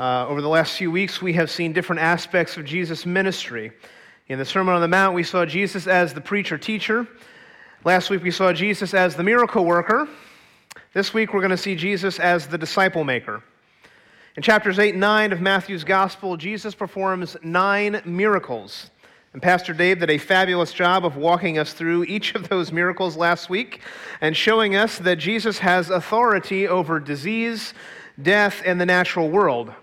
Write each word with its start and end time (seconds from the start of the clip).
Uh, 0.00 0.26
over 0.28 0.40
the 0.40 0.48
last 0.48 0.78
few 0.78 0.90
weeks, 0.90 1.20
we 1.20 1.34
have 1.34 1.50
seen 1.50 1.74
different 1.74 2.00
aspects 2.00 2.56
of 2.56 2.64
Jesus' 2.64 3.04
ministry. 3.04 3.70
In 4.28 4.38
the 4.38 4.46
Sermon 4.46 4.74
on 4.74 4.80
the 4.80 4.88
Mount, 4.88 5.14
we 5.14 5.22
saw 5.22 5.44
Jesus 5.44 5.86
as 5.86 6.14
the 6.14 6.22
preacher 6.22 6.56
teacher. 6.56 7.06
Last 7.84 8.08
week, 8.08 8.22
we 8.22 8.30
saw 8.30 8.54
Jesus 8.54 8.94
as 8.94 9.14
the 9.14 9.22
miracle 9.22 9.62
worker. 9.62 10.08
This 10.94 11.12
week, 11.12 11.34
we're 11.34 11.42
going 11.42 11.50
to 11.50 11.56
see 11.58 11.74
Jesus 11.74 12.18
as 12.18 12.46
the 12.46 12.56
disciple 12.56 13.04
maker. 13.04 13.42
In 14.38 14.42
chapters 14.42 14.78
8 14.78 14.92
and 14.92 15.00
9 15.00 15.34
of 15.34 15.42
Matthew's 15.42 15.84
Gospel, 15.84 16.38
Jesus 16.38 16.74
performs 16.74 17.36
nine 17.42 18.00
miracles. 18.06 18.88
And 19.34 19.42
Pastor 19.42 19.74
Dave 19.74 20.00
did 20.00 20.08
a 20.08 20.16
fabulous 20.16 20.72
job 20.72 21.04
of 21.04 21.18
walking 21.18 21.58
us 21.58 21.74
through 21.74 22.04
each 22.04 22.34
of 22.34 22.48
those 22.48 22.72
miracles 22.72 23.18
last 23.18 23.50
week 23.50 23.82
and 24.22 24.34
showing 24.34 24.76
us 24.76 24.96
that 24.96 25.16
Jesus 25.16 25.58
has 25.58 25.90
authority 25.90 26.66
over 26.66 27.00
disease, 27.00 27.74
death, 28.22 28.62
and 28.64 28.80
the 28.80 28.86
natural 28.86 29.28
world. 29.28 29.74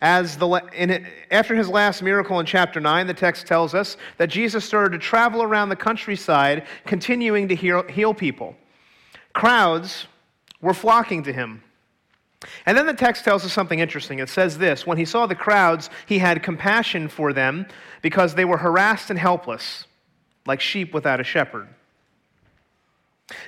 As 0.00 0.38
the, 0.38 0.48
in, 0.74 1.06
after 1.30 1.54
his 1.54 1.68
last 1.68 2.02
miracle 2.02 2.40
in 2.40 2.46
chapter 2.46 2.80
9, 2.80 3.06
the 3.06 3.14
text 3.14 3.46
tells 3.46 3.74
us 3.74 3.98
that 4.16 4.28
Jesus 4.30 4.64
started 4.64 4.92
to 4.92 4.98
travel 4.98 5.42
around 5.42 5.68
the 5.68 5.76
countryside, 5.76 6.66
continuing 6.86 7.48
to 7.48 7.54
heal, 7.54 7.86
heal 7.86 8.14
people. 8.14 8.56
Crowds 9.34 10.06
were 10.62 10.74
flocking 10.74 11.22
to 11.24 11.32
him. 11.32 11.62
And 12.64 12.76
then 12.76 12.86
the 12.86 12.94
text 12.94 13.24
tells 13.24 13.44
us 13.44 13.52
something 13.52 13.78
interesting. 13.78 14.18
It 14.18 14.30
says 14.30 14.56
this 14.56 14.86
When 14.86 14.96
he 14.96 15.04
saw 15.04 15.26
the 15.26 15.34
crowds, 15.34 15.90
he 16.06 16.18
had 16.18 16.42
compassion 16.42 17.08
for 17.08 17.34
them 17.34 17.66
because 18.00 18.34
they 18.34 18.46
were 18.46 18.56
harassed 18.56 19.10
and 19.10 19.18
helpless, 19.18 19.84
like 20.46 20.62
sheep 20.62 20.94
without 20.94 21.20
a 21.20 21.24
shepherd. 21.24 21.68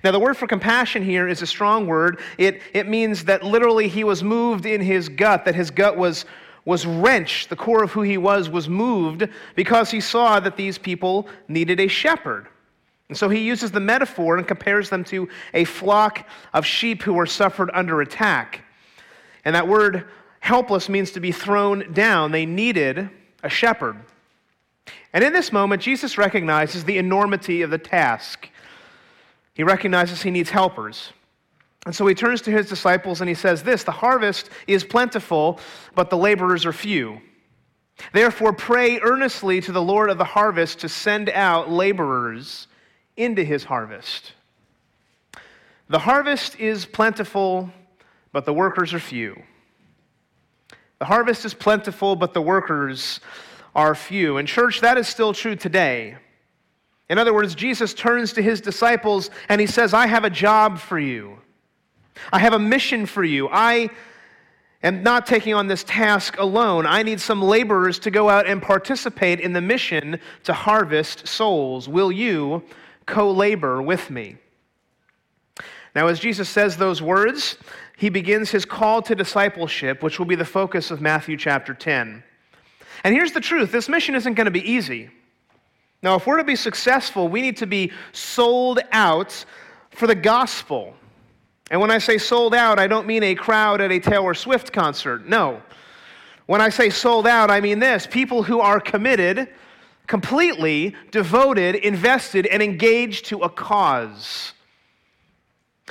Now, 0.04 0.12
the 0.12 0.18
word 0.18 0.36
for 0.36 0.46
compassion 0.46 1.02
here 1.02 1.28
is 1.28 1.42
a 1.42 1.46
strong 1.46 1.86
word. 1.86 2.20
It, 2.38 2.62
it 2.72 2.88
means 2.88 3.24
that 3.24 3.42
literally 3.42 3.88
he 3.88 4.04
was 4.04 4.22
moved 4.22 4.66
in 4.66 4.80
his 4.80 5.08
gut, 5.08 5.44
that 5.44 5.54
his 5.54 5.70
gut 5.70 5.96
was, 5.96 6.24
was 6.64 6.86
wrenched. 6.86 7.48
The 7.48 7.56
core 7.56 7.82
of 7.82 7.92
who 7.92 8.02
he 8.02 8.18
was 8.18 8.48
was 8.48 8.68
moved 8.68 9.28
because 9.56 9.90
he 9.90 10.00
saw 10.00 10.40
that 10.40 10.56
these 10.56 10.78
people 10.78 11.26
needed 11.48 11.80
a 11.80 11.88
shepherd. 11.88 12.48
And 13.08 13.18
so 13.18 13.28
he 13.28 13.40
uses 13.40 13.70
the 13.70 13.80
metaphor 13.80 14.38
and 14.38 14.48
compares 14.48 14.88
them 14.88 15.04
to 15.04 15.28
a 15.52 15.64
flock 15.64 16.26
of 16.54 16.64
sheep 16.64 17.02
who 17.02 17.12
were 17.12 17.26
suffered 17.26 17.70
under 17.74 18.00
attack. 18.00 18.64
And 19.44 19.54
that 19.54 19.68
word 19.68 20.08
helpless 20.40 20.88
means 20.88 21.10
to 21.12 21.20
be 21.20 21.32
thrown 21.32 21.92
down. 21.92 22.32
They 22.32 22.46
needed 22.46 23.10
a 23.42 23.48
shepherd. 23.48 23.96
And 25.12 25.22
in 25.22 25.32
this 25.32 25.52
moment, 25.52 25.82
Jesus 25.82 26.16
recognizes 26.16 26.84
the 26.84 26.98
enormity 26.98 27.62
of 27.62 27.70
the 27.70 27.78
task. 27.78 28.48
He 29.54 29.62
recognizes 29.62 30.22
he 30.22 30.30
needs 30.30 30.50
helpers. 30.50 31.12
And 31.84 31.94
so 31.94 32.06
he 32.06 32.14
turns 32.14 32.40
to 32.42 32.50
his 32.50 32.68
disciples 32.68 33.20
and 33.20 33.28
he 33.28 33.34
says 33.34 33.62
this 33.62 33.84
The 33.84 33.92
harvest 33.92 34.50
is 34.66 34.84
plentiful, 34.84 35.58
but 35.94 36.10
the 36.10 36.16
laborers 36.16 36.64
are 36.64 36.72
few. 36.72 37.20
Therefore, 38.12 38.52
pray 38.52 39.00
earnestly 39.00 39.60
to 39.60 39.72
the 39.72 39.82
Lord 39.82 40.10
of 40.10 40.18
the 40.18 40.24
harvest 40.24 40.80
to 40.80 40.88
send 40.88 41.28
out 41.30 41.70
laborers 41.70 42.66
into 43.16 43.44
his 43.44 43.64
harvest. 43.64 44.32
The 45.88 45.98
harvest 45.98 46.58
is 46.58 46.86
plentiful, 46.86 47.70
but 48.32 48.46
the 48.46 48.54
workers 48.54 48.94
are 48.94 48.98
few. 48.98 49.42
The 50.98 51.04
harvest 51.04 51.44
is 51.44 51.52
plentiful, 51.52 52.16
but 52.16 52.32
the 52.32 52.40
workers 52.40 53.20
are 53.74 53.94
few. 53.94 54.38
And, 54.38 54.48
church, 54.48 54.80
that 54.80 54.96
is 54.96 55.06
still 55.06 55.32
true 55.34 55.56
today. 55.56 56.16
In 57.12 57.18
other 57.18 57.34
words, 57.34 57.54
Jesus 57.54 57.92
turns 57.92 58.32
to 58.32 58.42
his 58.42 58.62
disciples 58.62 59.28
and 59.50 59.60
he 59.60 59.66
says, 59.66 59.92
I 59.92 60.06
have 60.06 60.24
a 60.24 60.30
job 60.30 60.78
for 60.78 60.98
you. 60.98 61.38
I 62.32 62.38
have 62.38 62.54
a 62.54 62.58
mission 62.58 63.04
for 63.04 63.22
you. 63.22 63.50
I 63.50 63.90
am 64.82 65.02
not 65.02 65.26
taking 65.26 65.52
on 65.52 65.66
this 65.66 65.84
task 65.84 66.38
alone. 66.38 66.86
I 66.86 67.02
need 67.02 67.20
some 67.20 67.42
laborers 67.42 67.98
to 67.98 68.10
go 68.10 68.30
out 68.30 68.46
and 68.46 68.62
participate 68.62 69.40
in 69.40 69.52
the 69.52 69.60
mission 69.60 70.20
to 70.44 70.54
harvest 70.54 71.28
souls. 71.28 71.86
Will 71.86 72.10
you 72.10 72.62
co 73.04 73.30
labor 73.30 73.82
with 73.82 74.08
me? 74.08 74.36
Now, 75.94 76.06
as 76.06 76.18
Jesus 76.18 76.48
says 76.48 76.78
those 76.78 77.02
words, 77.02 77.58
he 77.94 78.08
begins 78.08 78.50
his 78.50 78.64
call 78.64 79.02
to 79.02 79.14
discipleship, 79.14 80.02
which 80.02 80.18
will 80.18 80.24
be 80.24 80.34
the 80.34 80.46
focus 80.46 80.90
of 80.90 81.02
Matthew 81.02 81.36
chapter 81.36 81.74
10. 81.74 82.24
And 83.04 83.14
here's 83.14 83.32
the 83.32 83.40
truth 83.42 83.70
this 83.70 83.90
mission 83.90 84.14
isn't 84.14 84.32
going 84.32 84.46
to 84.46 84.50
be 84.50 84.66
easy. 84.66 85.10
Now, 86.02 86.16
if 86.16 86.26
we're 86.26 86.38
to 86.38 86.44
be 86.44 86.56
successful, 86.56 87.28
we 87.28 87.40
need 87.42 87.56
to 87.58 87.66
be 87.66 87.92
sold 88.12 88.80
out 88.90 89.44
for 89.90 90.06
the 90.06 90.14
gospel. 90.14 90.94
And 91.70 91.80
when 91.80 91.90
I 91.90 91.98
say 91.98 92.18
sold 92.18 92.54
out, 92.54 92.78
I 92.78 92.88
don't 92.88 93.06
mean 93.06 93.22
a 93.22 93.34
crowd 93.34 93.80
at 93.80 93.92
a 93.92 94.00
Taylor 94.00 94.34
Swift 94.34 94.72
concert. 94.72 95.28
No. 95.28 95.62
When 96.46 96.60
I 96.60 96.70
say 96.70 96.90
sold 96.90 97.26
out, 97.26 97.50
I 97.50 97.60
mean 97.60 97.78
this 97.78 98.06
people 98.06 98.42
who 98.42 98.60
are 98.60 98.80
committed, 98.80 99.48
completely 100.08 100.96
devoted, 101.12 101.76
invested, 101.76 102.46
and 102.46 102.62
engaged 102.62 103.26
to 103.26 103.38
a 103.38 103.48
cause. 103.48 104.52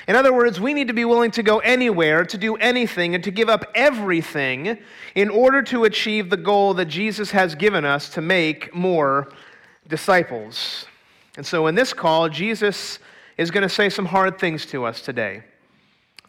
In 0.07 0.15
other 0.15 0.33
words, 0.33 0.59
we 0.59 0.73
need 0.73 0.87
to 0.87 0.93
be 0.93 1.05
willing 1.05 1.31
to 1.31 1.43
go 1.43 1.59
anywhere, 1.59 2.25
to 2.25 2.37
do 2.37 2.55
anything, 2.55 3.15
and 3.15 3.23
to 3.23 3.31
give 3.31 3.49
up 3.49 3.65
everything 3.75 4.77
in 5.15 5.29
order 5.29 5.61
to 5.63 5.85
achieve 5.85 6.29
the 6.29 6.37
goal 6.37 6.73
that 6.73 6.85
Jesus 6.85 7.31
has 7.31 7.55
given 7.55 7.85
us 7.85 8.09
to 8.09 8.21
make 8.21 8.73
more 8.75 9.31
disciples. 9.91 10.87
And 11.37 11.45
so, 11.45 11.67
in 11.67 11.75
this 11.75 11.93
call, 11.93 12.27
Jesus 12.29 12.97
is 13.37 13.51
going 13.51 13.61
to 13.61 13.69
say 13.69 13.89
some 13.89 14.07
hard 14.07 14.39
things 14.39 14.65
to 14.67 14.85
us 14.85 15.01
today. 15.01 15.43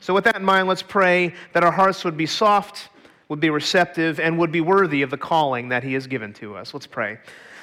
So, 0.01 0.13
with 0.13 0.25
that 0.25 0.37
in 0.37 0.45
mind, 0.45 0.69
let's 0.69 0.83
pray 0.83 1.33
that 1.55 1.65
our 1.65 1.73
hearts 1.73 2.05
would 2.05 2.19
be 2.19 2.27
soft, 2.27 2.91
would 3.31 3.41
be 3.41 3.49
receptive, 3.49 4.21
and 4.21 4.39
would 4.39 4.53
be 4.53 4.61
worthy 4.61 5.01
of 5.01 5.11
the 5.11 5.17
calling 5.17 5.71
that 5.71 5.83
He 5.83 5.95
has 5.95 6.07
given 6.07 6.35
to 6.35 6.57
us. 6.57 6.75
Let's 6.75 6.87
pray. 6.87 7.19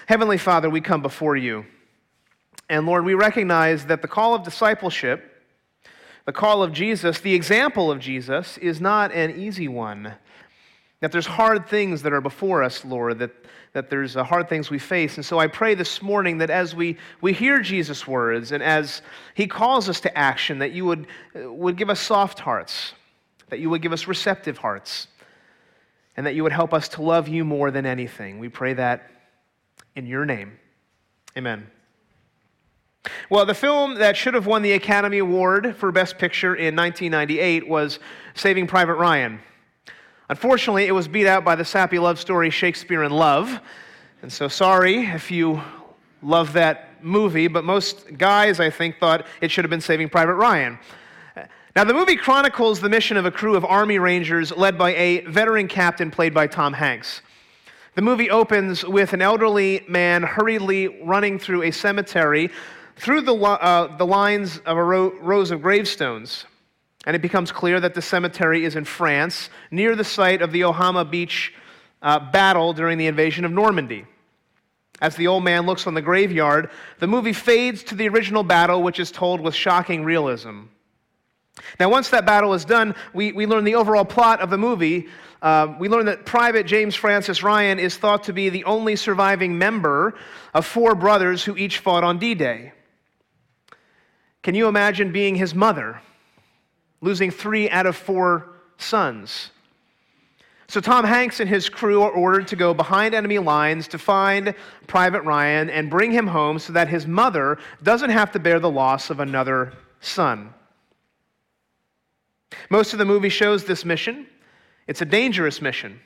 Heavenly 0.07 0.39
Father, 0.39 0.71
we 0.71 0.81
come 0.81 1.03
before 1.03 1.37
you. 1.37 1.65
And 2.67 2.87
Lord, 2.87 3.05
we 3.05 3.13
recognize 3.13 3.85
that 3.85 4.01
the 4.01 4.07
call 4.07 4.33
of 4.33 4.43
discipleship 4.43 5.29
the 6.29 6.33
call 6.33 6.61
of 6.61 6.71
Jesus, 6.71 7.21
the 7.21 7.33
example 7.33 7.89
of 7.89 7.99
Jesus, 7.99 8.59
is 8.59 8.79
not 8.79 9.11
an 9.11 9.31
easy 9.31 9.67
one. 9.67 10.13
That 10.99 11.11
there's 11.11 11.25
hard 11.25 11.67
things 11.67 12.03
that 12.03 12.13
are 12.13 12.21
before 12.21 12.61
us, 12.61 12.85
Lord, 12.85 13.17
that, 13.17 13.31
that 13.73 13.89
there's 13.89 14.15
uh, 14.15 14.23
hard 14.23 14.49
things 14.49 14.69
we 14.69 14.79
face. 14.79 15.17
And 15.17 15.25
so 15.25 15.39
I 15.39 15.47
pray 15.47 15.75
this 15.75 16.01
morning 16.01 16.39
that 16.39 16.49
as 16.49 16.75
we, 16.75 16.97
we 17.21 17.33
hear 17.33 17.59
Jesus' 17.59 18.07
words 18.07 18.51
and 18.51 18.63
as 18.63 19.01
he 19.35 19.47
calls 19.47 19.87
us 19.89 19.99
to 20.01 20.17
action, 20.17 20.59
that 20.59 20.71
you 20.71 20.85
would, 20.85 21.07
uh, 21.35 21.51
would 21.51 21.77
give 21.77 21.89
us 21.89 21.99
soft 21.99 22.39
hearts, 22.39 22.93
that 23.49 23.59
you 23.59 23.69
would 23.69 23.81
give 23.81 23.93
us 23.93 24.07
receptive 24.07 24.57
hearts, 24.57 25.07
and 26.17 26.25
that 26.25 26.35
you 26.35 26.43
would 26.43 26.51
help 26.51 26.73
us 26.73 26.87
to 26.89 27.01
love 27.01 27.27
you 27.27 27.45
more 27.45 27.71
than 27.71 27.85
anything. 27.85 28.39
We 28.39 28.49
pray 28.49 28.73
that 28.73 29.09
in 29.95 30.05
your 30.05 30.25
name. 30.25 30.57
Amen. 31.37 31.67
Well, 33.29 33.45
the 33.45 33.53
film 33.53 33.95
that 33.95 34.17
should 34.17 34.33
have 34.33 34.45
won 34.45 34.61
the 34.61 34.73
Academy 34.73 35.19
Award 35.19 35.75
for 35.77 35.91
Best 35.91 36.17
Picture 36.17 36.55
in 36.55 36.75
1998 36.75 37.67
was 37.67 37.99
Saving 38.33 38.67
Private 38.67 38.95
Ryan. 38.95 39.39
Unfortunately, 40.29 40.85
it 40.85 40.91
was 40.91 41.07
beat 41.07 41.25
out 41.25 41.43
by 41.43 41.55
the 41.55 41.65
sappy 41.65 41.97
love 41.97 42.19
story 42.19 42.51
Shakespeare 42.51 43.03
in 43.03 43.11
Love. 43.11 43.59
And 44.21 44.31
so, 44.31 44.47
sorry 44.47 45.05
if 45.05 45.31
you 45.31 45.59
love 46.21 46.53
that 46.53 47.03
movie, 47.03 47.47
but 47.47 47.63
most 47.63 48.15
guys, 48.17 48.59
I 48.59 48.69
think, 48.69 48.99
thought 48.99 49.25
it 49.41 49.49
should 49.49 49.65
have 49.65 49.69
been 49.69 49.81
Saving 49.81 50.07
Private 50.07 50.35
Ryan. 50.35 50.77
Now, 51.75 51.83
the 51.83 51.93
movie 51.93 52.15
chronicles 52.15 52.79
the 52.79 52.89
mission 52.89 53.17
of 53.17 53.25
a 53.25 53.31
crew 53.31 53.55
of 53.55 53.65
Army 53.65 53.97
Rangers 53.97 54.55
led 54.55 54.77
by 54.77 54.93
a 54.95 55.21
veteran 55.21 55.67
captain 55.67 56.11
played 56.11 56.33
by 56.33 56.45
Tom 56.45 56.73
Hanks. 56.73 57.21
The 57.95 58.01
movie 58.01 58.29
opens 58.29 58.85
with 58.85 59.13
an 59.13 59.21
elderly 59.21 59.83
man 59.87 60.21
hurriedly 60.21 60.87
running 61.03 61.39
through 61.39 61.63
a 61.63 61.71
cemetery 61.71 62.51
through 62.97 63.21
the, 63.21 63.33
uh, 63.33 63.97
the 63.97 64.05
lines 64.05 64.59
of 64.59 64.77
a 64.77 64.83
row, 64.83 65.13
rows 65.21 65.51
of 65.51 65.61
gravestones. 65.61 66.45
And 67.05 67.15
it 67.15 67.21
becomes 67.21 67.51
clear 67.51 67.79
that 67.79 67.93
the 67.93 68.01
cemetery 68.01 68.65
is 68.65 68.75
in 68.75 68.85
France, 68.85 69.49
near 69.71 69.95
the 69.95 70.03
site 70.03 70.41
of 70.41 70.51
the 70.51 70.65
Omaha 70.65 71.05
Beach 71.05 71.53
uh, 72.01 72.19
battle 72.19 72.73
during 72.73 72.97
the 72.97 73.07
invasion 73.07 73.45
of 73.45 73.51
Normandy. 73.51 74.05
As 75.01 75.15
the 75.15 75.27
old 75.27 75.43
man 75.45 75.65
looks 75.65 75.87
on 75.87 75.93
the 75.93 76.01
graveyard, 76.01 76.69
the 76.99 77.07
movie 77.07 77.33
fades 77.33 77.83
to 77.83 77.95
the 77.95 78.09
original 78.09 78.43
battle, 78.43 78.83
which 78.83 78.99
is 78.99 79.11
told 79.11 79.39
with 79.39 79.55
shocking 79.55 80.03
realism. 80.03 80.63
Now, 81.79 81.89
once 81.89 82.09
that 82.09 82.25
battle 82.25 82.53
is 82.53 82.65
done, 82.65 82.95
we, 83.13 83.31
we 83.31 83.45
learn 83.45 83.63
the 83.63 83.75
overall 83.75 84.05
plot 84.05 84.41
of 84.41 84.49
the 84.49 84.57
movie. 84.57 85.07
Uh, 85.41 85.73
we 85.79 85.87
learn 85.87 86.05
that 86.05 86.25
Private 86.25 86.65
James 86.65 86.95
Francis 86.95 87.43
Ryan 87.43 87.79
is 87.79 87.97
thought 87.97 88.25
to 88.25 88.33
be 88.33 88.49
the 88.49 88.65
only 88.65 88.97
surviving 88.97 89.57
member 89.57 90.15
of 90.53 90.65
four 90.65 90.95
brothers 90.95 91.43
who 91.43 91.55
each 91.55 91.77
fought 91.79 92.03
on 92.03 92.19
D 92.19 92.35
Day. 92.35 92.73
Can 94.43 94.55
you 94.55 94.67
imagine 94.67 95.11
being 95.11 95.35
his 95.35 95.55
mother, 95.55 96.01
losing 97.01 97.31
three 97.31 97.69
out 97.69 97.85
of 97.85 97.95
four 97.95 98.49
sons? 98.77 99.51
So 100.69 100.79
Tom 100.79 101.03
Hanks 101.03 101.39
and 101.39 101.49
his 101.49 101.67
crew 101.67 102.03
are 102.03 102.11
ordered 102.11 102.47
to 102.49 102.55
go 102.55 102.75
behind 102.75 103.15
enemy 103.15 103.39
lines 103.39 103.87
to 103.87 103.97
find 103.97 104.53
Private 104.85 105.23
Ryan 105.23 105.67
and 105.71 105.89
bring 105.89 106.11
him 106.11 106.27
home 106.27 106.59
so 106.59 106.73
that 106.73 106.87
his 106.87 107.07
mother 107.07 107.57
doesn't 107.81 108.11
have 108.11 108.31
to 108.33 108.39
bear 108.39 108.59
the 108.59 108.69
loss 108.69 109.09
of 109.09 109.19
another 109.19 109.73
son. 109.99 110.53
Most 112.69 112.93
of 112.93 112.99
the 112.99 113.05
movie 113.05 113.29
shows 113.29 113.65
this 113.65 113.83
mission. 113.83 114.27
It's 114.85 115.01
a 115.01 115.05
dangerous 115.05 115.59
mission. 115.59 115.99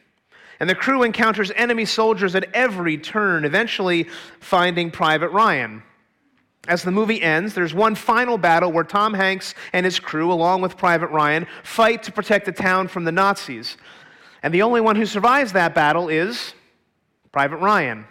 And 0.61 0.69
the 0.69 0.75
crew 0.75 1.03
encounters 1.03 1.51
enemy 1.57 1.83
soldiers 1.83 2.33
at 2.33 2.45
every 2.53 2.97
turn, 2.97 3.43
eventually 3.43 4.07
finding 4.39 4.91
Private 4.91 5.29
Ryan. 5.29 5.83
As 6.67 6.83
the 6.83 6.91
movie 6.91 7.21
ends, 7.21 7.53
there's 7.53 7.73
one 7.73 7.93
final 7.93 8.37
battle 8.37 8.71
where 8.71 8.85
Tom 8.85 9.13
Hanks 9.13 9.53
and 9.73 9.85
his 9.85 9.99
crew, 9.99 10.31
along 10.31 10.61
with 10.61 10.77
Private 10.77 11.09
Ryan, 11.09 11.45
fight 11.63 12.03
to 12.03 12.11
protect 12.11 12.45
the 12.45 12.53
town 12.53 12.87
from 12.87 13.03
the 13.03 13.11
Nazis. 13.11 13.75
And 14.43 14.53
the 14.53 14.61
only 14.61 14.79
one 14.79 14.95
who 14.95 15.05
survives 15.05 15.51
that 15.53 15.75
battle 15.75 16.07
is 16.07 16.53
Private 17.33 17.57
Ryan. 17.57 18.05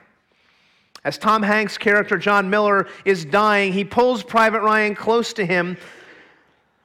As 1.04 1.18
Tom 1.18 1.42
Hanks' 1.42 1.78
character 1.78 2.18
John 2.18 2.50
Miller 2.50 2.88
is 3.04 3.24
dying, 3.24 3.72
he 3.72 3.84
pulls 3.84 4.22
Private 4.22 4.60
Ryan 4.60 4.94
close 4.94 5.32
to 5.32 5.46
him. 5.46 5.78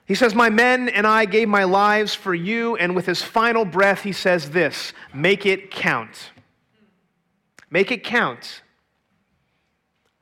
He 0.06 0.16
says, 0.16 0.34
My 0.34 0.50
men 0.50 0.88
and 0.90 1.06
I 1.06 1.26
gave 1.26 1.50
my 1.50 1.66
lives 1.66 2.16
for 2.16 2.34
you. 2.34 2.78
And 2.78 2.96
with 2.96 3.06
his 3.06 3.22
final 3.22 3.66
breath, 3.66 4.04
he 4.04 4.14
says 4.14 4.52
this 4.52 4.94
Make 5.14 5.46
it 5.46 5.70
count. 5.70 6.32
Make 7.70 7.92
it 7.92 8.04
count. 8.04 8.62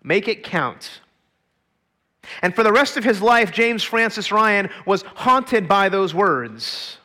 Make 0.03 0.27
it 0.27 0.43
count. 0.43 1.01
And 2.41 2.55
for 2.55 2.63
the 2.63 2.71
rest 2.71 2.97
of 2.97 3.03
his 3.03 3.21
life, 3.21 3.51
James 3.51 3.83
Francis 3.83 4.31
Ryan 4.31 4.69
was 4.85 5.03
haunted 5.03 5.67
by 5.67 5.89
those 5.89 6.13
words. 6.13 6.97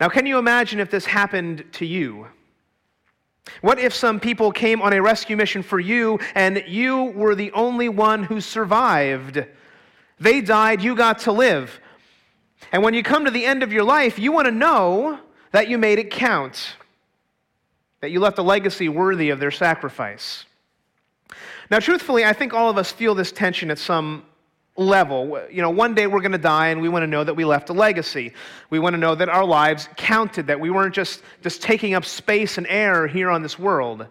Now, 0.00 0.08
can 0.08 0.26
you 0.26 0.38
imagine 0.38 0.80
if 0.80 0.90
this 0.90 1.06
happened 1.06 1.64
to 1.72 1.86
you? 1.86 2.26
What 3.60 3.78
if 3.78 3.94
some 3.94 4.20
people 4.20 4.52
came 4.52 4.82
on 4.82 4.92
a 4.92 5.02
rescue 5.02 5.36
mission 5.36 5.62
for 5.62 5.80
you 5.80 6.18
and 6.34 6.62
you 6.66 7.04
were 7.04 7.34
the 7.34 7.50
only 7.52 7.88
one 7.88 8.22
who 8.22 8.40
survived? 8.40 9.44
They 10.20 10.40
died, 10.40 10.82
you 10.82 10.94
got 10.94 11.20
to 11.20 11.32
live. 11.32 11.80
And 12.72 12.82
when 12.82 12.94
you 12.94 13.02
come 13.02 13.24
to 13.24 13.30
the 13.30 13.44
end 13.44 13.62
of 13.62 13.72
your 13.72 13.84
life, 13.84 14.18
you 14.18 14.32
want 14.32 14.46
to 14.46 14.52
know 14.52 15.18
that 15.52 15.68
you 15.68 15.78
made 15.78 15.98
it 15.98 16.10
count, 16.10 16.76
that 18.00 18.10
you 18.10 18.20
left 18.20 18.38
a 18.38 18.42
legacy 18.42 18.88
worthy 18.88 19.30
of 19.30 19.40
their 19.40 19.50
sacrifice. 19.50 20.44
Now, 21.70 21.78
truthfully, 21.78 22.24
I 22.24 22.32
think 22.32 22.54
all 22.54 22.70
of 22.70 22.78
us 22.78 22.90
feel 22.90 23.14
this 23.14 23.32
tension 23.32 23.70
at 23.70 23.78
some 23.78 24.24
level. 24.78 25.40
You 25.50 25.60
know, 25.60 25.70
one 25.70 25.94
day 25.94 26.06
we're 26.06 26.20
going 26.20 26.32
to 26.32 26.38
die 26.38 26.68
and 26.68 26.80
we 26.80 26.88
want 26.88 27.02
to 27.02 27.06
know 27.06 27.24
that 27.24 27.34
we 27.34 27.44
left 27.44 27.68
a 27.68 27.72
legacy. 27.72 28.32
We 28.70 28.78
want 28.78 28.94
to 28.94 28.98
know 28.98 29.14
that 29.14 29.28
our 29.28 29.44
lives 29.44 29.88
counted, 29.96 30.46
that 30.46 30.58
we 30.58 30.70
weren't 30.70 30.94
just, 30.94 31.22
just 31.42 31.60
taking 31.60 31.94
up 31.94 32.04
space 32.04 32.56
and 32.56 32.66
air 32.68 33.06
here 33.06 33.28
on 33.28 33.42
this 33.42 33.58
world. 33.58 34.06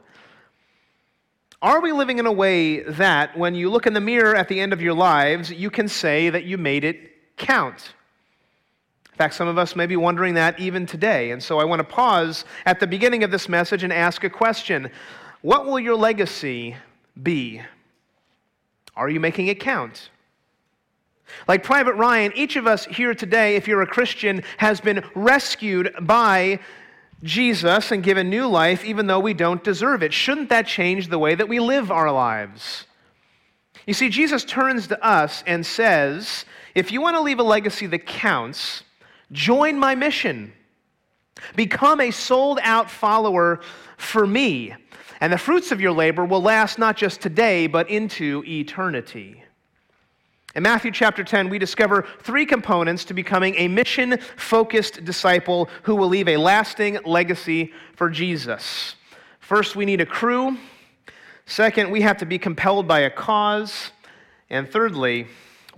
Are 1.62 1.82
we 1.82 1.92
living 1.92 2.20
in 2.20 2.28
a 2.28 2.32
way 2.32 2.82
that 2.84 3.36
when 3.36 3.56
you 3.56 3.70
look 3.70 3.88
in 3.88 3.94
the 3.94 4.02
mirror 4.02 4.36
at 4.36 4.48
the 4.48 4.60
end 4.60 4.74
of 4.74 4.82
your 4.82 4.94
lives, 4.94 5.52
you 5.52 5.72
can 5.72 5.88
say 5.88 6.30
that 6.30 6.44
you 6.44 6.58
made 6.58 6.84
it 6.84 7.12
count? 7.38 7.94
In 9.12 9.18
fact, 9.18 9.34
some 9.34 9.48
of 9.48 9.58
us 9.58 9.76
may 9.76 9.88
be 9.88 9.96
wondering 9.96 10.36
that 10.36 10.60
even 10.60 10.86
today. 10.86 11.32
And 11.32 11.42
so 11.42 11.60
I 11.60 11.64
want 11.64 11.80
to 11.80 11.84
pause 11.84 12.46
at 12.68 12.80
the 12.80 12.86
beginning 12.86 13.24
of 13.24 13.32
this 13.32 13.50
message 13.50 13.84
and 13.84 13.92
ask 13.92 14.24
a 14.24 14.30
question 14.30 14.92
What 15.42 15.66
will 15.66 15.80
your 15.80 15.96
legacy 15.96 16.76
be? 17.24 17.62
Are 18.96 19.10
you 19.10 19.20
making 19.20 19.48
it 19.48 19.60
count? 19.60 20.10
Like 21.48 21.64
Private 21.64 21.96
Ryan, 21.96 22.32
each 22.36 22.56
of 22.56 22.68
us 22.68 22.86
here 22.86 23.14
today, 23.14 23.56
if 23.56 23.68
you're 23.68 23.82
a 23.82 23.88
Christian, 23.88 24.44
has 24.58 24.82
been 24.82 25.04
rescued 25.16 25.94
by 26.02 26.60
Jesus 27.24 27.92
and 27.92 28.04
given 28.04 28.30
new 28.30 28.48
life, 28.48 28.86
even 28.86 29.08
though 29.08 29.20
we 29.20 29.34
don't 29.34 29.64
deserve 29.64 30.04
it. 30.04 30.14
Shouldn't 30.14 30.50
that 30.50 30.68
change 30.68 31.08
the 31.08 31.20
way 31.20 31.36
that 31.36 31.50
we 31.50 31.60
live 31.60 31.92
our 31.92 32.12
lives? 32.12 32.86
You 33.86 33.94
see, 33.94 34.10
Jesus 34.10 34.44
turns 34.44 34.88
to 34.88 35.04
us 35.06 35.44
and 35.48 35.66
says, 35.66 36.46
if 36.76 36.92
you 36.92 37.02
want 37.02 37.16
to 37.16 37.22
leave 37.22 37.40
a 37.40 37.44
legacy 37.44 37.88
that 37.88 38.06
counts, 38.06 38.84
join 39.32 39.80
my 39.80 39.96
mission. 39.96 40.54
Become 41.56 42.02
a 42.02 42.12
sold 42.12 42.60
out 42.62 42.92
follower 42.92 43.62
for 43.98 44.28
me. 44.28 44.74
And 45.22 45.34
the 45.34 45.38
fruits 45.38 45.72
of 45.72 45.82
your 45.82 45.92
labor 45.92 46.26
will 46.26 46.42
last 46.42 46.78
not 46.78 46.98
just 46.98 47.22
today, 47.22 47.68
but 47.68 47.90
into 47.90 48.44
eternity. 48.46 49.44
In 50.56 50.64
Matthew 50.64 50.92
chapter 50.92 51.24
10, 51.24 51.50
we 51.50 51.60
discover 51.60 52.06
three 52.22 52.46
components 52.46 53.06
to 53.06 53.14
becoming 53.14 53.54
a 53.56 53.68
mission 53.68 54.18
focused 54.38 55.04
disciple 55.06 55.70
who 55.84 55.96
will 55.96 56.08
leave 56.08 56.28
a 56.28 56.38
lasting 56.38 56.98
legacy 57.06 57.74
for 57.96 58.10
Jesus. 58.10 58.96
First, 59.40 59.76
we 59.76 59.86
need 59.86 60.02
a 60.02 60.06
crew. 60.06 60.58
Second, 61.46 61.92
we 61.92 62.02
have 62.02 62.18
to 62.18 62.26
be 62.26 62.40
compelled 62.40 62.88
by 62.88 63.02
a 63.02 63.10
cause. 63.10 63.92
And 64.50 64.68
thirdly, 64.68 65.28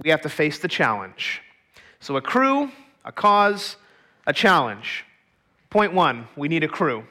we 0.04 0.12
have 0.12 0.21
to 0.21 0.30
face 0.30 0.60
the 0.60 0.68
challenge. 0.68 1.42
So, 2.00 2.16
a 2.16 2.21
crew, 2.21 2.71
a 3.04 3.12
cause, 3.12 3.75
a 4.27 4.33
challenge. 4.33 5.04
Point 5.69 5.94
one, 5.94 6.27
we 6.36 6.48
need 6.48 6.63
a 6.63 6.68
crew. 6.68 7.04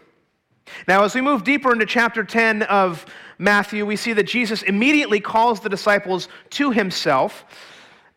Now, 0.86 1.04
as 1.04 1.14
we 1.14 1.20
move 1.20 1.44
deeper 1.44 1.72
into 1.72 1.86
chapter 1.86 2.24
10 2.24 2.62
of 2.64 3.06
Matthew, 3.38 3.86
we 3.86 3.96
see 3.96 4.12
that 4.14 4.24
Jesus 4.24 4.62
immediately 4.62 5.20
calls 5.20 5.60
the 5.60 5.68
disciples 5.68 6.28
to 6.50 6.70
himself 6.70 7.44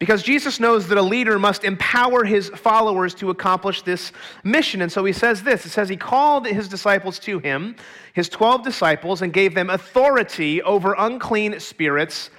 because 0.02 0.24
Jesus 0.24 0.60
knows 0.60 0.88
that 0.88 0.98
a 0.98 1.02
leader 1.02 1.38
must 1.38 1.64
empower 1.64 2.24
his 2.24 2.50
followers 2.50 3.14
to 3.14 3.30
accomplish 3.30 3.84
this 3.84 4.12
mission. 4.44 4.82
And 4.82 4.92
so 4.92 5.06
he 5.06 5.14
says 5.14 5.44
this 5.44 5.64
it 5.64 5.70
says, 5.70 5.90
He 5.90 5.96
called 5.96 6.48
his 6.48 6.68
disciples 6.68 7.20
to 7.20 7.38
him, 7.38 7.76
his 8.14 8.28
12 8.28 8.64
disciples, 8.64 9.22
and 9.22 9.32
gave 9.32 9.54
them 9.54 9.70
authority 9.70 10.60
over 10.64 10.96
unclean 10.98 11.60
spirits 11.60 12.32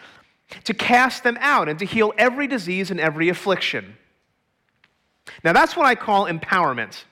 to 0.65 0.75
cast 0.75 1.23
them 1.23 1.39
out 1.41 1.69
and 1.69 1.79
to 1.79 1.85
heal 1.85 2.13
every 2.19 2.49
disease 2.49 2.91
and 2.91 2.99
every 2.99 3.29
affliction. 3.29 3.97
Now, 5.45 5.53
that's 5.53 5.77
what 5.77 5.87
I 5.87 5.95
call 5.95 6.27
empowerment. 6.27 7.05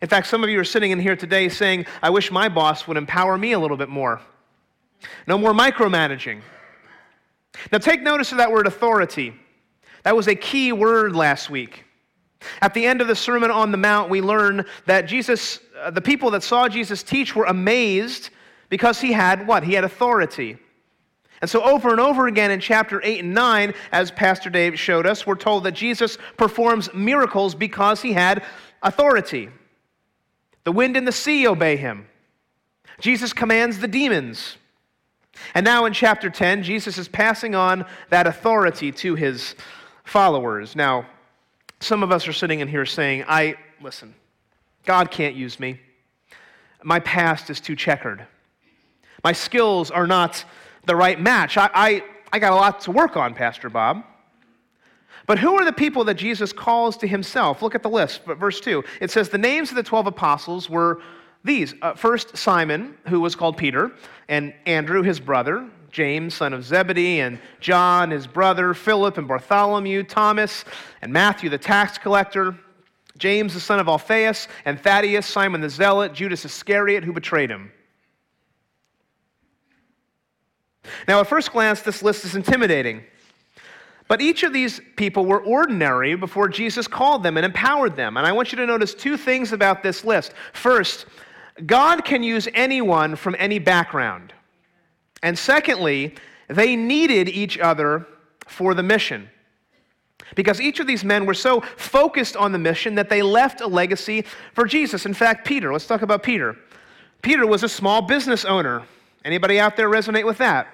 In 0.00 0.08
fact, 0.08 0.28
some 0.28 0.44
of 0.44 0.50
you 0.50 0.60
are 0.60 0.64
sitting 0.64 0.90
in 0.90 1.00
here 1.00 1.16
today 1.16 1.48
saying, 1.48 1.86
I 2.02 2.10
wish 2.10 2.30
my 2.30 2.48
boss 2.48 2.86
would 2.86 2.96
empower 2.96 3.36
me 3.36 3.52
a 3.52 3.58
little 3.58 3.76
bit 3.76 3.88
more. 3.88 4.20
No 5.26 5.38
more 5.38 5.52
micromanaging. 5.52 6.40
Now, 7.72 7.78
take 7.78 8.02
notice 8.02 8.30
of 8.30 8.38
that 8.38 8.50
word 8.50 8.66
authority. 8.66 9.34
That 10.04 10.14
was 10.14 10.28
a 10.28 10.34
key 10.34 10.72
word 10.72 11.16
last 11.16 11.50
week. 11.50 11.84
At 12.62 12.74
the 12.74 12.86
end 12.86 13.00
of 13.00 13.08
the 13.08 13.16
Sermon 13.16 13.50
on 13.50 13.72
the 13.72 13.78
Mount, 13.78 14.10
we 14.10 14.20
learn 14.20 14.64
that 14.86 15.02
Jesus, 15.02 15.58
uh, 15.80 15.90
the 15.90 16.00
people 16.00 16.30
that 16.30 16.44
saw 16.44 16.68
Jesus 16.68 17.02
teach 17.02 17.34
were 17.34 17.46
amazed 17.46 18.30
because 18.68 19.00
he 19.00 19.12
had 19.12 19.46
what? 19.46 19.64
He 19.64 19.72
had 19.72 19.82
authority. 19.82 20.56
And 21.40 21.50
so, 21.50 21.62
over 21.62 21.90
and 21.90 22.00
over 22.00 22.26
again 22.26 22.50
in 22.50 22.60
chapter 22.60 23.00
8 23.02 23.24
and 23.24 23.34
9, 23.34 23.74
as 23.92 24.10
Pastor 24.10 24.50
Dave 24.50 24.78
showed 24.78 25.06
us, 25.06 25.26
we're 25.26 25.36
told 25.36 25.64
that 25.64 25.72
Jesus 25.72 26.18
performs 26.36 26.92
miracles 26.94 27.54
because 27.54 28.02
he 28.02 28.12
had 28.12 28.44
authority. 28.82 29.48
The 30.68 30.72
wind 30.72 30.98
and 30.98 31.08
the 31.08 31.12
sea 31.12 31.48
obey 31.48 31.78
him. 31.78 32.06
Jesus 33.00 33.32
commands 33.32 33.78
the 33.78 33.88
demons. 33.88 34.58
And 35.54 35.64
now 35.64 35.86
in 35.86 35.94
chapter 35.94 36.28
10, 36.28 36.62
Jesus 36.62 36.98
is 36.98 37.08
passing 37.08 37.54
on 37.54 37.86
that 38.10 38.26
authority 38.26 38.92
to 38.92 39.14
his 39.14 39.54
followers. 40.04 40.76
Now, 40.76 41.06
some 41.80 42.02
of 42.02 42.12
us 42.12 42.28
are 42.28 42.34
sitting 42.34 42.60
in 42.60 42.68
here 42.68 42.84
saying, 42.84 43.24
I, 43.26 43.54
listen, 43.80 44.14
God 44.84 45.10
can't 45.10 45.34
use 45.34 45.58
me. 45.58 45.80
My 46.82 47.00
past 47.00 47.48
is 47.48 47.60
too 47.60 47.74
checkered. 47.74 48.26
My 49.24 49.32
skills 49.32 49.90
are 49.90 50.06
not 50.06 50.44
the 50.84 50.94
right 50.94 51.18
match. 51.18 51.56
I, 51.56 51.70
I, 51.72 52.04
I 52.30 52.38
got 52.38 52.52
a 52.52 52.56
lot 52.56 52.82
to 52.82 52.90
work 52.90 53.16
on, 53.16 53.32
Pastor 53.32 53.70
Bob. 53.70 54.04
But 55.28 55.38
who 55.38 55.54
are 55.56 55.64
the 55.64 55.74
people 55.74 56.04
that 56.04 56.14
Jesus 56.14 56.54
calls 56.54 56.96
to 56.96 57.06
himself? 57.06 57.60
Look 57.60 57.74
at 57.74 57.82
the 57.82 57.90
list, 57.90 58.24
verse 58.24 58.60
2. 58.60 58.82
It 59.02 59.10
says, 59.10 59.28
The 59.28 59.36
names 59.36 59.68
of 59.68 59.76
the 59.76 59.82
12 59.82 60.06
apostles 60.06 60.70
were 60.70 61.02
these. 61.44 61.74
Uh, 61.82 61.92
first, 61.92 62.34
Simon, 62.34 62.96
who 63.08 63.20
was 63.20 63.36
called 63.36 63.58
Peter, 63.58 63.92
and 64.30 64.54
Andrew, 64.64 65.02
his 65.02 65.20
brother, 65.20 65.68
James, 65.90 66.32
son 66.32 66.54
of 66.54 66.64
Zebedee, 66.64 67.20
and 67.20 67.38
John, 67.60 68.10
his 68.10 68.26
brother, 68.26 68.72
Philip 68.72 69.18
and 69.18 69.28
Bartholomew, 69.28 70.04
Thomas, 70.04 70.64
and 71.02 71.12
Matthew, 71.12 71.50
the 71.50 71.58
tax 71.58 71.98
collector, 71.98 72.58
James, 73.18 73.52
the 73.52 73.60
son 73.60 73.80
of 73.80 73.86
Alphaeus, 73.86 74.48
and 74.64 74.80
Thaddeus, 74.80 75.26
Simon 75.26 75.60
the 75.60 75.68
zealot, 75.68 76.14
Judas 76.14 76.46
Iscariot, 76.46 77.04
who 77.04 77.12
betrayed 77.12 77.50
him. 77.50 77.70
Now, 81.06 81.20
at 81.20 81.26
first 81.26 81.52
glance, 81.52 81.82
this 81.82 82.02
list 82.02 82.24
is 82.24 82.34
intimidating. 82.34 83.04
But 84.08 84.22
each 84.22 84.42
of 84.42 84.54
these 84.54 84.80
people 84.96 85.26
were 85.26 85.40
ordinary 85.40 86.14
before 86.14 86.48
Jesus 86.48 86.88
called 86.88 87.22
them 87.22 87.36
and 87.36 87.44
empowered 87.44 87.94
them. 87.94 88.16
And 88.16 88.26
I 88.26 88.32
want 88.32 88.50
you 88.52 88.56
to 88.56 88.66
notice 88.66 88.94
two 88.94 89.18
things 89.18 89.52
about 89.52 89.82
this 89.82 90.02
list. 90.02 90.32
First, 90.54 91.04
God 91.66 92.04
can 92.04 92.22
use 92.22 92.48
anyone 92.54 93.16
from 93.16 93.36
any 93.38 93.58
background. 93.58 94.32
And 95.22 95.38
secondly, 95.38 96.14
they 96.48 96.74
needed 96.74 97.28
each 97.28 97.58
other 97.58 98.06
for 98.46 98.72
the 98.72 98.82
mission. 98.82 99.28
Because 100.34 100.60
each 100.60 100.80
of 100.80 100.86
these 100.86 101.04
men 101.04 101.26
were 101.26 101.34
so 101.34 101.60
focused 101.60 102.36
on 102.36 102.52
the 102.52 102.58
mission 102.58 102.94
that 102.94 103.10
they 103.10 103.22
left 103.22 103.60
a 103.60 103.66
legacy 103.66 104.24
for 104.54 104.64
Jesus. 104.64 105.04
In 105.04 105.14
fact, 105.14 105.46
Peter, 105.46 105.72
let's 105.72 105.86
talk 105.86 106.02
about 106.02 106.22
Peter. 106.22 106.56
Peter 107.22 107.46
was 107.46 107.62
a 107.62 107.68
small 107.68 108.02
business 108.02 108.44
owner. 108.44 108.82
Anybody 109.24 109.60
out 109.60 109.76
there 109.76 109.90
resonate 109.90 110.24
with 110.24 110.38
that? 110.38 110.68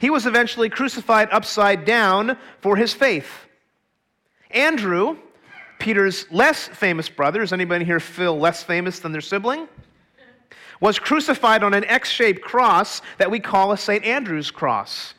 He 0.00 0.10
was 0.10 0.26
eventually 0.26 0.68
crucified 0.68 1.28
upside 1.30 1.84
down 1.84 2.36
for 2.60 2.76
his 2.76 2.92
faith. 2.92 3.30
Andrew 4.50 5.16
Peter's 5.80 6.30
less 6.30 6.68
famous 6.68 7.08
brother, 7.08 7.40
does 7.40 7.52
anybody 7.52 7.84
here 7.84 7.98
feel 7.98 8.38
less 8.38 8.62
famous 8.62 9.00
than 9.00 9.10
their 9.10 9.20
sibling? 9.20 9.66
Was 10.80 10.98
crucified 10.98 11.64
on 11.64 11.74
an 11.74 11.84
X 11.86 12.08
shaped 12.08 12.42
cross 12.42 13.02
that 13.18 13.30
we 13.30 13.40
call 13.40 13.72
a 13.72 13.76
St. 13.76 14.04
Andrew's 14.04 14.50
cross. 14.50 15.14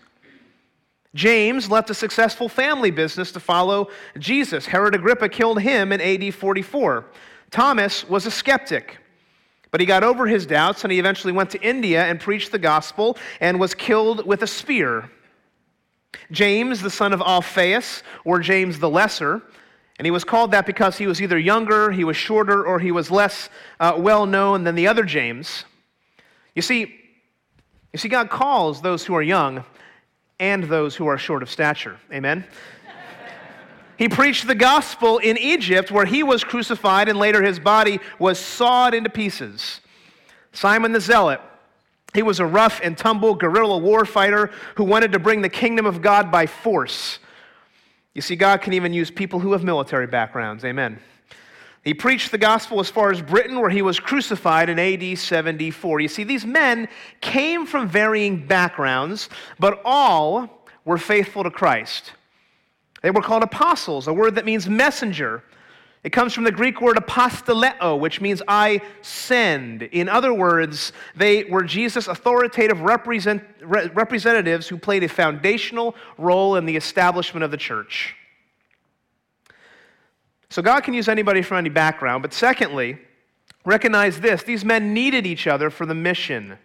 James 1.14 1.70
left 1.70 1.90
a 1.90 1.94
successful 1.94 2.48
family 2.48 2.90
business 2.90 3.32
to 3.34 3.40
follow 3.40 3.90
Jesus. 4.18 4.66
Herod 4.66 4.96
Agrippa 4.96 5.28
killed 5.28 5.62
him 5.62 5.92
in 5.92 6.00
AD 6.00 6.34
44. 6.34 7.06
Thomas 7.50 8.08
was 8.08 8.26
a 8.26 8.32
skeptic, 8.32 8.98
but 9.72 9.80
he 9.80 9.86
got 9.86 10.04
over 10.04 10.28
his 10.28 10.46
doubts 10.46 10.84
and 10.84 10.92
he 10.92 11.00
eventually 11.00 11.34
went 11.34 11.50
to 11.52 11.62
India 11.62 12.06
and 12.06 12.20
preached 12.20 12.52
the 12.52 12.60
gospel 12.60 13.18
and 13.40 13.60
was 13.60 13.74
killed 13.74 14.26
with 14.28 14.44
a 14.44 14.48
spear. 14.48 15.10
James, 16.30 16.82
the 16.82 16.90
son 16.90 17.14
of 17.14 17.22
Alphaeus, 17.22 18.04
or 18.26 18.40
James 18.40 18.80
the 18.80 18.90
Lesser, 18.90 19.42
and 19.98 20.06
he 20.06 20.12
was 20.12 20.24
called 20.24 20.52
that 20.52 20.66
because 20.66 20.98
he 20.98 21.08
was 21.08 21.22
either 21.22 21.38
younger, 21.38 21.92
he 21.92 22.04
was 22.04 22.18
shorter, 22.18 22.66
or 22.66 22.80
he 22.80 22.92
was 22.92 23.12
less 23.12 23.50
uh, 23.80 23.94
well 23.98 24.26
known 24.26 24.64
than 24.64 24.76
the 24.76 24.88
other 24.88 25.04
James. 25.04 25.64
You 26.56 26.62
see, 26.62 26.96
you 27.94 28.00
see, 28.00 28.10
God 28.10 28.30
calls 28.30 28.82
those 28.82 29.06
who 29.06 29.14
are 29.16 29.22
young 29.22 29.64
and 30.40 30.64
those 30.64 30.96
who 30.96 31.08
are 31.08 31.18
short 31.18 31.44
of 31.44 31.50
stature. 31.50 31.98
Amen? 32.12 32.46
He 34.02 34.10
preached 34.10 34.48
the 34.48 34.56
gospel 34.56 35.20
in 35.20 35.38
Egypt 35.38 35.92
where 35.92 36.08
he 36.08 36.24
was 36.24 36.44
crucified 36.44 37.08
and 37.08 37.20
later 37.20 37.44
his 37.44 37.60
body 37.60 38.00
was 38.18 38.40
sawed 38.40 38.96
into 38.96 39.12
pieces. 39.12 39.80
Simon 40.54 40.92
the 40.92 41.00
Zealot, 41.00 41.40
he 42.12 42.24
was 42.24 42.40
a 42.40 42.46
rough 42.48 42.82
and 42.84 42.98
tumble 42.98 43.36
guerrilla 43.36 43.78
war 43.78 44.04
fighter 44.06 44.50
who 44.76 44.86
wanted 44.86 45.12
to 45.12 45.20
bring 45.20 45.44
the 45.44 45.50
kingdom 45.50 45.86
of 45.86 46.02
God 46.02 46.32
by 46.32 46.48
force. 46.48 47.20
You 48.16 48.24
see, 48.24 48.36
God 48.36 48.64
can 48.64 48.74
even 48.74 48.92
use 48.92 49.12
people 49.12 49.40
who 49.40 49.52
have 49.52 49.64
military 49.64 50.08
backgrounds. 50.08 50.66
Amen. 50.66 50.98
He 51.84 51.94
preached 51.94 52.32
the 52.32 52.40
gospel 52.40 52.80
as 52.80 52.90
far 52.90 53.12
as 53.12 53.22
Britain, 53.22 53.60
where 53.62 53.70
he 53.70 53.84
was 53.84 54.00
crucified 54.00 54.70
in 54.70 54.80
AD 54.80 55.16
74. 55.16 56.00
You 56.00 56.08
see, 56.08 56.24
these 56.24 56.44
men 56.44 56.88
came 57.22 57.68
from 57.68 57.88
varying 57.88 58.48
backgrounds, 58.48 59.30
but 59.60 59.80
all 59.86 60.66
were 60.86 60.98
faithful 60.98 61.44
to 61.44 61.52
Christ. 61.52 62.14
They 63.02 63.12
were 63.12 63.22
called 63.22 63.44
apostles, 63.44 64.08
a 64.08 64.14
word 64.14 64.36
that 64.36 64.46
means 64.46 64.70
messenger. 64.70 65.44
It 66.04 66.12
comes 66.12 66.34
from 66.34 66.46
the 66.46 66.52
Greek 66.52 66.82
word 66.82 66.98
apostoleo, 66.98 68.00
which 68.00 68.22
means 68.22 68.42
I 68.48 68.82
send. 69.02 69.84
In 69.84 70.10
other 70.10 70.34
words, 70.34 70.94
they 71.16 71.44
were 71.44 71.64
Jesus' 71.64 72.08
authoritative 72.08 72.82
represent, 72.82 73.44
representatives 73.62 74.68
who 74.68 74.78
played 74.78 75.04
a 75.04 75.08
foundational 75.08 75.96
role 76.18 76.56
in 76.56 76.66
the 76.66 76.76
establishment 76.76 77.44
of 77.44 77.52
the 77.52 77.58
church. 77.58 78.16
So 80.50 80.62
God 80.62 80.82
can 80.82 80.94
use 80.94 81.08
anybody 81.08 81.42
from 81.44 81.58
any 81.58 81.70
background. 81.70 82.24
But 82.24 82.34
secondly, 82.34 83.00
recognize 83.64 84.20
this 84.20 84.44
these 84.44 84.66
men 84.66 84.94
needed 84.94 85.26
each 85.26 85.48
other 85.48 85.70
for 85.70 85.86
the 85.86 85.96
mission. 85.96 86.58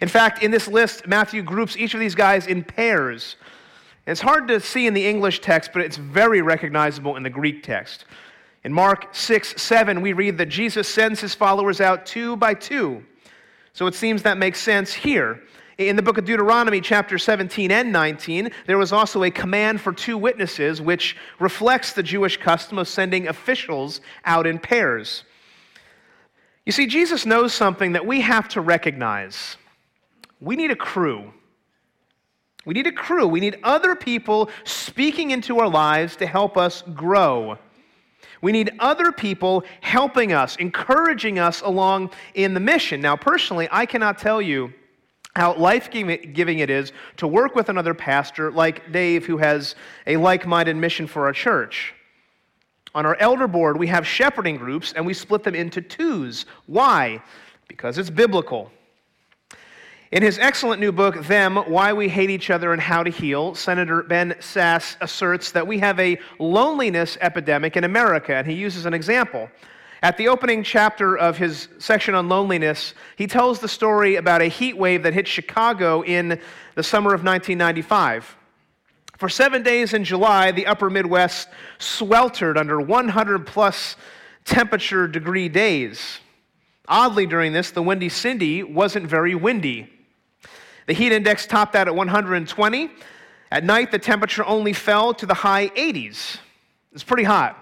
In 0.00 0.08
fact, 0.08 0.42
in 0.42 0.50
this 0.50 0.68
list, 0.68 1.06
Matthew 1.06 1.42
groups 1.42 1.76
each 1.76 1.94
of 1.94 2.00
these 2.00 2.14
guys 2.14 2.46
in 2.46 2.62
pairs. 2.62 3.36
It's 4.06 4.20
hard 4.20 4.48
to 4.48 4.60
see 4.60 4.86
in 4.86 4.94
the 4.94 5.06
English 5.06 5.40
text, 5.40 5.70
but 5.72 5.82
it's 5.82 5.96
very 5.96 6.42
recognizable 6.42 7.16
in 7.16 7.22
the 7.22 7.30
Greek 7.30 7.62
text. 7.62 8.04
In 8.64 8.72
Mark 8.72 9.14
6 9.14 9.60
7, 9.60 10.00
we 10.00 10.12
read 10.12 10.38
that 10.38 10.46
Jesus 10.46 10.88
sends 10.88 11.20
his 11.20 11.34
followers 11.34 11.80
out 11.80 12.06
two 12.06 12.36
by 12.36 12.54
two. 12.54 13.04
So 13.72 13.86
it 13.86 13.94
seems 13.94 14.22
that 14.22 14.38
makes 14.38 14.60
sense 14.60 14.92
here. 14.92 15.42
In 15.78 15.96
the 15.96 16.02
book 16.02 16.18
of 16.18 16.24
Deuteronomy, 16.24 16.80
chapter 16.80 17.18
17 17.18 17.70
and 17.70 17.90
19, 17.90 18.50
there 18.66 18.76
was 18.78 18.92
also 18.92 19.24
a 19.24 19.30
command 19.30 19.80
for 19.80 19.92
two 19.92 20.18
witnesses, 20.18 20.80
which 20.80 21.16
reflects 21.40 21.92
the 21.92 22.02
Jewish 22.02 22.36
custom 22.36 22.78
of 22.78 22.86
sending 22.86 23.28
officials 23.28 24.00
out 24.24 24.46
in 24.46 24.58
pairs. 24.58 25.24
You 26.66 26.72
see, 26.72 26.86
Jesus 26.86 27.24
knows 27.26 27.54
something 27.54 27.92
that 27.92 28.06
we 28.06 28.20
have 28.20 28.48
to 28.50 28.60
recognize. 28.60 29.56
We 30.40 30.54
need 30.54 30.70
a 30.70 30.76
crew. 30.76 31.32
We 32.64 32.74
need 32.74 32.86
a 32.86 32.92
crew. 32.92 33.26
We 33.26 33.40
need 33.40 33.58
other 33.62 33.94
people 33.94 34.48
speaking 34.64 35.32
into 35.32 35.58
our 35.58 35.68
lives 35.68 36.16
to 36.16 36.26
help 36.26 36.56
us 36.56 36.82
grow. 36.94 37.58
We 38.40 38.52
need 38.52 38.72
other 38.78 39.12
people 39.12 39.64
helping 39.80 40.32
us, 40.32 40.56
encouraging 40.56 41.38
us 41.38 41.60
along 41.60 42.10
in 42.34 42.54
the 42.54 42.60
mission. 42.60 43.00
Now, 43.00 43.16
personally, 43.16 43.68
I 43.70 43.86
cannot 43.86 44.18
tell 44.18 44.42
you 44.42 44.72
how 45.34 45.54
life 45.54 45.90
giving 45.90 46.58
it 46.58 46.68
is 46.68 46.92
to 47.16 47.26
work 47.26 47.54
with 47.54 47.68
another 47.68 47.94
pastor 47.94 48.50
like 48.50 48.92
Dave, 48.92 49.24
who 49.24 49.38
has 49.38 49.74
a 50.06 50.16
like 50.16 50.46
minded 50.46 50.76
mission 50.76 51.06
for 51.06 51.26
our 51.26 51.32
church. 51.32 51.94
On 52.94 53.06
our 53.06 53.16
elder 53.16 53.48
board, 53.48 53.78
we 53.78 53.86
have 53.86 54.06
shepherding 54.06 54.56
groups 54.56 54.92
and 54.92 55.06
we 55.06 55.14
split 55.14 55.42
them 55.42 55.54
into 55.54 55.80
twos. 55.80 56.44
Why? 56.66 57.22
Because 57.66 57.96
it's 57.96 58.10
biblical. 58.10 58.70
In 60.12 60.22
his 60.22 60.38
excellent 60.38 60.78
new 60.78 60.92
book, 60.92 61.24
Them 61.24 61.56
Why 61.56 61.94
We 61.94 62.06
Hate 62.06 62.28
Each 62.28 62.50
Other 62.50 62.74
and 62.74 62.82
How 62.82 63.02
to 63.02 63.08
Heal, 63.08 63.54
Senator 63.54 64.02
Ben 64.02 64.34
Sasse 64.40 64.94
asserts 65.00 65.52
that 65.52 65.66
we 65.66 65.78
have 65.78 65.98
a 65.98 66.18
loneliness 66.38 67.16
epidemic 67.22 67.78
in 67.78 67.84
America, 67.84 68.34
and 68.34 68.46
he 68.46 68.52
uses 68.52 68.84
an 68.84 68.92
example. 68.92 69.48
At 70.02 70.18
the 70.18 70.28
opening 70.28 70.64
chapter 70.64 71.16
of 71.16 71.38
his 71.38 71.68
section 71.78 72.14
on 72.14 72.28
loneliness, 72.28 72.92
he 73.16 73.26
tells 73.26 73.58
the 73.58 73.68
story 73.68 74.16
about 74.16 74.42
a 74.42 74.48
heat 74.48 74.76
wave 74.76 75.02
that 75.04 75.14
hit 75.14 75.26
Chicago 75.26 76.02
in 76.02 76.38
the 76.74 76.82
summer 76.82 77.14
of 77.14 77.24
1995. 77.24 78.36
For 79.16 79.30
seven 79.30 79.62
days 79.62 79.94
in 79.94 80.04
July, 80.04 80.52
the 80.52 80.66
upper 80.66 80.90
Midwest 80.90 81.48
sweltered 81.78 82.58
under 82.58 82.78
100 82.78 83.46
plus 83.46 83.96
temperature 84.44 85.08
degree 85.08 85.48
days. 85.48 86.18
Oddly, 86.86 87.24
during 87.24 87.54
this, 87.54 87.70
the 87.70 87.82
Windy 87.82 88.10
City 88.10 88.62
wasn't 88.62 89.06
very 89.06 89.34
windy. 89.34 89.88
The 90.86 90.94
heat 90.94 91.12
index 91.12 91.46
topped 91.46 91.76
out 91.76 91.88
at 91.88 91.94
120. 91.94 92.90
At 93.50 93.64
night, 93.64 93.90
the 93.90 93.98
temperature 93.98 94.44
only 94.44 94.72
fell 94.72 95.14
to 95.14 95.26
the 95.26 95.34
high 95.34 95.68
80s. 95.68 96.38
It's 96.92 97.04
pretty 97.04 97.24
hot. 97.24 97.58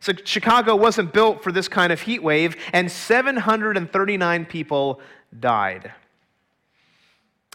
So 0.00 0.12
Chicago 0.24 0.76
wasn't 0.76 1.12
built 1.12 1.42
for 1.42 1.50
this 1.50 1.68
kind 1.68 1.92
of 1.92 2.00
heat 2.00 2.22
wave, 2.22 2.56
and 2.72 2.90
739 2.90 4.46
people 4.46 5.00
died. 5.40 5.92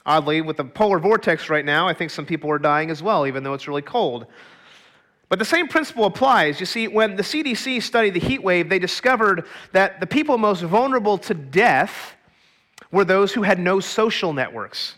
Oddly, 0.06 0.42
with 0.42 0.58
the 0.58 0.64
polar 0.64 1.00
vortex 1.00 1.50
right 1.50 1.64
now, 1.64 1.88
I 1.88 1.94
think 1.94 2.10
some 2.10 2.26
people 2.26 2.50
are 2.50 2.58
dying 2.58 2.90
as 2.90 3.04
well, 3.04 3.28
even 3.28 3.44
though 3.44 3.54
it's 3.54 3.68
really 3.68 3.84
cold. 3.84 4.26
But 5.30 5.40
the 5.40 5.46
same 5.46 5.68
principle 5.68 6.06
applies. 6.06 6.60
You 6.60 6.66
see, 6.66 6.88
when 6.88 7.16
the 7.16 7.24
CDC 7.24 7.82
studied 7.84 8.16
the 8.16 8.20
heat 8.20 8.44
wave, 8.44 8.68
they 8.68 8.80
discovered 8.80 9.46
that 9.72 10.00
the 10.00 10.08
people 10.08 10.38
most 10.38 10.62
vulnerable 10.62 11.18
to 11.20 11.34
death 11.34 12.16
were 12.92 13.06
those 13.06 13.34
who 13.34 13.44
had 13.44 13.60
no 13.60 13.80
social 13.80 14.34
networks. 14.34 14.96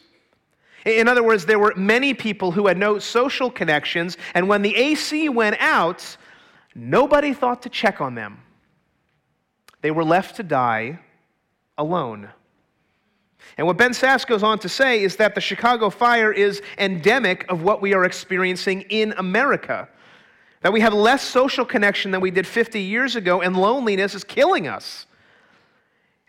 In 0.86 1.08
other 1.08 1.24
words, 1.24 1.46
there 1.46 1.60
were 1.60 1.74
many 1.76 2.14
people 2.14 2.52
who 2.52 2.68
had 2.68 2.78
no 2.78 3.00
social 3.00 3.50
connections, 3.50 4.18
and 4.34 4.48
when 4.50 4.62
the 4.62 4.76
AC 4.76 5.30
went 5.30 5.56
out, 5.60 6.18
Nobody 6.76 7.34
thought 7.34 7.62
to 7.64 7.70
check 7.70 8.02
on 8.02 8.16
them. 8.16 8.40
They 9.82 9.92
were 9.92 10.04
left 10.04 10.38
to 10.38 10.44
die 10.44 11.00
alone. 11.78 12.30
And 13.58 13.68
what 13.68 13.78
Ben 13.78 13.92
Sasse 13.92 14.26
goes 14.26 14.42
on 14.42 14.58
to 14.60 14.70
say 14.70 15.04
is 15.04 15.18
that 15.18 15.36
the 15.36 15.42
Chicago 15.42 15.90
fire 15.90 16.32
is 16.32 16.62
endemic 16.78 17.46
of 17.50 17.62
what 17.62 17.82
we 17.82 17.94
are 17.94 18.06
experiencing 18.06 18.82
in 18.90 19.14
America. 19.18 19.88
That 20.62 20.74
we 20.74 20.80
have 20.80 20.94
less 20.94 21.22
social 21.22 21.66
connection 21.66 22.12
than 22.12 22.22
we 22.22 22.32
did 22.32 22.48
50 22.48 22.82
years 22.82 23.16
ago, 23.16 23.42
and 23.42 23.56
loneliness 23.56 24.16
is 24.16 24.24
killing 24.24 24.68
us. 24.68 25.06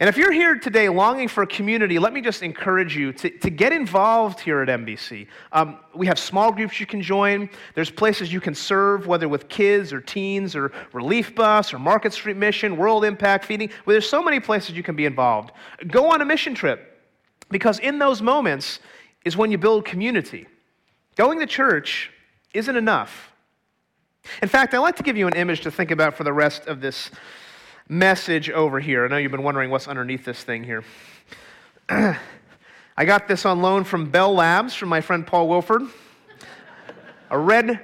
And 0.01 0.09
if 0.09 0.17
you're 0.17 0.33
here 0.33 0.57
today 0.57 0.89
longing 0.89 1.29
for 1.29 1.45
a 1.45 1.47
community, 1.47 2.01
let 2.01 2.13
me 2.13 2.21
just 2.21 2.43
encourage 2.43 2.97
you 2.97 3.13
to, 3.13 3.31
to 3.31 3.49
get 3.49 3.73
involved 3.73 4.41
here 4.41 4.61
at 4.61 4.69
MBC. 4.69 5.29
Um, 5.53 5.79
we 5.95 6.09
have 6.09 6.19
small 6.19 6.51
groups 6.51 6.81
you 6.81 6.87
can 6.87 7.01
join. 7.01 7.49
There's 7.77 7.91
places 7.91 8.33
you 8.33 8.41
can 8.41 8.57
serve, 8.57 9.07
whether 9.07 9.29
with 9.29 9.49
kids 9.49 9.93
or 9.93 10.01
teens 10.01 10.57
or 10.57 10.73
Relief 10.93 11.33
Bus 11.37 11.73
or 11.73 11.79
Market 11.79 12.13
Street 12.13 12.37
Mission, 12.37 12.77
World 12.77 13.05
Impact 13.05 13.45
Feeding. 13.45 13.69
Well, 13.87 13.95
there's 13.95 14.09
so 14.09 14.21
many 14.21 14.41
places 14.41 14.77
you 14.77 14.83
can 14.83 14.97
be 14.97 15.05
involved. 15.05 15.53
Go 15.87 16.13
on 16.13 16.21
a 16.21 16.25
mission 16.25 16.57
trip 16.57 17.01
because 17.51 17.79
in 17.79 18.01
those 18.01 18.21
moments 18.21 18.81
is 19.25 19.37
when 19.37 19.53
you 19.53 19.59
build 19.59 19.85
community. 19.85 20.49
Going 21.15 21.39
to 21.39 21.47
church 21.47 22.11
isn't 22.53 22.77
enough. 22.77 23.31
In 24.43 24.49
fact, 24.49 24.75
I'd 24.75 24.79
like 24.79 24.97
to 24.97 25.05
give 25.05 25.17
you 25.17 25.29
an 25.29 25.35
image 25.35 25.61
to 25.61 25.71
think 25.71 25.93
about 25.93 26.17
for 26.17 26.25
the 26.25 26.33
rest 26.33 26.67
of 26.67 26.81
this 26.81 27.13
message 27.89 28.49
over 28.49 28.81
here. 28.81 29.05
I 29.05 29.09
know 29.09 29.17
you've 29.19 29.33
been 29.33 29.43
wondering 29.43 29.71
what's 29.71 29.89
underneath 29.89 30.25
this 30.25 30.43
thing 30.43 30.65
here. 30.65 30.85
I 31.89 33.05
got 33.05 33.29
this 33.29 33.45
on 33.45 33.61
loan 33.61 33.85
from 33.85 34.11
Bell 34.11 34.33
Labs 34.33 34.75
from 34.75 34.89
my 34.89 35.01
friend 35.01 35.27
Paul 35.27 35.49
Wilford. 35.49 35.83
A 37.31 37.39
red, 37.39 37.81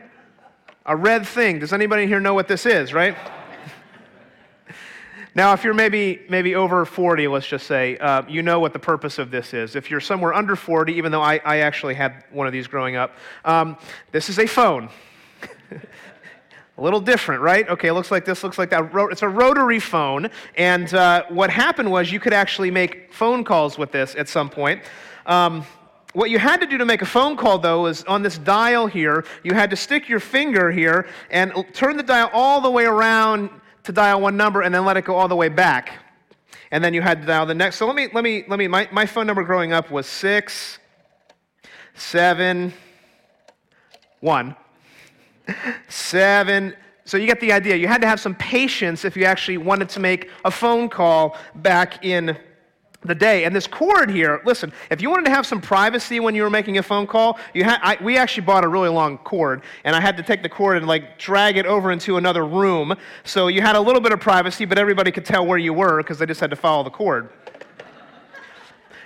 a 0.87 0.97
red 0.97 1.27
thing. 1.27 1.59
Does 1.59 1.73
anybody 1.73 2.07
here 2.07 2.21
know 2.21 2.35
what 2.35 2.49
this 2.49 2.67
is, 2.67 2.93
right? 2.93 3.17
Now, 5.33 5.53
if 5.53 5.63
you're 5.63 5.75
maybe, 5.75 6.23
maybe 6.29 6.57
over 6.57 6.85
40, 6.85 7.29
let's 7.29 7.47
just 7.47 7.69
say, 7.69 7.97
uh, 7.99 8.23
you 8.29 8.43
know 8.43 8.59
what 8.59 8.73
the 8.73 8.81
purpose 8.81 9.17
of 9.17 9.31
this 9.31 9.55
is. 9.55 9.77
If 9.77 9.89
you're 9.89 10.01
somewhere 10.01 10.35
under 10.35 10.57
40, 10.57 10.93
even 10.95 11.13
though 11.13 11.23
I, 11.23 11.41
I 11.45 11.59
actually 11.59 11.95
had 11.95 12.25
one 12.33 12.49
of 12.49 12.53
these 12.53 12.67
growing 12.67 12.97
up, 12.97 13.15
um, 13.45 13.77
this 14.11 14.29
is 14.29 14.41
a 14.41 14.47
phone. 14.49 14.89
A 16.81 16.83
little 16.83 17.01
different, 17.01 17.43
right? 17.43 17.69
Okay, 17.69 17.89
it 17.89 17.93
looks 17.93 18.11
like 18.11 18.25
this, 18.25 18.43
looks 18.43 18.57
like 18.57 18.71
that. 18.71 18.91
It's 19.11 19.21
a 19.21 19.29
rotary 19.29 19.79
phone. 19.79 20.31
And 20.57 20.93
uh, 20.95 21.25
what 21.29 21.51
happened 21.51 21.91
was 21.91 22.11
you 22.11 22.19
could 22.19 22.33
actually 22.33 22.71
make 22.71 23.13
phone 23.13 23.45
calls 23.45 23.77
with 23.77 23.93
this 23.93 24.15
at 24.15 24.31
some 24.31 24.49
point. 24.49 24.83
Um, 25.27 25.67
what 26.15 26.31
you 26.31 26.39
had 26.39 26.59
to 26.63 26.67
do 26.67 26.79
to 26.79 26.87
make 26.87 27.03
a 27.03 27.07
phone 27.07 27.37
call, 27.37 27.59
though, 27.59 27.85
is 27.85 28.03
on 28.05 28.23
this 28.23 28.39
dial 28.39 28.87
here, 28.87 29.27
you 29.45 29.53
had 29.53 29.69
to 29.69 29.77
stick 29.77 30.09
your 30.09 30.21
finger 30.21 30.71
here 30.71 31.07
and 31.31 31.53
turn 31.75 31.99
the 31.99 32.03
dial 32.03 32.31
all 32.33 32.63
the 32.63 32.71
way 32.71 32.87
around 32.87 33.51
to 33.83 33.93
dial 33.93 34.23
one 34.23 34.39
number 34.39 34.63
and 34.63 34.75
then 34.75 34.87
let 34.87 34.97
it 34.97 35.05
go 35.05 35.17
all 35.17 35.29
the 35.29 35.37
way 35.37 35.51
back. 35.51 35.93
And 36.71 36.83
then 36.83 36.95
you 36.95 37.03
had 37.03 37.21
to 37.21 37.27
dial 37.27 37.45
the 37.45 37.55
next. 37.55 37.77
So 37.77 37.87
let 37.87 37.95
me, 37.95 38.09
let 38.15 38.25
me, 38.25 38.45
let 38.49 38.59
me, 38.59 38.69
my, 38.69 38.89
my 38.91 39.05
phone 39.05 39.27
number 39.27 39.43
growing 39.43 39.75
up 39.75 39.91
was 39.91 40.07
six, 40.07 40.79
seven, 41.95 42.73
one, 44.21 44.57
seven. 45.89 46.75
So 47.05 47.17
you 47.17 47.27
get 47.27 47.41
the 47.41 47.53
idea. 47.53 47.77
You 47.77 47.89
had 47.89 48.01
to 48.03 48.07
have 48.07 48.21
some 48.21 48.35
patience 48.37 49.05
if 49.05 49.17
you 49.17 49.25
actually 49.25 49.59
wanted 49.59 49.89
to 49.91 50.01
make 50.01 50.31
a 50.45 50.51
phone 50.51 50.89
call 50.89 51.37
back 51.57 52.05
in 52.05 52.37
the 53.03 53.15
day. 53.15 53.45
And 53.45 53.57
this 53.57 53.67
cord 53.67 54.11
here, 54.11 54.41
listen, 54.45 54.73
if 54.91 55.01
you 55.01 55.11
wanted 55.11 55.25
to 55.25 55.31
have 55.31 55.47
some 55.47 55.61
privacy 55.61 56.21
when 56.21 56.35
you 56.35 56.43
were 56.43 56.51
making 56.51 56.79
a 56.79 56.83
phone 56.83 57.07
call, 57.07 57.39
you 57.55 57.65
had, 57.65 57.81
I, 57.83 57.97
we 58.03 58.19
actually 58.19 58.45
bought 58.45 58.63
a 58.63 58.69
really 58.69 58.91
long 58.91 59.19
cord, 59.19 59.63
and 59.85 59.97
I 59.97 60.01
had 60.01 60.17
to 60.19 60.23
take 60.23 60.43
the 60.43 60.49
cord 60.49 60.77
and 60.77 60.87
like 60.87 61.19
drag 61.19 61.57
it 61.57 61.67
over 61.67 61.91
into 61.91 62.19
another 62.19 62.45
room. 62.45 62.95
So 63.25 63.49
you 63.49 63.63
had 63.63 63.75
a 63.75 63.81
little 63.81 64.03
bit 64.03 64.13
of 64.13 64.21
privacy, 64.21 64.67
but 64.67 64.79
everybody 64.79 65.11
could 65.11 65.25
tell 65.25 65.47
where 65.47 65.59
you 65.59 65.73
were 65.73 66.03
because 66.03 66.19
they 66.19 66.27
just 66.27 66.41
had 66.41 66.51
to 66.51 66.57
follow 66.57 66.85
the 66.85 66.91
cord. 66.91 67.31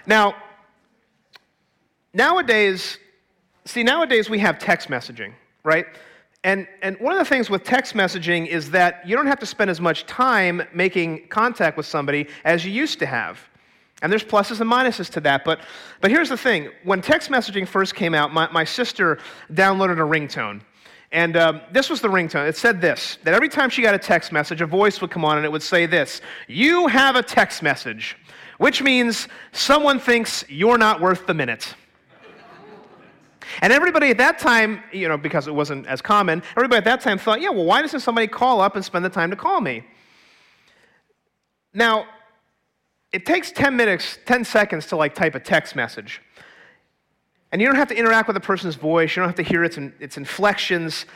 now, 0.06 0.34
nowadays, 2.12 2.98
see, 3.64 3.84
nowadays 3.84 4.28
we 4.28 4.40
have 4.40 4.58
text 4.58 4.88
messaging, 4.88 5.32
right? 5.62 5.86
And, 6.44 6.68
and 6.82 6.98
one 7.00 7.14
of 7.14 7.18
the 7.18 7.24
things 7.24 7.48
with 7.48 7.64
text 7.64 7.94
messaging 7.94 8.46
is 8.46 8.70
that 8.70 9.06
you 9.08 9.16
don't 9.16 9.26
have 9.26 9.40
to 9.40 9.46
spend 9.46 9.70
as 9.70 9.80
much 9.80 10.04
time 10.04 10.62
making 10.74 11.26
contact 11.28 11.78
with 11.78 11.86
somebody 11.86 12.28
as 12.44 12.66
you 12.66 12.70
used 12.70 12.98
to 12.98 13.06
have. 13.06 13.40
And 14.02 14.12
there's 14.12 14.22
pluses 14.22 14.60
and 14.60 14.70
minuses 14.70 15.10
to 15.12 15.20
that. 15.20 15.46
But, 15.46 15.60
but 16.02 16.10
here's 16.10 16.28
the 16.28 16.36
thing 16.36 16.70
when 16.82 17.00
text 17.00 17.30
messaging 17.30 17.66
first 17.66 17.94
came 17.94 18.12
out, 18.14 18.34
my, 18.34 18.50
my 18.52 18.64
sister 18.64 19.18
downloaded 19.52 19.94
a 19.94 20.06
ringtone. 20.06 20.60
And 21.12 21.36
um, 21.38 21.62
this 21.72 21.88
was 21.88 22.02
the 22.02 22.08
ringtone. 22.08 22.46
It 22.46 22.56
said 22.56 22.80
this 22.80 23.16
that 23.22 23.32
every 23.32 23.48
time 23.48 23.70
she 23.70 23.80
got 23.80 23.94
a 23.94 23.98
text 23.98 24.30
message, 24.30 24.60
a 24.60 24.66
voice 24.66 25.00
would 25.00 25.10
come 25.10 25.24
on 25.24 25.38
and 25.38 25.46
it 25.46 25.52
would 25.52 25.62
say 25.62 25.86
this 25.86 26.20
You 26.46 26.88
have 26.88 27.16
a 27.16 27.22
text 27.22 27.62
message, 27.62 28.18
which 28.58 28.82
means 28.82 29.28
someone 29.52 29.98
thinks 29.98 30.44
you're 30.48 30.76
not 30.76 31.00
worth 31.00 31.26
the 31.26 31.34
minute. 31.34 31.74
And 33.60 33.72
everybody 33.72 34.10
at 34.10 34.18
that 34.18 34.38
time, 34.38 34.82
you 34.92 35.08
know, 35.08 35.16
because 35.16 35.46
it 35.46 35.54
wasn't 35.54 35.86
as 35.86 36.00
common, 36.00 36.42
everybody 36.56 36.78
at 36.78 36.84
that 36.84 37.00
time 37.00 37.18
thought, 37.18 37.40
yeah, 37.40 37.50
well, 37.50 37.64
why 37.64 37.82
doesn't 37.82 38.00
somebody 38.00 38.26
call 38.26 38.60
up 38.60 38.76
and 38.76 38.84
spend 38.84 39.04
the 39.04 39.10
time 39.10 39.30
to 39.30 39.36
call 39.36 39.60
me? 39.60 39.84
Now, 41.73 42.06
it 43.12 43.26
takes 43.26 43.52
10 43.52 43.76
minutes, 43.76 44.19
10 44.26 44.45
seconds 44.45 44.86
to 44.86 44.97
like 44.97 45.14
type 45.14 45.34
a 45.34 45.40
text 45.40 45.76
message. 45.76 46.21
And 47.52 47.60
you 47.60 47.69
don't 47.69 47.76
have 47.76 47.88
to 47.88 47.97
interact 47.97 48.26
with 48.26 48.36
a 48.36 48.40
person's 48.40 48.75
voice, 48.75 49.14
you 49.14 49.21
don't 49.21 49.28
have 49.28 49.36
to 49.36 49.42
hear 49.42 49.62
its, 49.62 49.78
its 50.00 50.16
inflections. 50.16 51.06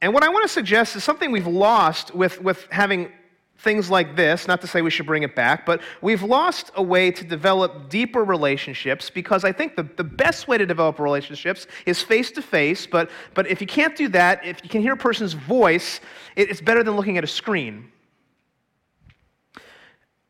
And 0.00 0.14
what 0.14 0.22
I 0.22 0.28
want 0.28 0.44
to 0.44 0.48
suggest 0.48 0.96
is 0.96 1.04
something 1.04 1.30
we've 1.30 1.46
lost 1.46 2.14
with, 2.14 2.40
with 2.40 2.66
having 2.70 3.12
things 3.58 3.90
like 3.90 4.16
this, 4.16 4.46
not 4.46 4.60
to 4.60 4.66
say 4.66 4.82
we 4.82 4.90
should 4.90 5.06
bring 5.06 5.22
it 5.22 5.34
back, 5.34 5.64
but 5.64 5.80
we've 6.02 6.22
lost 6.22 6.70
a 6.74 6.82
way 6.82 7.10
to 7.10 7.24
develop 7.24 7.88
deeper 7.88 8.22
relationships 8.22 9.10
because 9.10 9.44
I 9.44 9.52
think 9.52 9.76
the, 9.76 9.82
the 9.82 10.04
best 10.04 10.46
way 10.46 10.58
to 10.58 10.66
develop 10.66 10.98
relationships 10.98 11.66
is 11.86 12.02
face 12.02 12.30
to 12.32 12.42
face. 12.42 12.86
But 12.86 13.10
but 13.34 13.46
if 13.46 13.60
you 13.60 13.66
can't 13.66 13.96
do 13.96 14.08
that, 14.08 14.44
if 14.44 14.62
you 14.62 14.68
can 14.68 14.82
hear 14.82 14.92
a 14.92 14.96
person's 14.96 15.32
voice, 15.32 16.00
it, 16.36 16.50
it's 16.50 16.60
better 16.60 16.82
than 16.82 16.96
looking 16.96 17.18
at 17.18 17.24
a 17.24 17.28
screen. 17.28 17.90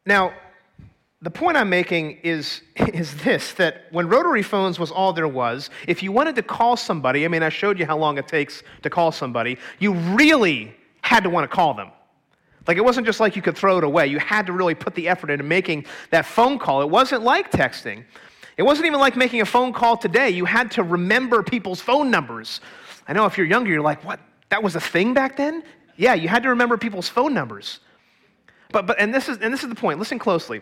Now, 0.06 0.32
the 1.22 1.30
point 1.30 1.56
I'm 1.56 1.68
making 1.68 2.18
is, 2.22 2.62
is 2.76 3.16
this 3.24 3.52
that 3.54 3.86
when 3.90 4.08
rotary 4.08 4.42
phones 4.42 4.78
was 4.78 4.90
all 4.90 5.12
there 5.12 5.28
was, 5.28 5.70
if 5.88 6.02
you 6.02 6.12
wanted 6.12 6.36
to 6.36 6.42
call 6.42 6.76
somebody, 6.76 7.24
I 7.24 7.28
mean, 7.28 7.42
I 7.42 7.48
showed 7.48 7.78
you 7.78 7.86
how 7.86 7.98
long 7.98 8.18
it 8.18 8.28
takes 8.28 8.62
to 8.82 8.90
call 8.90 9.10
somebody, 9.10 9.58
you 9.78 9.92
really 9.92 10.74
had 11.02 11.24
to 11.24 11.30
want 11.30 11.48
to 11.48 11.54
call 11.54 11.74
them. 11.74 11.90
Like, 12.66 12.76
it 12.76 12.84
wasn't 12.84 13.06
just 13.06 13.20
like 13.20 13.36
you 13.36 13.42
could 13.42 13.56
throw 13.56 13.78
it 13.78 13.84
away. 13.84 14.06
You 14.08 14.18
had 14.18 14.46
to 14.46 14.52
really 14.52 14.74
put 14.74 14.94
the 14.94 15.08
effort 15.08 15.30
into 15.30 15.44
making 15.44 15.86
that 16.10 16.26
phone 16.26 16.58
call. 16.58 16.82
It 16.82 16.90
wasn't 16.90 17.22
like 17.22 17.50
texting. 17.50 18.04
It 18.56 18.62
wasn't 18.62 18.86
even 18.86 18.98
like 18.98 19.16
making 19.16 19.40
a 19.40 19.46
phone 19.46 19.72
call 19.72 19.96
today. 19.96 20.30
You 20.30 20.44
had 20.46 20.70
to 20.72 20.82
remember 20.82 21.42
people's 21.42 21.80
phone 21.80 22.10
numbers. 22.10 22.60
I 23.06 23.12
know 23.12 23.26
if 23.26 23.36
you're 23.36 23.46
younger, 23.46 23.70
you're 23.70 23.82
like, 23.82 24.04
what? 24.04 24.18
That 24.48 24.62
was 24.62 24.76
a 24.76 24.80
thing 24.80 25.14
back 25.14 25.36
then? 25.36 25.62
Yeah, 25.96 26.14
you 26.14 26.28
had 26.28 26.42
to 26.44 26.50
remember 26.50 26.76
people's 26.76 27.08
phone 27.08 27.34
numbers. 27.34 27.80
But, 28.70 28.86
but 28.86 28.98
and, 29.00 29.14
this 29.14 29.28
is, 29.28 29.38
and 29.38 29.52
this 29.52 29.62
is 29.62 29.68
the 29.68 29.74
point. 29.74 29.98
Listen 29.98 30.18
closely. 30.18 30.60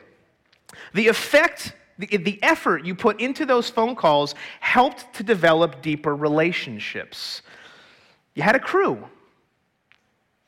The 0.92 1.08
effect, 1.08 1.74
the, 1.98 2.16
the 2.16 2.42
effort 2.42 2.84
you 2.84 2.94
put 2.94 3.20
into 3.20 3.46
those 3.46 3.70
phone 3.70 3.94
calls 3.94 4.34
helped 4.60 5.12
to 5.14 5.22
develop 5.22 5.82
deeper 5.82 6.14
relationships. 6.14 7.42
You 8.34 8.42
had 8.42 8.56
a 8.56 8.60
crew. 8.60 9.08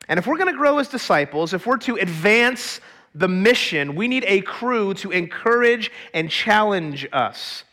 And 0.09 0.19
if 0.19 0.27
we're 0.27 0.37
going 0.37 0.53
to 0.53 0.59
grow 0.59 0.79
as 0.79 0.89
disciples, 0.89 1.53
if 1.53 1.67
we're 1.67 1.79
to 1.79 1.97
advance 1.97 2.81
the 3.15 3.29
mission, 3.29 3.95
we 3.95 4.09
need 4.09 4.25
a 4.27 4.43
crew 4.43 4.95
to 4.95 5.11
encourage 5.11 5.91
and 6.15 6.31
challenge 6.31 7.07
us. 7.13 7.65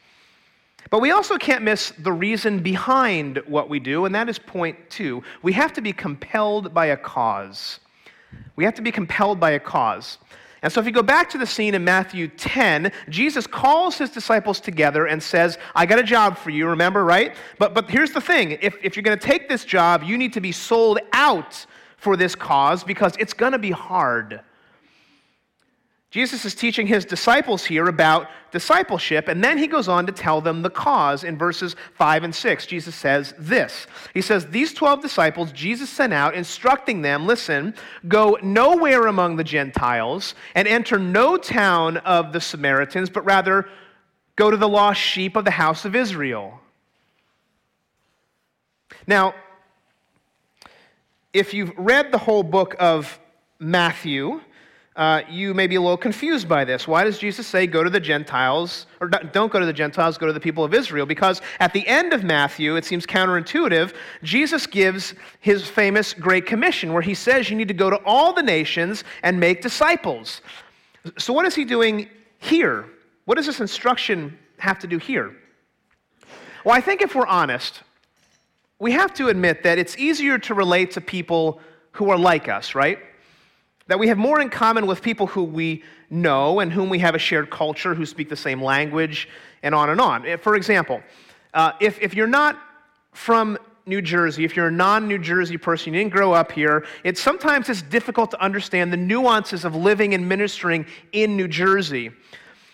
But 0.90 1.02
we 1.02 1.12
also 1.12 1.38
can't 1.38 1.64
miss 1.64 1.92
the 1.98 2.12
reason 2.12 2.60
behind 2.60 3.42
what 3.48 3.70
we 3.70 3.80
do, 3.80 4.06
and 4.06 4.14
that 4.16 4.30
is 4.30 4.38
point 4.38 4.78
two. 4.90 5.24
We 5.42 5.54
have 5.54 5.74
to 5.74 5.82
be 5.82 5.92
compelled 5.92 6.74
by 6.74 6.88
a 6.88 6.98
cause. 6.98 7.80
We 8.56 8.64
have 8.64 8.76
to 8.76 8.82
be 8.82 8.92
compelled 8.92 9.40
by 9.40 9.52
a 9.52 9.60
cause. 9.60 10.18
And 10.62 10.72
so, 10.72 10.80
if 10.80 10.86
you 10.86 10.94
go 10.94 11.04
back 11.04 11.30
to 11.32 11.38
the 11.38 11.46
scene 11.46 11.76
in 11.76 11.84
Matthew 11.84 12.30
10, 12.30 12.92
Jesus 13.10 13.46
calls 13.46 13.98
his 13.98 14.12
disciples 14.12 14.62
together 14.62 15.08
and 15.08 15.22
says, 15.22 15.58
I 15.76 15.86
got 15.86 16.00
a 16.00 16.04
job 16.04 16.38
for 16.38 16.52
you, 16.52 16.68
remember, 16.68 17.04
right? 17.04 17.36
But, 17.60 17.74
but 17.74 17.90
here's 17.90 18.12
the 18.12 18.22
thing 18.22 18.52
if, 18.62 18.78
if 18.82 18.96
you're 18.96 19.04
going 19.04 19.18
to 19.18 19.28
take 19.28 19.50
this 19.50 19.66
job, 19.66 20.04
you 20.04 20.18
need 20.18 20.32
to 20.34 20.42
be 20.42 20.54
sold 20.54 21.00
out 21.12 21.66
for 22.04 22.18
this 22.18 22.36
cause 22.36 22.84
because 22.84 23.16
it's 23.18 23.34
going 23.34 23.54
to 23.54 23.60
be 23.60 23.72
hard. 23.72 24.42
Jesus 26.14 26.46
is 26.46 26.54
teaching 26.54 26.86
his 26.86 27.06
disciples 27.06 27.66
here 27.66 27.88
about 27.88 28.30
discipleship, 28.52 29.28
and 29.28 29.44
then 29.44 29.58
he 29.58 29.66
goes 29.66 29.88
on 29.88 30.06
to 30.06 30.12
tell 30.12 30.42
them 30.42 30.62
the 30.62 30.70
cause 30.70 31.24
in 31.24 31.40
verses 31.40 31.76
5 31.96 32.26
and 32.26 32.36
6. 32.36 32.68
Jesus 32.68 32.94
says 32.94 33.34
this 33.40 33.88
He 34.14 34.22
says, 34.22 34.46
These 34.46 34.76
12 34.76 35.02
disciples 35.02 35.52
Jesus 35.54 35.90
sent 35.90 36.14
out, 36.14 36.36
instructing 36.36 37.02
them, 37.02 37.26
listen, 37.26 37.74
go 38.08 38.38
nowhere 38.44 39.08
among 39.08 39.38
the 39.38 39.44
Gentiles 39.44 40.36
and 40.54 40.68
enter 40.68 41.00
no 41.00 41.36
town 41.36 41.98
of 41.98 42.32
the 42.32 42.42
Samaritans, 42.42 43.10
but 43.10 43.26
rather 43.26 43.68
go 44.36 44.52
to 44.52 44.58
the 44.58 44.70
lost 44.70 45.02
sheep 45.02 45.36
of 45.36 45.46
the 45.46 45.52
house 45.52 45.84
of 45.84 45.96
Israel. 45.96 46.60
Now, 49.08 49.34
if 51.34 51.54
you've 51.54 51.74
read 51.78 52.12
the 52.12 52.18
whole 52.18 52.44
book 52.44 52.76
of 52.80 53.20
Matthew, 53.60 54.40
uh, 54.96 55.22
you 55.28 55.56
may 55.56 55.66
be 55.66 55.76
a 55.76 55.82
little 55.82 55.98
confused 55.98 56.48
by 56.48 56.64
this. 56.64 56.88
Why 56.88 57.04
does 57.04 57.18
Jesus 57.18 57.48
say, 57.48 57.66
go 57.66 57.84
to 57.84 57.90
the 57.90 58.00
Gentiles, 58.00 58.86
or 59.02 59.08
don't 59.08 59.52
go 59.52 59.60
to 59.60 59.66
the 59.66 59.74
Gentiles, 59.74 60.20
go 60.20 60.28
to 60.28 60.34
the 60.34 60.40
people 60.40 60.64
of 60.64 60.76
Israel? 60.76 61.08
Because 61.08 61.42
at 61.60 61.74
the 61.74 61.86
end 61.88 62.14
of 62.14 62.24
Matthew, 62.24 62.76
it 62.76 62.86
seems 62.86 63.08
counterintuitive, 63.08 63.96
Jesus 64.22 64.68
gives 64.68 65.16
his 65.40 65.68
famous 65.68 66.14
Great 66.14 66.46
Commission, 66.46 66.94
where 66.94 67.02
he 67.02 67.16
says 67.16 67.50
you 67.50 67.56
need 67.56 67.68
to 67.68 67.74
go 67.74 67.90
to 67.90 68.00
all 68.06 68.34
the 68.34 68.44
nations 68.44 69.04
and 69.24 69.40
make 69.40 69.64
disciples. 69.64 70.42
So, 71.18 71.34
what 71.34 71.48
is 71.48 71.56
he 71.56 71.66
doing 71.66 72.08
here? 72.38 72.86
What 73.26 73.36
does 73.36 73.48
this 73.48 73.60
instruction 73.60 74.38
have 74.60 74.78
to 74.80 74.88
do 74.88 75.00
here? 75.00 75.36
Well, 76.64 76.76
I 76.76 76.82
think 76.82 77.02
if 77.02 77.16
we're 77.16 77.28
honest, 77.28 77.82
we 78.84 78.92
have 78.92 79.14
to 79.14 79.30
admit 79.30 79.64
that 79.64 79.80
it's 79.80 79.98
easier 79.98 80.38
to 80.38 80.54
relate 80.54 80.92
to 80.92 81.00
people 81.00 81.62
who 81.94 82.10
are 82.10 82.18
like 82.18 82.50
us, 82.50 82.76
right? 82.76 83.00
That 83.88 83.98
we 83.98 84.10
have 84.10 84.18
more 84.18 84.42
in 84.42 84.50
common 84.50 84.88
with 84.88 85.02
people 85.02 85.26
who 85.26 85.46
we 85.46 85.84
know 86.10 86.60
and 86.60 86.70
whom 86.70 86.90
we 86.90 87.00
have 87.00 87.16
a 87.16 87.18
shared 87.18 87.50
culture, 87.50 87.96
who 87.96 88.06
speak 88.06 88.28
the 88.28 88.36
same 88.36 88.62
language, 88.62 89.30
and 89.64 89.74
on 89.74 89.90
and 89.90 90.02
on. 90.02 90.38
For 90.40 90.56
example, 90.56 91.02
uh, 91.54 91.72
if, 91.80 91.98
if 92.02 92.14
you're 92.14 92.28
not 92.28 92.60
from 93.14 93.58
New 93.86 94.02
Jersey, 94.02 94.44
if 94.44 94.54
you're 94.54 94.68
a 94.68 94.72
non 94.72 95.08
New 95.08 95.18
Jersey 95.18 95.56
person, 95.56 95.94
you 95.94 96.02
didn't 96.02 96.12
grow 96.12 96.34
up 96.34 96.52
here, 96.52 96.86
it's 97.06 97.22
sometimes 97.22 97.70
it's 97.70 97.84
difficult 97.84 98.32
to 98.32 98.44
understand 98.44 98.92
the 98.92 98.98
nuances 98.98 99.64
of 99.64 99.78
living 99.78 100.14
and 100.14 100.28
ministering 100.28 100.86
in 101.14 101.38
New 101.38 101.48
Jersey. 101.48 102.12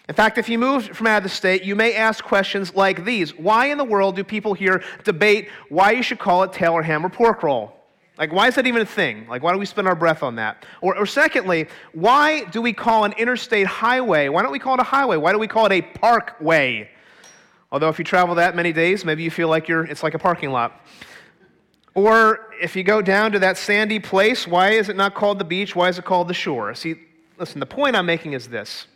In 0.10 0.16
fact, 0.16 0.40
if 0.40 0.50
you 0.50 0.58
move 0.58 0.86
from 0.86 1.06
out 1.06 1.18
of 1.18 1.24
the 1.24 1.30
state, 1.30 1.64
you 1.64 1.76
may 1.76 1.94
ask 1.94 2.24
questions 2.24 2.74
like 2.74 3.06
these 3.06 3.38
Why 3.38 3.68
in 3.68 3.78
the 3.78 3.84
world 3.86 4.16
do 4.16 4.24
people 4.24 4.56
here 4.56 4.84
debate 5.04 5.50
why 5.70 5.92
you 5.92 6.02
should 6.02 6.18
call 6.18 6.42
it 6.42 6.52
Taylor 6.52 6.82
ham 6.82 7.06
or 7.06 7.10
pork 7.10 7.44
roll? 7.44 7.74
Like, 8.18 8.34
why 8.34 8.48
is 8.48 8.56
that 8.56 8.66
even 8.66 8.82
a 8.82 8.88
thing? 8.88 9.28
Like, 9.30 9.44
why 9.44 9.54
do 9.54 9.60
we 9.60 9.68
spend 9.68 9.88
our 9.88 9.96
breath 9.96 10.24
on 10.24 10.36
that? 10.36 10.66
Or, 10.82 10.98
or 10.98 11.06
secondly, 11.06 11.68
why 11.94 12.44
do 12.46 12.62
we 12.62 12.74
call 12.74 13.06
an 13.06 13.14
interstate 13.14 13.68
highway? 13.68 14.28
Why 14.30 14.42
don't 14.42 14.52
we 14.52 14.60
call 14.60 14.74
it 14.74 14.80
a 14.82 14.84
highway? 14.84 15.16
Why 15.16 15.32
do 15.32 15.38
we 15.38 15.48
call 15.48 15.68
it 15.68 15.72
a 15.72 15.82
parkway? 15.82 16.90
Although, 17.72 17.90
if 17.90 18.00
you 18.00 18.04
travel 18.04 18.36
that 18.36 18.56
many 18.56 18.74
days, 18.74 19.06
maybe 19.06 19.22
you 19.22 19.32
feel 19.32 19.48
like 19.48 19.68
you're, 19.68 19.86
it's 19.86 20.02
like 20.02 20.16
a 20.16 20.20
parking 20.20 20.50
lot. 20.50 20.86
Or 21.94 22.50
if 22.60 22.76
you 22.76 22.84
go 22.84 23.04
down 23.04 23.32
to 23.34 23.40
that 23.40 23.58
sandy 23.58 24.00
place, 24.00 24.48
why 24.48 24.72
is 24.72 24.90
it 24.90 24.96
not 24.96 25.14
called 25.14 25.38
the 25.38 25.46
beach? 25.46 25.76
Why 25.76 25.88
is 25.88 26.00
it 26.00 26.06
called 26.06 26.28
the 26.28 26.34
shore? 26.34 26.74
See, 26.74 26.96
listen, 27.38 27.60
the 27.60 27.68
point 27.68 27.96
I'm 27.96 28.08
making 28.08 28.34
is 28.34 28.48
this 28.48 28.88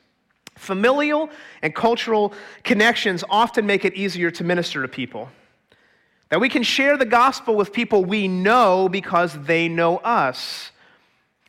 familial 0.56 1.30
and 1.62 1.74
cultural 1.74 2.34
connections 2.64 3.24
often 3.30 3.66
make 3.66 3.86
it 3.86 3.94
easier 3.94 4.32
to 4.32 4.44
minister 4.44 4.82
to 4.82 4.88
people. 4.88 5.30
That 6.30 6.40
we 6.40 6.50
can 6.50 6.64
share 6.64 6.98
the 6.98 7.06
gospel 7.06 7.56
with 7.56 7.72
people 7.74 8.04
we 8.04 8.28
know 8.28 8.90
because 8.90 9.34
they 9.44 9.68
know 9.68 9.98
us. 9.98 10.72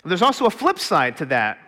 There's 0.05 0.23
also 0.23 0.47
a 0.47 0.51
flip 0.51 0.79
side 0.79 1.17
to 1.19 1.27
that, 1.27 1.59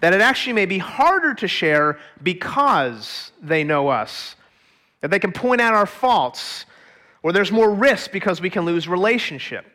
that 0.00 0.14
it 0.14 0.20
actually 0.20 0.54
may 0.54 0.66
be 0.66 0.78
harder 0.78 1.34
to 1.34 1.48
share 1.48 1.98
because 2.22 3.32
they 3.42 3.64
know 3.64 3.88
us. 3.88 4.34
That 5.02 5.10
they 5.10 5.18
can 5.18 5.32
point 5.32 5.60
out 5.60 5.74
our 5.74 5.86
faults, 5.86 6.64
or 7.22 7.32
there's 7.32 7.52
more 7.52 7.70
risk 7.72 8.12
because 8.12 8.40
we 8.40 8.50
can 8.50 8.64
lose 8.64 8.88
relationship. 8.88 9.66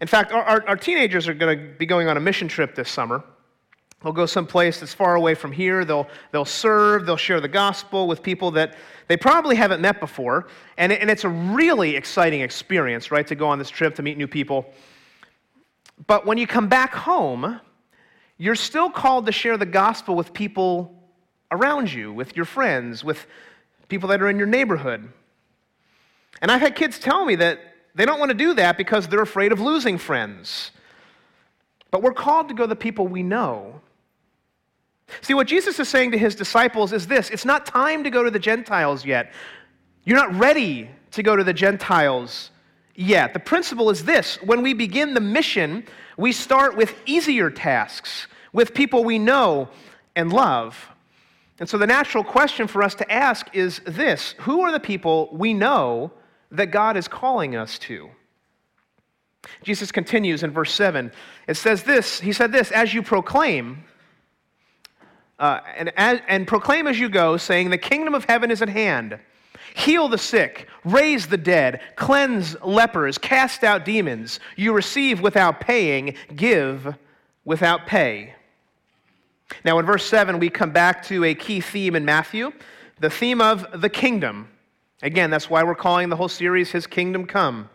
In 0.00 0.06
fact, 0.08 0.32
our, 0.32 0.42
our, 0.42 0.68
our 0.68 0.76
teenagers 0.76 1.28
are 1.28 1.34
going 1.34 1.58
to 1.58 1.74
be 1.74 1.86
going 1.86 2.08
on 2.08 2.16
a 2.16 2.20
mission 2.20 2.48
trip 2.48 2.74
this 2.74 2.88
summer. 2.88 3.22
They'll 4.02 4.12
go 4.12 4.26
someplace 4.26 4.78
that's 4.78 4.94
far 4.94 5.16
away 5.16 5.34
from 5.34 5.50
here. 5.50 5.84
They'll, 5.84 6.06
they'll 6.30 6.44
serve, 6.44 7.04
they'll 7.04 7.16
share 7.16 7.40
the 7.40 7.48
gospel 7.48 8.06
with 8.06 8.22
people 8.22 8.52
that 8.52 8.76
they 9.08 9.16
probably 9.16 9.56
haven't 9.56 9.80
met 9.80 9.98
before. 9.98 10.46
And, 10.76 10.92
and 10.92 11.10
it's 11.10 11.24
a 11.24 11.28
really 11.28 11.96
exciting 11.96 12.42
experience, 12.42 13.10
right, 13.10 13.26
to 13.26 13.34
go 13.34 13.48
on 13.48 13.58
this 13.58 13.70
trip 13.70 13.96
to 13.96 14.02
meet 14.02 14.16
new 14.16 14.28
people. 14.28 14.72
But 16.06 16.26
when 16.26 16.38
you 16.38 16.46
come 16.46 16.68
back 16.68 16.94
home, 16.94 17.60
you're 18.36 18.54
still 18.54 18.88
called 18.88 19.26
to 19.26 19.32
share 19.32 19.56
the 19.56 19.66
gospel 19.66 20.14
with 20.14 20.32
people 20.32 20.94
around 21.50 21.92
you, 21.92 22.12
with 22.12 22.36
your 22.36 22.44
friends, 22.44 23.02
with 23.02 23.26
people 23.88 24.08
that 24.10 24.22
are 24.22 24.28
in 24.28 24.38
your 24.38 24.46
neighborhood. 24.46 25.08
And 26.40 26.52
I've 26.52 26.60
had 26.60 26.76
kids 26.76 27.00
tell 27.00 27.24
me 27.24 27.34
that 27.36 27.58
they 27.96 28.04
don't 28.04 28.20
want 28.20 28.30
to 28.30 28.36
do 28.36 28.54
that 28.54 28.76
because 28.76 29.08
they're 29.08 29.22
afraid 29.22 29.50
of 29.50 29.60
losing 29.60 29.98
friends. 29.98 30.70
But 31.90 32.02
we're 32.02 32.12
called 32.12 32.48
to 32.48 32.54
go 32.54 32.62
to 32.62 32.68
the 32.68 32.76
people 32.76 33.08
we 33.08 33.24
know 33.24 33.80
See, 35.20 35.34
what 35.34 35.46
Jesus 35.46 35.78
is 35.78 35.88
saying 35.88 36.10
to 36.12 36.18
his 36.18 36.34
disciples 36.34 36.92
is 36.92 37.06
this 37.06 37.30
it's 37.30 37.44
not 37.44 37.66
time 37.66 38.04
to 38.04 38.10
go 38.10 38.22
to 38.22 38.30
the 38.30 38.38
Gentiles 38.38 39.04
yet. 39.04 39.32
You're 40.04 40.16
not 40.16 40.34
ready 40.34 40.90
to 41.12 41.22
go 41.22 41.36
to 41.36 41.44
the 41.44 41.52
Gentiles 41.52 42.50
yet. 42.94 43.32
The 43.32 43.40
principle 43.40 43.90
is 43.90 44.04
this 44.04 44.40
when 44.42 44.62
we 44.62 44.74
begin 44.74 45.14
the 45.14 45.20
mission, 45.20 45.84
we 46.16 46.32
start 46.32 46.76
with 46.76 46.94
easier 47.06 47.50
tasks, 47.50 48.26
with 48.52 48.74
people 48.74 49.04
we 49.04 49.18
know 49.18 49.68
and 50.16 50.32
love. 50.32 50.88
And 51.58 51.68
so 51.68 51.78
the 51.78 51.86
natural 51.86 52.22
question 52.22 52.68
for 52.68 52.82
us 52.82 52.94
to 52.96 53.10
ask 53.10 53.48
is 53.54 53.80
this 53.86 54.34
Who 54.40 54.62
are 54.62 54.72
the 54.72 54.80
people 54.80 55.30
we 55.32 55.54
know 55.54 56.12
that 56.50 56.66
God 56.66 56.96
is 56.96 57.08
calling 57.08 57.56
us 57.56 57.78
to? 57.80 58.10
Jesus 59.62 59.90
continues 59.90 60.42
in 60.42 60.50
verse 60.50 60.72
7. 60.72 61.10
It 61.46 61.56
says 61.56 61.82
this 61.82 62.20
He 62.20 62.32
said 62.32 62.52
this, 62.52 62.70
as 62.70 62.94
you 62.94 63.02
proclaim, 63.02 63.84
uh, 65.38 65.60
and, 65.76 65.92
as, 65.96 66.20
and 66.28 66.46
proclaim 66.46 66.86
as 66.86 66.98
you 66.98 67.08
go, 67.08 67.36
saying, 67.36 67.70
The 67.70 67.78
kingdom 67.78 68.14
of 68.14 68.24
heaven 68.24 68.50
is 68.50 68.62
at 68.62 68.68
hand. 68.68 69.18
Heal 69.74 70.08
the 70.08 70.18
sick, 70.18 70.66
raise 70.84 71.26
the 71.26 71.36
dead, 71.36 71.80
cleanse 71.94 72.60
lepers, 72.62 73.18
cast 73.18 73.62
out 73.62 73.84
demons. 73.84 74.40
You 74.56 74.72
receive 74.72 75.20
without 75.20 75.60
paying, 75.60 76.16
give 76.34 76.94
without 77.44 77.86
pay. 77.86 78.34
Now, 79.64 79.78
in 79.78 79.86
verse 79.86 80.04
7, 80.06 80.38
we 80.38 80.50
come 80.50 80.72
back 80.72 81.02
to 81.04 81.24
a 81.24 81.34
key 81.34 81.60
theme 81.60 81.96
in 81.96 82.04
Matthew 82.04 82.52
the 83.00 83.10
theme 83.10 83.40
of 83.40 83.80
the 83.80 83.88
kingdom. 83.88 84.48
Again, 85.02 85.30
that's 85.30 85.48
why 85.48 85.62
we're 85.62 85.76
calling 85.76 86.08
the 86.08 86.16
whole 86.16 86.28
series 86.28 86.72
His 86.72 86.86
Kingdom 86.86 87.26
Come. 87.26 87.70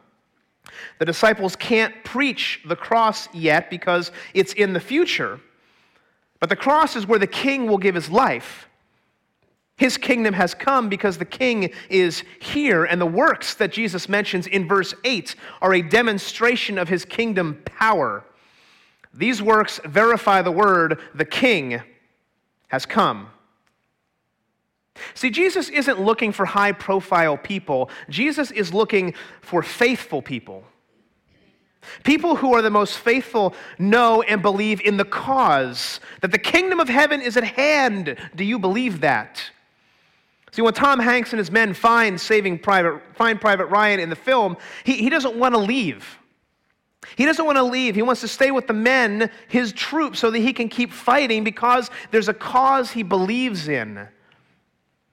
The 0.99 1.05
disciples 1.05 1.55
can't 1.55 1.93
preach 2.03 2.61
the 2.65 2.75
cross 2.75 3.33
yet 3.33 3.69
because 3.69 4.11
it's 4.33 4.51
in 4.53 4.73
the 4.73 4.79
future. 4.79 5.39
But 6.43 6.49
the 6.49 6.57
cross 6.57 6.97
is 6.97 7.07
where 7.07 7.19
the 7.19 7.25
king 7.25 7.67
will 7.67 7.77
give 7.77 7.95
his 7.95 8.09
life. 8.09 8.67
His 9.77 9.95
kingdom 9.95 10.33
has 10.33 10.53
come 10.53 10.89
because 10.89 11.17
the 11.17 11.23
king 11.23 11.71
is 11.89 12.25
here, 12.41 12.83
and 12.83 12.99
the 12.99 13.05
works 13.05 13.53
that 13.53 13.71
Jesus 13.71 14.09
mentions 14.09 14.45
in 14.47 14.67
verse 14.67 14.93
8 15.05 15.37
are 15.61 15.73
a 15.73 15.81
demonstration 15.81 16.77
of 16.77 16.89
his 16.89 17.05
kingdom 17.05 17.61
power. 17.63 18.25
These 19.13 19.41
works 19.41 19.79
verify 19.85 20.41
the 20.41 20.51
word, 20.51 20.99
the 21.15 21.23
king 21.23 21.81
has 22.67 22.85
come. 22.85 23.29
See, 25.13 25.29
Jesus 25.29 25.69
isn't 25.69 26.01
looking 26.01 26.33
for 26.33 26.43
high 26.43 26.73
profile 26.73 27.37
people, 27.37 27.89
Jesus 28.09 28.51
is 28.51 28.73
looking 28.73 29.13
for 29.39 29.63
faithful 29.63 30.21
people. 30.21 30.65
People 32.03 32.35
who 32.35 32.53
are 32.53 32.61
the 32.61 32.69
most 32.69 32.97
faithful 32.97 33.53
know 33.79 34.21
and 34.23 34.41
believe 34.41 34.81
in 34.81 34.97
the 34.97 35.05
cause, 35.05 35.99
that 36.21 36.31
the 36.31 36.37
kingdom 36.37 36.79
of 36.79 36.89
heaven 36.89 37.21
is 37.21 37.37
at 37.37 37.43
hand. 37.43 38.17
Do 38.35 38.43
you 38.43 38.59
believe 38.59 39.01
that? 39.01 39.41
See, 40.51 40.61
when 40.61 40.73
Tom 40.73 40.99
Hanks 40.99 41.33
and 41.33 41.39
his 41.39 41.49
men 41.49 41.73
find 41.73 42.21
saving 42.21 42.59
Private, 42.59 43.01
find 43.15 43.41
Private 43.41 43.65
Ryan 43.67 43.99
in 43.99 44.09
the 44.09 44.15
film, 44.15 44.55
he, 44.83 44.93
he 44.93 45.09
doesn't 45.09 45.35
want 45.35 45.55
to 45.55 45.59
leave. 45.59 46.19
He 47.15 47.25
doesn't 47.25 47.45
want 47.45 47.57
to 47.57 47.63
leave. 47.63 47.95
He 47.95 48.01
wants 48.01 48.21
to 48.21 48.27
stay 48.27 48.51
with 48.51 48.67
the 48.67 48.73
men, 48.73 49.29
his 49.47 49.73
troops, 49.73 50.19
so 50.19 50.31
that 50.31 50.39
he 50.39 50.53
can 50.53 50.69
keep 50.69 50.91
fighting 50.91 51.43
because 51.43 51.89
there's 52.11 52.29
a 52.29 52.33
cause 52.33 52.91
he 52.91 53.03
believes 53.03 53.67
in. 53.67 54.07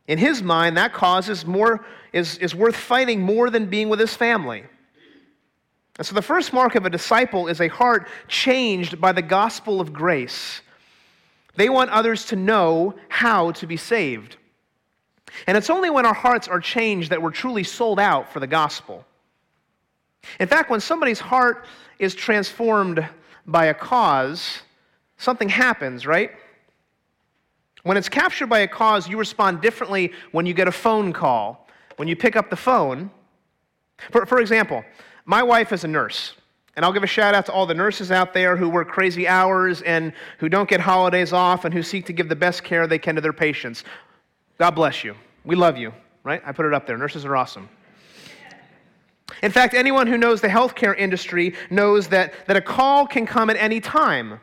In 0.06 0.18
his 0.18 0.42
mind, 0.42 0.76
that 0.76 0.92
cause 0.92 1.28
is, 1.28 1.46
more, 1.46 1.84
is, 2.12 2.36
is 2.38 2.54
worth 2.54 2.76
fighting 2.76 3.20
more 3.20 3.48
than 3.48 3.66
being 3.66 3.88
with 3.88 4.00
his 4.00 4.14
family. 4.14 4.64
And 6.00 6.06
so 6.06 6.14
the 6.14 6.22
first 6.22 6.54
mark 6.54 6.76
of 6.76 6.86
a 6.86 6.90
disciple 6.90 7.46
is 7.46 7.60
a 7.60 7.68
heart 7.68 8.08
changed 8.26 9.02
by 9.02 9.12
the 9.12 9.20
gospel 9.20 9.82
of 9.82 9.92
grace. 9.92 10.62
They 11.56 11.68
want 11.68 11.90
others 11.90 12.24
to 12.28 12.36
know 12.36 12.94
how 13.10 13.50
to 13.50 13.66
be 13.66 13.76
saved. 13.76 14.36
And 15.46 15.58
it's 15.58 15.68
only 15.68 15.90
when 15.90 16.06
our 16.06 16.14
hearts 16.14 16.48
are 16.48 16.58
changed 16.58 17.10
that 17.10 17.20
we're 17.20 17.32
truly 17.32 17.64
sold 17.64 18.00
out 18.00 18.32
for 18.32 18.40
the 18.40 18.46
gospel. 18.46 19.04
In 20.38 20.48
fact, 20.48 20.70
when 20.70 20.80
somebody's 20.80 21.20
heart 21.20 21.66
is 21.98 22.14
transformed 22.14 23.06
by 23.46 23.66
a 23.66 23.74
cause, 23.74 24.62
something 25.18 25.50
happens, 25.50 26.06
right? 26.06 26.30
When 27.82 27.98
it's 27.98 28.08
captured 28.08 28.46
by 28.46 28.60
a 28.60 28.68
cause, 28.68 29.06
you 29.06 29.18
respond 29.18 29.60
differently 29.60 30.14
when 30.32 30.46
you 30.46 30.54
get 30.54 30.66
a 30.66 30.72
phone 30.72 31.12
call, 31.12 31.68
when 31.96 32.08
you 32.08 32.16
pick 32.16 32.36
up 32.36 32.48
the 32.48 32.56
phone. 32.56 33.10
For, 34.12 34.24
for 34.24 34.40
example, 34.40 34.82
my 35.30 35.44
wife 35.44 35.72
is 35.72 35.84
a 35.84 35.88
nurse. 35.88 36.34
And 36.74 36.84
I'll 36.84 36.92
give 36.92 37.04
a 37.04 37.06
shout 37.06 37.36
out 37.36 37.46
to 37.46 37.52
all 37.52 37.64
the 37.64 37.74
nurses 37.74 38.10
out 38.10 38.34
there 38.34 38.56
who 38.56 38.68
work 38.68 38.88
crazy 38.88 39.28
hours 39.28 39.80
and 39.82 40.12
who 40.38 40.48
don't 40.48 40.68
get 40.68 40.80
holidays 40.80 41.32
off 41.32 41.64
and 41.64 41.72
who 41.72 41.84
seek 41.84 42.04
to 42.06 42.12
give 42.12 42.28
the 42.28 42.34
best 42.34 42.64
care 42.64 42.88
they 42.88 42.98
can 42.98 43.14
to 43.14 43.20
their 43.20 43.32
patients. 43.32 43.84
God 44.58 44.72
bless 44.72 45.04
you. 45.04 45.14
We 45.44 45.54
love 45.54 45.78
you, 45.78 45.92
right? 46.24 46.42
I 46.44 46.50
put 46.50 46.66
it 46.66 46.74
up 46.74 46.84
there. 46.84 46.98
Nurses 46.98 47.24
are 47.24 47.36
awesome. 47.36 47.68
In 49.44 49.52
fact, 49.52 49.72
anyone 49.72 50.08
who 50.08 50.18
knows 50.18 50.40
the 50.40 50.48
healthcare 50.48 50.98
industry 50.98 51.54
knows 51.70 52.08
that, 52.08 52.34
that 52.48 52.56
a 52.56 52.60
call 52.60 53.06
can 53.06 53.24
come 53.24 53.50
at 53.50 53.56
any 53.56 53.80
time 53.80 54.40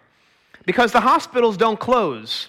because 0.66 0.94
the 0.94 1.02
hospitals 1.02 1.58
don't 1.58 1.82
close, 1.82 2.48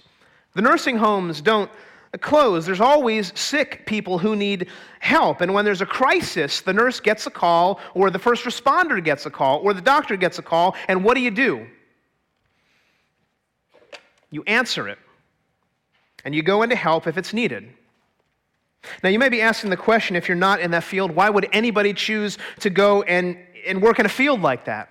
the 0.55 0.62
nursing 0.62 0.96
homes 0.96 1.40
don't 1.40 1.72
closed. 2.16 2.66
There's 2.66 2.80
always 2.80 3.38
sick 3.38 3.84
people 3.84 4.18
who 4.18 4.34
need 4.34 4.68
help. 5.00 5.42
And 5.42 5.52
when 5.52 5.64
there's 5.64 5.82
a 5.82 5.86
crisis, 5.86 6.62
the 6.62 6.72
nurse 6.72 7.00
gets 7.00 7.26
a 7.26 7.30
call, 7.30 7.80
or 7.94 8.10
the 8.10 8.18
first 8.18 8.44
responder 8.44 9.04
gets 9.04 9.26
a 9.26 9.30
call, 9.30 9.58
or 9.58 9.74
the 9.74 9.82
doctor 9.82 10.16
gets 10.16 10.38
a 10.38 10.42
call. 10.42 10.74
And 10.88 11.04
what 11.04 11.14
do 11.14 11.20
you 11.20 11.30
do? 11.30 11.66
You 14.30 14.42
answer 14.44 14.88
it. 14.88 14.98
And 16.24 16.34
you 16.34 16.42
go 16.42 16.62
in 16.62 16.70
to 16.70 16.76
help 16.76 17.06
if 17.06 17.18
it's 17.18 17.34
needed. 17.34 17.68
Now, 19.02 19.10
you 19.10 19.18
may 19.18 19.28
be 19.28 19.42
asking 19.42 19.70
the 19.70 19.76
question 19.76 20.16
if 20.16 20.28
you're 20.28 20.36
not 20.36 20.60
in 20.60 20.70
that 20.70 20.84
field, 20.84 21.10
why 21.10 21.28
would 21.28 21.48
anybody 21.52 21.92
choose 21.92 22.38
to 22.60 22.70
go 22.70 23.02
and, 23.02 23.36
and 23.66 23.82
work 23.82 23.98
in 23.98 24.06
a 24.06 24.10
field 24.10 24.40
like 24.40 24.64
that? 24.64 24.90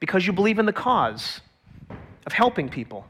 Because 0.00 0.26
you 0.26 0.32
believe 0.32 0.58
in 0.58 0.66
the 0.66 0.72
cause 0.72 1.40
of 2.26 2.32
helping 2.32 2.68
people. 2.68 3.06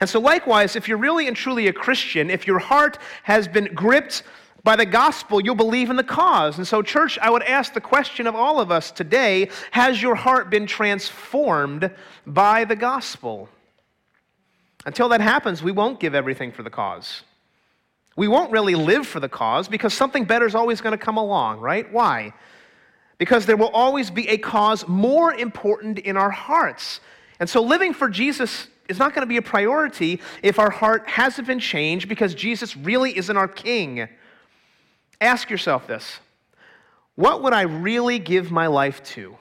And 0.00 0.10
so, 0.10 0.20
likewise, 0.20 0.76
if 0.76 0.88
you're 0.88 0.98
really 0.98 1.28
and 1.28 1.36
truly 1.36 1.68
a 1.68 1.72
Christian, 1.72 2.30
if 2.30 2.46
your 2.46 2.58
heart 2.58 2.98
has 3.22 3.46
been 3.46 3.72
gripped 3.74 4.24
by 4.64 4.74
the 4.74 4.84
gospel, 4.84 5.40
you'll 5.40 5.54
believe 5.54 5.90
in 5.90 5.96
the 5.96 6.04
cause. 6.04 6.58
And 6.58 6.66
so, 6.66 6.82
church, 6.82 7.18
I 7.20 7.30
would 7.30 7.44
ask 7.44 7.72
the 7.72 7.80
question 7.80 8.26
of 8.26 8.34
all 8.34 8.60
of 8.60 8.70
us 8.70 8.90
today 8.90 9.48
Has 9.70 10.02
your 10.02 10.16
heart 10.16 10.50
been 10.50 10.66
transformed 10.66 11.90
by 12.26 12.64
the 12.64 12.76
gospel? 12.76 13.48
Until 14.84 15.08
that 15.08 15.20
happens, 15.20 15.62
we 15.62 15.72
won't 15.72 15.98
give 15.98 16.14
everything 16.14 16.52
for 16.52 16.62
the 16.62 16.70
cause. 16.70 17.22
We 18.16 18.28
won't 18.28 18.50
really 18.50 18.74
live 18.74 19.06
for 19.06 19.20
the 19.20 19.28
cause 19.28 19.68
because 19.68 19.92
something 19.92 20.24
better 20.24 20.46
is 20.46 20.54
always 20.54 20.80
going 20.80 20.96
to 20.96 21.04
come 21.04 21.16
along, 21.16 21.60
right? 21.60 21.90
Why? 21.92 22.32
Because 23.18 23.46
there 23.46 23.56
will 23.56 23.68
always 23.68 24.10
be 24.10 24.28
a 24.28 24.38
cause 24.38 24.86
more 24.88 25.34
important 25.34 25.98
in 25.98 26.16
our 26.16 26.30
hearts. 26.30 27.00
And 27.38 27.48
so, 27.48 27.62
living 27.62 27.94
for 27.94 28.08
Jesus 28.08 28.68
is 28.88 28.98
not 28.98 29.14
going 29.14 29.22
to 29.22 29.28
be 29.28 29.36
a 29.36 29.42
priority 29.42 30.20
if 30.42 30.58
our 30.58 30.70
heart 30.70 31.08
hasn't 31.08 31.46
been 31.46 31.58
changed 31.58 32.08
because 32.08 32.34
Jesus 32.34 32.76
really 32.76 33.16
isn't 33.16 33.36
our 33.36 33.48
king. 33.48 34.08
Ask 35.20 35.50
yourself 35.50 35.86
this 35.86 36.20
What 37.14 37.42
would 37.42 37.52
I 37.52 37.62
really 37.62 38.18
give 38.18 38.50
my 38.50 38.66
life 38.66 39.02
to? 39.14 39.36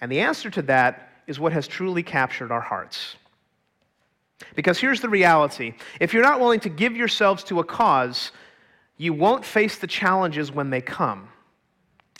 And 0.00 0.12
the 0.12 0.20
answer 0.20 0.50
to 0.50 0.62
that 0.62 1.10
is 1.26 1.40
what 1.40 1.52
has 1.52 1.66
truly 1.66 2.02
captured 2.02 2.52
our 2.52 2.60
hearts. 2.60 3.16
Because 4.54 4.78
here's 4.78 5.00
the 5.00 5.08
reality 5.08 5.74
if 6.00 6.12
you're 6.12 6.22
not 6.22 6.40
willing 6.40 6.60
to 6.60 6.68
give 6.68 6.96
yourselves 6.96 7.42
to 7.44 7.60
a 7.60 7.64
cause, 7.64 8.32
you 8.96 9.12
won't 9.12 9.44
face 9.44 9.78
the 9.78 9.86
challenges 9.86 10.52
when 10.52 10.70
they 10.70 10.80
come. 10.80 11.28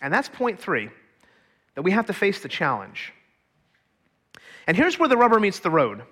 And 0.03 0.13
that's 0.13 0.29
point 0.29 0.59
three 0.59 0.91
that 1.75 1.83
we 1.83 1.91
have 1.91 2.07
to 2.07 2.13
face 2.13 2.41
the 2.41 2.49
challenge. 2.49 3.13
And 4.67 4.77
here's 4.77 4.99
where 4.99 5.09
the 5.09 5.17
rubber 5.17 5.39
meets 5.39 5.61
the 5.61 5.71
road. 5.71 6.03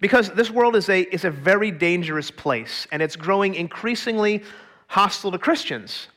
Because 0.00 0.30
this 0.30 0.50
world 0.50 0.74
is 0.76 0.88
a, 0.88 1.02
is 1.02 1.24
a 1.24 1.30
very 1.30 1.70
dangerous 1.70 2.30
place, 2.30 2.86
and 2.90 3.00
it's 3.00 3.16
growing 3.16 3.54
increasingly 3.54 4.42
hostile 4.88 5.30
to 5.30 5.38
Christians. 5.38 6.08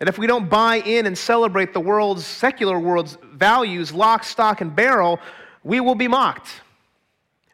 And 0.00 0.08
if 0.08 0.18
we 0.18 0.26
don't 0.26 0.48
buy 0.48 0.76
in 0.76 1.06
and 1.06 1.16
celebrate 1.16 1.72
the 1.72 1.80
world's, 1.80 2.24
secular 2.26 2.78
world's 2.78 3.16
values, 3.32 3.92
lock, 3.92 4.24
stock, 4.24 4.60
and 4.60 4.74
barrel, 4.74 5.18
we 5.64 5.80
will 5.80 5.94
be 5.94 6.08
mocked. 6.08 6.48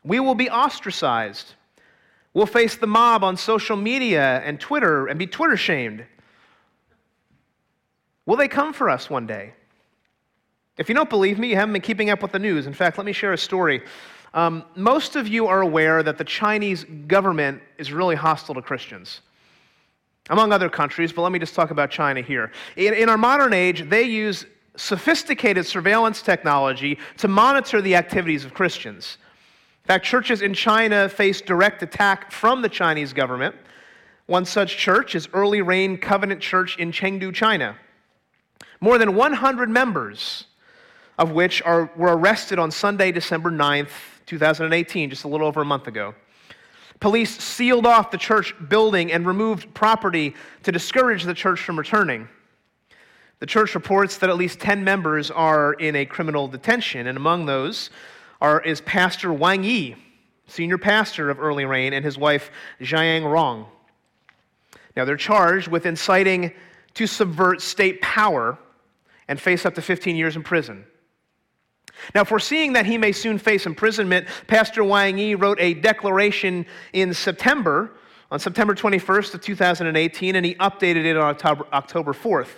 We 0.04 0.20
will 0.20 0.35
be 0.35 0.50
ostracized. 0.50 1.54
We'll 2.35 2.46
face 2.46 2.76
the 2.76 2.87
mob 2.87 3.24
on 3.24 3.37
social 3.37 3.76
media 3.76 4.40
and 4.44 4.61
Twitter 4.61 5.07
and 5.07 5.18
be 5.18 5.26
Twitter 5.26 5.57
shamed. 5.57 6.04
Will 8.26 8.37
they 8.37 8.48
come 8.48 8.72
for 8.72 8.90
us 8.90 9.09
one 9.09 9.26
day? 9.26 9.54
If 10.77 10.89
you 10.89 10.95
don't 10.95 11.09
believe 11.09 11.39
me, 11.39 11.49
you 11.49 11.57
haven't 11.57 11.73
been 11.73 11.83
keeping 11.83 12.11
up 12.11 12.21
with 12.21 12.33
the 12.33 12.39
news. 12.39 12.67
In 12.67 12.73
fact, 12.73 12.99
let 12.99 13.07
me 13.07 13.13
share 13.13 13.33
a 13.33 13.39
story. 13.39 13.83
Um, 14.33 14.65
most 14.75 15.15
of 15.15 15.29
you 15.29 15.47
are 15.47 15.61
aware 15.61 16.03
that 16.03 16.19
the 16.19 16.25
Chinese 16.25 16.85
government 17.07 17.63
is 17.79 17.93
really 17.93 18.17
hostile 18.17 18.55
to 18.57 18.63
Christians, 18.63 19.21
among 20.31 20.53
other 20.53 20.69
countries, 20.69 21.13
but 21.13 21.23
let 21.23 21.31
me 21.31 21.39
just 21.39 21.55
talk 21.55 21.71
about 21.71 21.91
China 21.91 22.21
here. 22.21 22.51
In, 22.77 22.93
in 22.95 23.09
our 23.09 23.17
modern 23.17 23.53
age, 23.53 23.89
they 23.89 24.03
use 24.03 24.47
sophisticated 24.77 25.65
surveillance 25.65 26.21
technology 26.21 26.99
to 27.19 27.29
monitor 27.29 27.81
the 27.81 27.95
activities 27.95 28.45
of 28.45 28.53
Christians. 28.53 29.19
In 29.85 29.87
fact, 29.87 30.05
churches 30.05 30.43
in 30.43 30.55
China 30.55 31.09
face 31.09 31.41
direct 31.41 31.85
attack 31.85 32.33
from 32.33 32.63
the 32.63 32.69
Chinese 32.69 33.13
government. 33.13 33.55
One 34.27 34.45
such 34.45 34.77
church 34.77 35.15
is 35.15 35.29
Early 35.33 35.63
Rain 35.63 35.99
Covenant 35.99 36.41
Church 36.41 36.77
in 36.79 36.91
Chengdu, 36.91 37.33
China. 37.33 37.77
More 38.81 38.99
than 38.99 39.15
100 39.15 39.71
members 39.71 40.47
of 41.18 41.33
which 41.33 41.62
are, 41.62 41.90
were 41.96 42.16
arrested 42.16 42.59
on 42.59 42.70
Sunday, 42.70 43.12
December 43.12 43.50
9th, 43.50 43.90
2018, 44.27 45.11
just 45.11 45.24
a 45.24 45.29
little 45.29 45.46
over 45.46 45.62
a 45.62 45.64
month 45.64 45.87
ago. 45.87 46.14
Police 47.00 47.38
sealed 47.42 47.87
off 47.87 48.11
the 48.11 48.18
church 48.18 48.55
building 48.68 49.12
and 49.12 49.27
removed 49.27 49.72
property 49.74 50.35
to 50.62 50.72
discourage 50.72 51.24
the 51.24 51.35
church 51.35 51.61
from 51.61 51.79
returning. 51.79 52.29
The 53.40 53.46
church 53.46 53.74
reports 53.74 54.16
that 54.18 54.31
at 54.31 54.37
least 54.37 54.61
10 54.61 54.85
members 54.85 55.31
are 55.31 55.74
in 55.74 55.96
a 55.96 56.07
criminal 56.07 56.48
detention, 56.48 57.07
and 57.07 57.18
among 57.18 57.46
those 57.46 57.90
are, 58.40 58.61
is 58.62 58.81
Pastor 58.81 59.33
Wang 59.33 59.64
Yi, 59.64 59.96
senior 60.46 60.79
pastor 60.79 61.31
of 61.31 61.40
Early 61.40 61.64
Rain, 61.64 61.92
and 61.92 62.05
his 62.05 62.16
wife 62.16 62.50
Jiang 62.81 63.31
Rong. 63.31 63.66
Now, 64.96 65.05
they're 65.05 65.16
charged 65.16 65.68
with 65.68 65.87
inciting 65.87 66.53
to 66.94 67.07
subvert 67.07 67.61
state 67.61 68.00
power 68.00 68.57
and 69.27 69.40
face 69.40 69.66
up 69.66 69.74
to 69.74 69.83
15 69.83 70.16
years 70.16 70.37
in 70.37 70.42
prison. 70.42 70.85
Now, 72.14 72.25
foreseeing 72.25 72.73
that 72.73 72.87
he 72.87 72.99
may 72.99 73.12
soon 73.12 73.38
face 73.38 73.67
imprisonment, 73.67 74.27
Pastor 74.47 74.83
Wang 74.83 75.19
Yi 75.19 75.35
wrote 75.35 75.59
a 75.61 75.75
declaration 75.75 76.67
in 76.93 77.14
September, 77.14 77.93
on 78.31 78.40
September 78.40 78.75
21st 78.75 79.35
of 79.35 79.40
2018, 79.40 80.37
and 80.37 80.45
he 80.45 80.55
updated 80.57 81.05
it 81.05 81.17
on 81.17 81.31
October, 81.31 81.67
October 81.73 82.12
4th. 82.12 82.49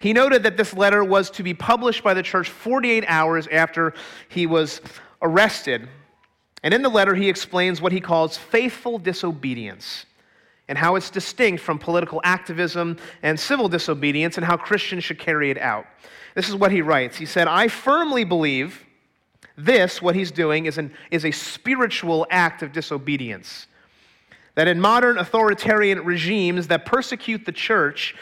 He 0.00 0.12
noted 0.12 0.44
that 0.44 0.56
this 0.56 0.74
letter 0.74 1.02
was 1.02 1.30
to 1.30 1.42
be 1.42 1.54
published 1.54 2.04
by 2.04 2.14
the 2.14 2.22
church 2.22 2.48
48 2.48 3.04
hours 3.08 3.48
after 3.48 3.94
he 4.28 4.46
was 4.46 4.80
arrested. 5.22 5.88
And 6.62 6.72
in 6.72 6.82
the 6.82 6.88
letter, 6.88 7.14
he 7.14 7.28
explains 7.28 7.80
what 7.80 7.92
he 7.92 8.00
calls 8.00 8.36
faithful 8.36 8.98
disobedience 8.98 10.06
and 10.68 10.76
how 10.76 10.96
it's 10.96 11.10
distinct 11.10 11.62
from 11.62 11.78
political 11.78 12.20
activism 12.24 12.96
and 13.22 13.38
civil 13.38 13.68
disobedience 13.68 14.36
and 14.36 14.44
how 14.44 14.56
Christians 14.56 15.02
should 15.02 15.18
carry 15.18 15.50
it 15.50 15.58
out. 15.58 15.86
This 16.38 16.48
is 16.48 16.54
what 16.54 16.70
he 16.70 16.82
writes. 16.82 17.16
He 17.16 17.26
said, 17.26 17.48
I 17.48 17.66
firmly 17.66 18.22
believe 18.22 18.86
this, 19.56 20.00
what 20.00 20.14
he's 20.14 20.30
doing, 20.30 20.66
is, 20.66 20.78
an, 20.78 20.94
is 21.10 21.24
a 21.24 21.32
spiritual 21.32 22.28
act 22.30 22.62
of 22.62 22.70
disobedience. 22.70 23.66
That 24.54 24.68
in 24.68 24.80
modern 24.80 25.18
authoritarian 25.18 26.04
regimes 26.04 26.68
that 26.68 26.86
persecute 26.86 27.44
the 27.44 27.50
church 27.50 28.14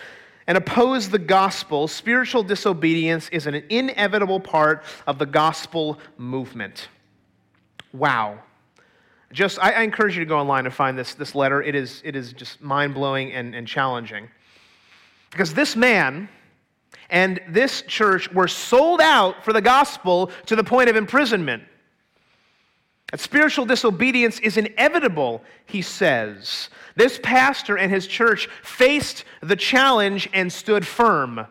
and 0.47 0.57
oppose 0.57 1.11
the 1.11 1.19
gospel, 1.19 1.89
spiritual 1.89 2.43
disobedience 2.43 3.29
is 3.33 3.47
an 3.47 3.63
inevitable 3.69 4.41
part 4.41 4.83
of 5.07 5.19
the 5.19 5.27
gospel 5.27 5.99
movement. 6.17 6.89
Wow. 7.93 8.39
Just, 9.31 9.59
I, 9.59 9.73
I 9.73 9.83
encourage 9.83 10.17
you 10.17 10.25
to 10.25 10.27
go 10.27 10.39
online 10.39 10.65
and 10.65 10.75
find 10.75 10.99
this, 10.99 11.13
this 11.13 11.35
letter. 11.35 11.63
It 11.63 11.75
is, 11.75 12.01
it 12.03 12.17
is 12.17 12.33
just 12.33 12.63
mind 12.63 12.95
blowing 12.95 13.31
and, 13.35 13.55
and 13.55 13.69
challenging. 13.69 14.31
Because 15.31 15.53
this 15.53 15.77
man, 15.77 16.31
and 17.11 17.41
this 17.49 17.83
church 17.83 18.31
were 18.33 18.49
sold 18.49 19.01
out 19.01 19.45
for 19.45 19.53
the 19.53 19.61
gospel 19.61 20.31
to 20.47 20.57
the 20.57 20.65
point 20.65 20.91
of 20.91 20.97
imprisonment. 20.97 21.63
That 23.13 23.21
spiritual 23.21 23.67
disobedience 23.67 24.41
is 24.41 24.57
inevitable, 24.57 25.43
he 25.67 25.81
says. 25.83 26.71
This 26.97 27.21
pastor 27.23 27.79
and 27.79 27.91
his 27.91 28.07
church 28.07 28.49
faced 28.63 29.25
the 29.41 29.57
challenge 29.57 30.29
and 30.33 30.53
stood 30.53 30.87
firm. 30.87 31.47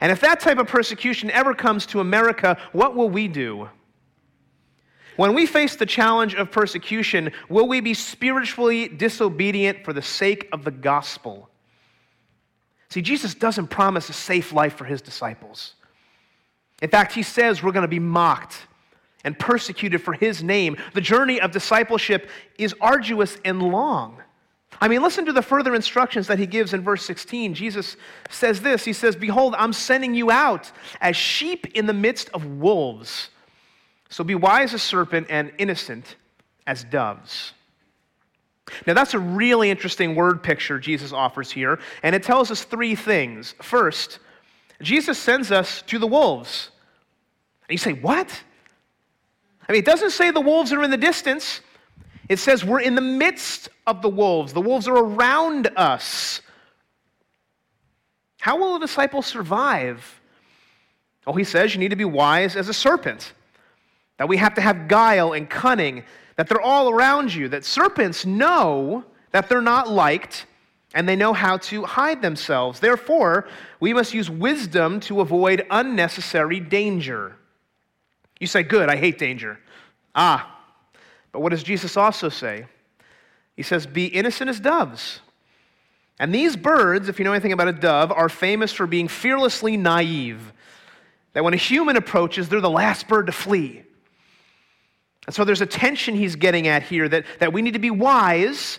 And 0.00 0.10
if 0.10 0.20
that 0.20 0.40
type 0.40 0.58
of 0.58 0.68
persecution 0.68 1.30
ever 1.30 1.54
comes 1.54 1.84
to 1.86 2.00
America, 2.00 2.56
what 2.72 2.96
will 2.96 3.10
we 3.10 3.28
do? 3.28 3.68
When 5.16 5.34
we 5.34 5.44
face 5.44 5.76
the 5.76 5.84
challenge 5.84 6.34
of 6.34 6.50
persecution, 6.50 7.30
will 7.50 7.68
we 7.68 7.80
be 7.80 7.92
spiritually 7.92 8.88
disobedient 8.88 9.84
for 9.84 9.92
the 9.92 10.00
sake 10.00 10.48
of 10.52 10.64
the 10.64 10.70
gospel? 10.70 11.50
See, 12.92 13.00
Jesus 13.00 13.34
doesn't 13.34 13.68
promise 13.68 14.10
a 14.10 14.12
safe 14.12 14.52
life 14.52 14.74
for 14.74 14.84
his 14.84 15.00
disciples. 15.00 15.76
In 16.82 16.90
fact, 16.90 17.14
he 17.14 17.22
says 17.22 17.62
we're 17.62 17.72
going 17.72 17.84
to 17.84 17.88
be 17.88 17.98
mocked 17.98 18.66
and 19.24 19.38
persecuted 19.38 20.02
for 20.02 20.12
his 20.12 20.42
name. 20.42 20.76
The 20.92 21.00
journey 21.00 21.40
of 21.40 21.52
discipleship 21.52 22.28
is 22.58 22.74
arduous 22.82 23.38
and 23.46 23.62
long. 23.62 24.20
I 24.78 24.88
mean, 24.88 25.00
listen 25.00 25.24
to 25.24 25.32
the 25.32 25.40
further 25.40 25.74
instructions 25.74 26.26
that 26.26 26.38
he 26.38 26.44
gives 26.44 26.74
in 26.74 26.82
verse 26.82 27.02
16. 27.06 27.54
Jesus 27.54 27.96
says 28.28 28.60
this 28.60 28.84
He 28.84 28.92
says, 28.92 29.16
Behold, 29.16 29.54
I'm 29.56 29.72
sending 29.72 30.14
you 30.14 30.30
out 30.30 30.70
as 31.00 31.16
sheep 31.16 31.68
in 31.74 31.86
the 31.86 31.94
midst 31.94 32.28
of 32.34 32.44
wolves. 32.44 33.30
So 34.10 34.22
be 34.22 34.34
wise 34.34 34.74
as 34.74 34.82
serpent 34.82 35.28
and 35.30 35.50
innocent 35.56 36.16
as 36.66 36.84
doves. 36.84 37.54
Now, 38.86 38.94
that's 38.94 39.14
a 39.14 39.18
really 39.18 39.70
interesting 39.70 40.14
word 40.14 40.42
picture 40.42 40.78
Jesus 40.78 41.12
offers 41.12 41.50
here, 41.50 41.78
and 42.02 42.14
it 42.14 42.22
tells 42.22 42.50
us 42.50 42.64
three 42.64 42.94
things. 42.94 43.54
First, 43.62 44.18
Jesus 44.80 45.18
sends 45.18 45.52
us 45.52 45.82
to 45.82 45.98
the 45.98 46.06
wolves. 46.06 46.70
And 47.68 47.74
you 47.74 47.78
say, 47.78 47.92
What? 47.92 48.42
I 49.68 49.72
mean, 49.72 49.80
it 49.80 49.86
doesn't 49.86 50.10
say 50.10 50.30
the 50.30 50.40
wolves 50.40 50.72
are 50.72 50.82
in 50.82 50.90
the 50.90 50.96
distance, 50.96 51.60
it 52.28 52.38
says 52.38 52.64
we're 52.64 52.80
in 52.80 52.94
the 52.94 53.00
midst 53.00 53.68
of 53.86 54.02
the 54.02 54.08
wolves. 54.08 54.52
The 54.52 54.60
wolves 54.60 54.88
are 54.88 54.96
around 54.96 55.68
us. 55.76 56.40
How 58.40 58.56
will 58.56 58.76
a 58.76 58.80
disciple 58.80 59.22
survive? 59.22 60.20
Oh, 61.26 61.32
he 61.32 61.44
says 61.44 61.74
you 61.74 61.80
need 61.80 61.90
to 61.90 61.96
be 61.96 62.04
wise 62.04 62.56
as 62.56 62.68
a 62.68 62.74
serpent, 62.74 63.32
that 64.16 64.28
we 64.28 64.36
have 64.38 64.54
to 64.54 64.60
have 64.60 64.88
guile 64.88 65.32
and 65.32 65.48
cunning 65.48 66.04
that 66.36 66.48
they're 66.48 66.60
all 66.60 66.90
around 66.90 67.34
you, 67.34 67.48
that 67.48 67.64
serpents 67.64 68.24
know 68.24 69.04
that 69.32 69.48
they're 69.48 69.60
not 69.60 69.88
liked 69.90 70.46
and 70.94 71.08
they 71.08 71.16
know 71.16 71.32
how 71.32 71.56
to 71.56 71.84
hide 71.84 72.20
themselves. 72.20 72.80
Therefore, 72.80 73.48
we 73.80 73.94
must 73.94 74.12
use 74.12 74.28
wisdom 74.28 75.00
to 75.00 75.20
avoid 75.20 75.66
unnecessary 75.70 76.60
danger. 76.60 77.36
You 78.40 78.46
say, 78.46 78.62
Good, 78.62 78.88
I 78.88 78.96
hate 78.96 79.18
danger. 79.18 79.58
Ah, 80.14 80.60
but 81.32 81.40
what 81.40 81.50
does 81.50 81.62
Jesus 81.62 81.96
also 81.96 82.28
say? 82.28 82.66
He 83.56 83.62
says, 83.62 83.86
Be 83.86 84.06
innocent 84.06 84.50
as 84.50 84.60
doves. 84.60 85.20
And 86.18 86.34
these 86.34 86.56
birds, 86.56 87.08
if 87.08 87.18
you 87.18 87.24
know 87.24 87.32
anything 87.32 87.52
about 87.52 87.68
a 87.68 87.72
dove, 87.72 88.12
are 88.12 88.28
famous 88.28 88.72
for 88.72 88.86
being 88.86 89.08
fearlessly 89.08 89.76
naive. 89.76 90.52
That 91.32 91.42
when 91.42 91.54
a 91.54 91.58
human 91.58 91.96
approaches, 91.96 92.48
they're 92.48 92.60
the 92.60 92.70
last 92.70 93.08
bird 93.08 93.26
to 93.26 93.32
flee. 93.32 93.82
And 95.26 95.34
so 95.34 95.44
there's 95.44 95.60
a 95.60 95.66
tension 95.66 96.14
he's 96.14 96.36
getting 96.36 96.68
at 96.68 96.82
here 96.82 97.08
that, 97.08 97.24
that 97.38 97.52
we 97.52 97.62
need 97.62 97.74
to 97.74 97.78
be 97.78 97.90
wise, 97.90 98.78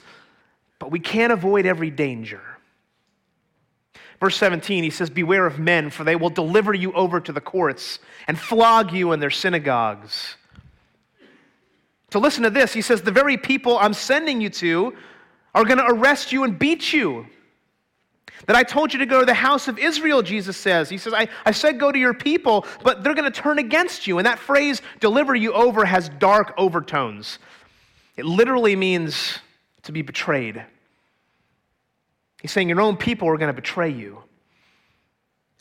but 0.79 0.91
we 0.91 0.99
can't 0.99 1.31
avoid 1.31 1.65
every 1.65 1.89
danger. 1.89 2.41
Verse 4.19 4.37
17, 4.37 4.83
he 4.83 4.89
says, 4.89 5.09
Beware 5.09 5.45
of 5.45 5.59
men, 5.59 5.89
for 5.89 6.03
they 6.03 6.15
will 6.15 6.29
deliver 6.29 6.73
you 6.73 6.93
over 6.93 7.19
to 7.19 7.31
the 7.31 7.41
courts 7.41 7.99
and 8.27 8.39
flog 8.39 8.93
you 8.93 9.11
in 9.11 9.19
their 9.19 9.29
synagogues. 9.29 10.35
So 12.11 12.19
listen 12.19 12.43
to 12.43 12.49
this. 12.49 12.73
He 12.73 12.81
says, 12.81 13.01
The 13.01 13.11
very 13.11 13.37
people 13.37 13.77
I'm 13.77 13.93
sending 13.93 14.39
you 14.39 14.49
to 14.51 14.95
are 15.55 15.65
going 15.65 15.77
to 15.77 15.87
arrest 15.87 16.31
you 16.31 16.43
and 16.43 16.57
beat 16.57 16.93
you. 16.93 17.27
That 18.47 18.55
I 18.55 18.63
told 18.63 18.91
you 18.91 18.99
to 18.99 19.05
go 19.05 19.19
to 19.21 19.25
the 19.25 19.33
house 19.33 19.67
of 19.67 19.79
Israel, 19.79 20.21
Jesus 20.21 20.57
says. 20.57 20.89
He 20.89 20.97
says, 20.97 21.13
I, 21.13 21.27
I 21.45 21.51
said 21.51 21.79
go 21.79 21.91
to 21.91 21.99
your 21.99 22.13
people, 22.13 22.65
but 22.83 23.03
they're 23.03 23.13
going 23.13 23.31
to 23.31 23.41
turn 23.41 23.57
against 23.59 24.05
you. 24.05 24.17
And 24.17 24.25
that 24.25 24.39
phrase, 24.39 24.81
deliver 24.99 25.33
you 25.33 25.53
over, 25.53 25.85
has 25.85 26.09
dark 26.09 26.53
overtones. 26.57 27.39
It 28.17 28.25
literally 28.25 28.75
means 28.75 29.39
to 29.83 29.91
be 29.91 30.01
betrayed. 30.01 30.63
He's 32.41 32.51
saying 32.51 32.67
your 32.67 32.81
own 32.81 32.97
people 32.97 33.29
are 33.29 33.37
going 33.37 33.53
to 33.53 33.53
betray 33.53 33.89
you. 33.89 34.21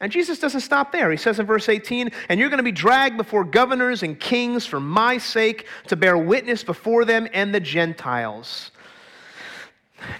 And 0.00 0.10
Jesus 0.10 0.40
doesn't 0.40 0.62
stop 0.62 0.90
there. 0.90 1.12
He 1.12 1.16
says 1.16 1.38
in 1.38 1.46
verse 1.46 1.68
18, 1.68 2.10
and 2.28 2.40
you're 2.40 2.48
going 2.48 2.58
to 2.58 2.64
be 2.64 2.72
dragged 2.72 3.16
before 3.16 3.44
governors 3.44 4.02
and 4.02 4.18
kings 4.18 4.66
for 4.66 4.80
my 4.80 5.16
sake 5.16 5.68
to 5.86 5.94
bear 5.94 6.18
witness 6.18 6.64
before 6.64 7.04
them 7.04 7.28
and 7.32 7.54
the 7.54 7.60
Gentiles. 7.60 8.72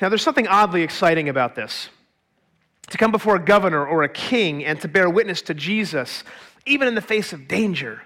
Now, 0.01 0.09
there's 0.09 0.22
something 0.22 0.46
oddly 0.46 0.83
exciting 0.83 1.29
about 1.29 1.57
this. 1.57 1.88
To 2.93 2.99
come 2.99 3.11
before 3.11 3.37
a 3.37 3.43
governor 3.43 3.87
or 3.87 4.03
a 4.03 4.09
king 4.09 4.67
and 4.67 4.79
to 4.83 4.89
bear 4.89 5.09
witness 5.09 5.41
to 5.43 5.55
Jesus, 5.55 6.25
even 6.67 6.87
in 6.87 6.95
the 6.95 7.01
face 7.01 7.33
of 7.33 7.49
danger. 7.49 8.03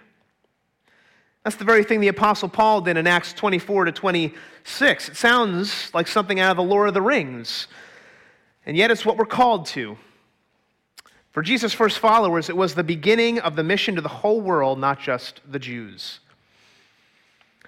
That's 1.42 1.56
the 1.56 1.64
very 1.64 1.82
thing 1.82 1.98
the 1.98 2.06
Apostle 2.06 2.48
Paul 2.48 2.82
did 2.82 2.96
in 2.96 3.04
Acts 3.04 3.32
24 3.32 3.86
to 3.86 3.92
26. 3.92 5.08
It 5.08 5.16
sounds 5.16 5.92
like 5.92 6.06
something 6.06 6.38
out 6.38 6.52
of 6.52 6.56
the 6.56 6.62
Lord 6.62 6.86
of 6.86 6.94
the 6.94 7.02
Rings, 7.02 7.66
and 8.64 8.76
yet 8.76 8.92
it's 8.92 9.04
what 9.04 9.16
we're 9.16 9.26
called 9.26 9.66
to. 9.66 9.98
For 11.32 11.42
Jesus' 11.42 11.72
first 11.72 11.98
followers, 11.98 12.48
it 12.48 12.56
was 12.56 12.76
the 12.76 12.84
beginning 12.84 13.40
of 13.40 13.56
the 13.56 13.64
mission 13.64 13.96
to 13.96 14.00
the 14.00 14.08
whole 14.08 14.40
world, 14.40 14.78
not 14.78 15.00
just 15.00 15.40
the 15.50 15.58
Jews. 15.58 16.20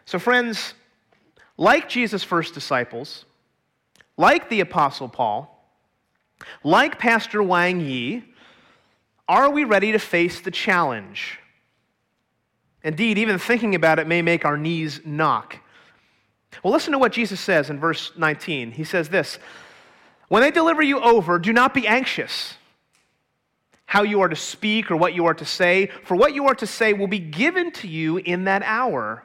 So, 0.04 0.20
friends, 0.20 0.74
like 1.56 1.88
Jesus' 1.88 2.22
first 2.22 2.54
disciples, 2.54 3.24
like 4.16 4.48
the 4.50 4.60
Apostle 4.60 5.08
Paul, 5.08 5.57
like 6.64 6.98
Pastor 6.98 7.42
Wang 7.42 7.80
Yi, 7.80 8.24
are 9.28 9.50
we 9.50 9.64
ready 9.64 9.92
to 9.92 9.98
face 9.98 10.40
the 10.40 10.50
challenge? 10.50 11.38
Indeed, 12.82 13.18
even 13.18 13.38
thinking 13.38 13.74
about 13.74 13.98
it 13.98 14.06
may 14.06 14.22
make 14.22 14.44
our 14.44 14.56
knees 14.56 15.00
knock. 15.04 15.56
Well, 16.62 16.72
listen 16.72 16.92
to 16.92 16.98
what 16.98 17.12
Jesus 17.12 17.40
says 17.40 17.70
in 17.70 17.78
verse 17.78 18.12
19. 18.16 18.72
He 18.72 18.84
says 18.84 19.08
this 19.08 19.38
When 20.28 20.42
they 20.42 20.50
deliver 20.50 20.82
you 20.82 21.00
over, 21.00 21.38
do 21.38 21.52
not 21.52 21.74
be 21.74 21.86
anxious 21.86 22.54
how 23.88 24.02
you 24.02 24.20
are 24.20 24.28
to 24.28 24.36
speak 24.36 24.90
or 24.90 24.96
what 24.96 25.14
you 25.14 25.24
are 25.24 25.32
to 25.32 25.46
say, 25.46 25.86
for 26.04 26.14
what 26.14 26.34
you 26.34 26.46
are 26.46 26.54
to 26.54 26.66
say 26.66 26.92
will 26.92 27.06
be 27.06 27.18
given 27.18 27.70
to 27.72 27.88
you 27.88 28.18
in 28.18 28.44
that 28.44 28.62
hour. 28.62 29.24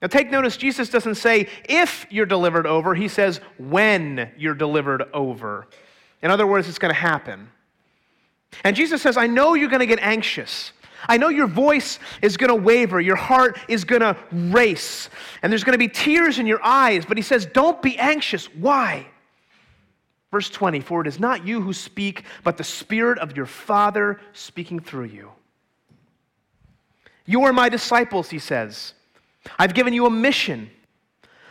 Now, 0.00 0.08
take 0.08 0.30
notice, 0.30 0.56
Jesus 0.56 0.88
doesn't 0.88 1.16
say 1.16 1.48
if 1.64 2.06
you're 2.10 2.26
delivered 2.26 2.66
over, 2.66 2.94
he 2.94 3.08
says 3.08 3.40
when 3.58 4.30
you're 4.36 4.54
delivered 4.54 5.04
over. 5.12 5.66
In 6.22 6.30
other 6.30 6.46
words, 6.46 6.68
it's 6.68 6.78
going 6.78 6.94
to 6.94 7.00
happen. 7.00 7.48
And 8.64 8.74
Jesus 8.74 9.02
says, 9.02 9.16
I 9.16 9.26
know 9.26 9.54
you're 9.54 9.68
going 9.68 9.80
to 9.80 9.86
get 9.86 10.00
anxious. 10.00 10.72
I 11.08 11.16
know 11.16 11.28
your 11.28 11.46
voice 11.46 11.98
is 12.20 12.36
going 12.36 12.48
to 12.48 12.54
waver, 12.54 13.00
your 13.00 13.16
heart 13.16 13.58
is 13.68 13.84
going 13.84 14.02
to 14.02 14.16
race, 14.30 15.08
and 15.42 15.50
there's 15.50 15.64
going 15.64 15.72
to 15.72 15.78
be 15.78 15.88
tears 15.88 16.38
in 16.38 16.46
your 16.46 16.62
eyes. 16.62 17.06
But 17.06 17.16
he 17.16 17.22
says, 17.22 17.46
Don't 17.46 17.80
be 17.80 17.98
anxious. 17.98 18.46
Why? 18.54 19.06
Verse 20.30 20.50
20, 20.50 20.80
for 20.80 21.00
it 21.00 21.06
is 21.06 21.18
not 21.18 21.46
you 21.46 21.60
who 21.60 21.72
speak, 21.72 22.24
but 22.44 22.56
the 22.56 22.64
Spirit 22.64 23.18
of 23.18 23.36
your 23.36 23.46
Father 23.46 24.20
speaking 24.32 24.78
through 24.78 25.06
you. 25.06 25.30
You 27.26 27.44
are 27.44 27.52
my 27.52 27.68
disciples, 27.68 28.30
he 28.30 28.38
says. 28.38 28.94
I've 29.58 29.74
given 29.74 29.92
you 29.92 30.06
a 30.06 30.10
mission. 30.10 30.70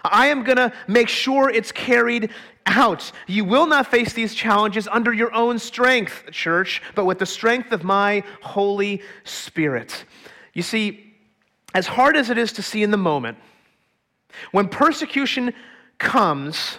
I 0.04 0.28
am 0.28 0.44
going 0.44 0.58
to 0.58 0.72
make 0.88 1.10
sure 1.10 1.50
it's 1.50 1.72
carried 1.72 2.30
out. 2.66 3.12
You 3.28 3.46
will 3.46 3.68
not 3.68 3.88
face 3.88 4.14
these 4.14 4.34
challenges 4.34 4.88
under 4.88 5.12
your 5.12 5.34
own 5.34 5.60
strength, 5.60 6.24
church, 6.32 6.82
but 6.96 7.06
with 7.06 7.20
the 7.20 7.26
strength 7.26 7.72
of 7.72 7.84
my 7.84 8.24
Holy 8.42 9.02
Spirit. 9.24 10.06
You 10.54 10.62
see, 10.62 11.14
as 11.74 11.88
hard 11.88 12.16
as 12.16 12.30
it 12.30 12.38
is 12.38 12.54
to 12.54 12.62
see 12.62 12.84
in 12.84 12.92
the 12.92 12.98
moment, 12.98 13.38
when 14.52 14.70
persecution 14.70 15.54
comes, 15.98 16.78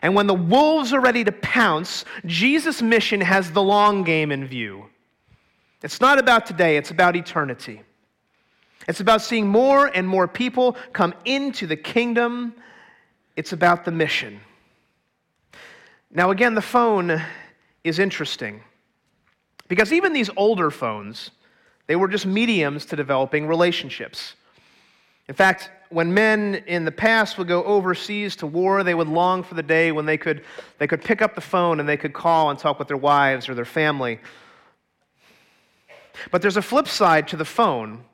and 0.00 0.14
when 0.14 0.26
the 0.26 0.34
wolves 0.34 0.92
are 0.92 1.00
ready 1.00 1.24
to 1.24 1.32
pounce, 1.32 2.04
Jesus' 2.26 2.82
mission 2.82 3.20
has 3.20 3.52
the 3.52 3.62
long 3.62 4.02
game 4.02 4.32
in 4.32 4.46
view. 4.46 4.86
It's 5.82 6.00
not 6.00 6.18
about 6.18 6.46
today, 6.46 6.76
it's 6.76 6.90
about 6.90 7.16
eternity. 7.16 7.82
It's 8.88 9.00
about 9.00 9.22
seeing 9.22 9.46
more 9.46 9.86
and 9.86 10.06
more 10.06 10.26
people 10.26 10.76
come 10.92 11.14
into 11.24 11.66
the 11.66 11.76
kingdom. 11.76 12.54
It's 13.36 13.52
about 13.52 13.84
the 13.84 13.92
mission. 13.92 14.40
Now, 16.10 16.30
again, 16.30 16.54
the 16.54 16.62
phone 16.62 17.22
is 17.84 17.98
interesting 17.98 18.62
because 19.68 19.92
even 19.92 20.12
these 20.12 20.30
older 20.36 20.70
phones, 20.70 21.30
they 21.86 21.96
were 21.96 22.08
just 22.08 22.26
mediums 22.26 22.84
to 22.86 22.96
developing 22.96 23.46
relationships. 23.46 24.34
In 25.28 25.34
fact, 25.34 25.70
when 25.88 26.12
men 26.12 26.62
in 26.66 26.84
the 26.84 26.92
past 26.92 27.38
would 27.38 27.48
go 27.48 27.64
overseas 27.64 28.36
to 28.36 28.46
war, 28.46 28.82
they 28.82 28.94
would 28.94 29.08
long 29.08 29.42
for 29.42 29.54
the 29.54 29.62
day 29.62 29.92
when 29.92 30.04
they 30.04 30.18
could, 30.18 30.44
they 30.78 30.86
could 30.86 31.02
pick 31.02 31.22
up 31.22 31.34
the 31.34 31.40
phone 31.40 31.80
and 31.80 31.88
they 31.88 31.96
could 31.96 32.12
call 32.12 32.50
and 32.50 32.58
talk 32.58 32.78
with 32.78 32.88
their 32.88 32.96
wives 32.96 33.48
or 33.48 33.54
their 33.54 33.64
family. 33.64 34.18
But 36.30 36.42
there's 36.42 36.56
a 36.56 36.62
flip 36.62 36.88
side 36.88 37.28
to 37.28 37.36
the 37.36 37.44
phone, 37.44 38.04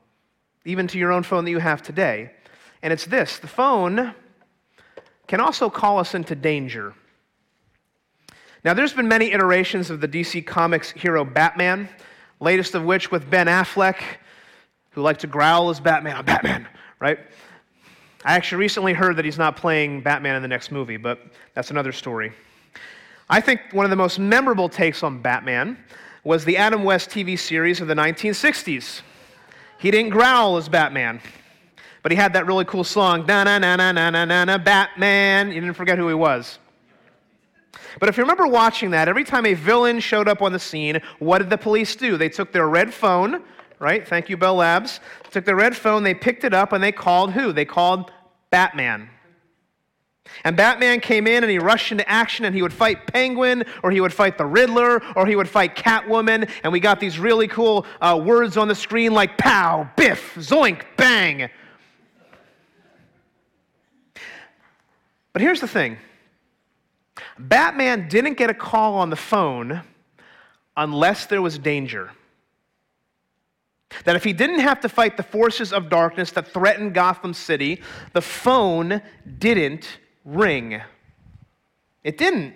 even 0.65 0.87
to 0.87 0.97
your 0.97 1.11
own 1.11 1.23
phone 1.23 1.45
that 1.45 1.51
you 1.51 1.59
have 1.59 1.81
today, 1.81 2.31
and 2.81 2.93
it's 2.93 3.05
this 3.05 3.39
the 3.39 3.47
phone 3.47 4.13
can 5.27 5.39
also 5.39 5.69
call 5.69 5.99
us 5.99 6.15
into 6.15 6.35
danger. 6.35 6.93
Now, 8.65 8.73
there's 8.73 8.93
been 8.93 9.07
many 9.07 9.31
iterations 9.31 9.89
of 9.89 10.01
the 10.01 10.07
DC 10.07 10.45
Comics 10.45 10.91
hero 10.91 11.23
Batman, 11.23 11.87
latest 12.39 12.75
of 12.75 12.83
which 12.83 13.09
with 13.09 13.29
Ben 13.29 13.47
Affleck, 13.47 13.97
who 14.91 15.01
liked 15.01 15.21
to 15.21 15.27
growl 15.27 15.69
as 15.69 15.79
Batman. 15.79 16.17
I'm 16.17 16.25
Batman, 16.25 16.67
right? 16.99 17.19
I 18.25 18.35
actually 18.35 18.59
recently 18.59 18.91
heard 18.91 19.15
that 19.15 19.23
he's 19.23 19.37
not 19.37 19.55
playing 19.55 20.01
Batman 20.01 20.35
in 20.35 20.41
the 20.41 20.47
next 20.49 20.71
movie, 20.71 20.97
but 20.97 21.19
that's 21.53 21.71
another 21.71 21.93
story. 21.93 22.33
I 23.29 23.39
think 23.39 23.61
one 23.71 23.85
of 23.85 23.91
the 23.91 23.95
most 23.95 24.19
memorable 24.19 24.67
takes 24.67 25.03
on 25.03 25.21
Batman 25.21 25.77
was 26.25 26.43
the 26.43 26.57
Adam 26.57 26.83
West 26.83 27.09
TV 27.09 27.39
series 27.39 27.79
of 27.79 27.87
the 27.87 27.93
1960s. 27.93 29.01
He 29.79 29.91
didn't 29.91 30.11
growl 30.11 30.57
as 30.57 30.67
Batman, 30.67 31.21
but 32.03 32.11
he 32.11 32.17
had 32.17 32.33
that 32.33 32.45
really 32.45 32.65
cool 32.65 32.83
song, 32.83 33.25
na 33.25 33.45
na 33.45 33.57
na 33.57 33.75
na 33.77 33.91
na 33.91 34.09
na 34.09 34.45
na 34.45 34.57
Batman. 34.57 35.51
You 35.51 35.61
didn't 35.61 35.75
forget 35.75 35.97
who 35.97 36.07
he 36.09 36.13
was. 36.13 36.59
But 37.99 38.09
if 38.09 38.17
you 38.17 38.23
remember 38.23 38.45
watching 38.45 38.91
that, 38.91 39.07
every 39.07 39.23
time 39.23 39.45
a 39.45 39.53
villain 39.53 39.99
showed 39.99 40.27
up 40.27 40.41
on 40.41 40.51
the 40.51 40.59
scene, 40.59 41.01
what 41.19 41.39
did 41.39 41.49
the 41.49 41.57
police 41.57 41.95
do? 41.95 42.17
They 42.17 42.29
took 42.29 42.51
their 42.51 42.67
red 42.67 42.93
phone, 42.93 43.41
right? 43.79 44.07
Thank 44.07 44.29
you, 44.29 44.37
Bell 44.37 44.55
Labs. 44.55 44.99
Took 45.31 45.45
the 45.45 45.55
red 45.55 45.75
phone, 45.75 46.03
they 46.03 46.13
picked 46.13 46.43
it 46.43 46.53
up, 46.53 46.73
and 46.73 46.83
they 46.83 46.91
called 46.91 47.31
who? 47.31 47.53
They 47.53 47.65
called 47.65 48.11
Batman. 48.51 49.09
And 50.43 50.55
Batman 50.55 50.99
came 50.99 51.27
in 51.27 51.43
and 51.43 51.51
he 51.51 51.59
rushed 51.59 51.91
into 51.91 52.07
action 52.09 52.45
and 52.45 52.55
he 52.55 52.61
would 52.61 52.73
fight 52.73 53.07
Penguin 53.07 53.65
or 53.83 53.91
he 53.91 54.01
would 54.01 54.13
fight 54.13 54.37
the 54.37 54.45
Riddler 54.45 55.01
or 55.15 55.25
he 55.25 55.35
would 55.35 55.49
fight 55.49 55.75
Catwoman. 55.75 56.49
And 56.63 56.71
we 56.71 56.79
got 56.79 56.99
these 56.99 57.19
really 57.19 57.47
cool 57.47 57.85
uh, 58.01 58.19
words 58.23 58.57
on 58.57 58.67
the 58.67 58.75
screen 58.75 59.13
like 59.13 59.37
pow, 59.37 59.89
biff, 59.95 60.35
zoink, 60.35 60.83
bang. 60.97 61.49
But 65.33 65.41
here's 65.41 65.61
the 65.61 65.67
thing 65.67 65.97
Batman 67.37 68.07
didn't 68.07 68.35
get 68.35 68.49
a 68.49 68.53
call 68.53 68.95
on 68.95 69.09
the 69.09 69.15
phone 69.15 69.81
unless 70.75 71.25
there 71.25 71.41
was 71.41 71.57
danger. 71.57 72.11
That 74.05 74.15
if 74.15 74.23
he 74.23 74.33
didn't 74.33 74.59
have 74.59 74.81
to 74.81 74.89
fight 74.89 75.17
the 75.17 75.23
forces 75.23 75.73
of 75.73 75.89
darkness 75.89 76.31
that 76.31 76.47
threatened 76.47 76.93
Gotham 76.93 77.33
City, 77.33 77.81
the 78.13 78.21
phone 78.21 79.01
didn't 79.39 79.97
ring. 80.29 80.81
It 82.03 82.17
didn't. 82.17 82.55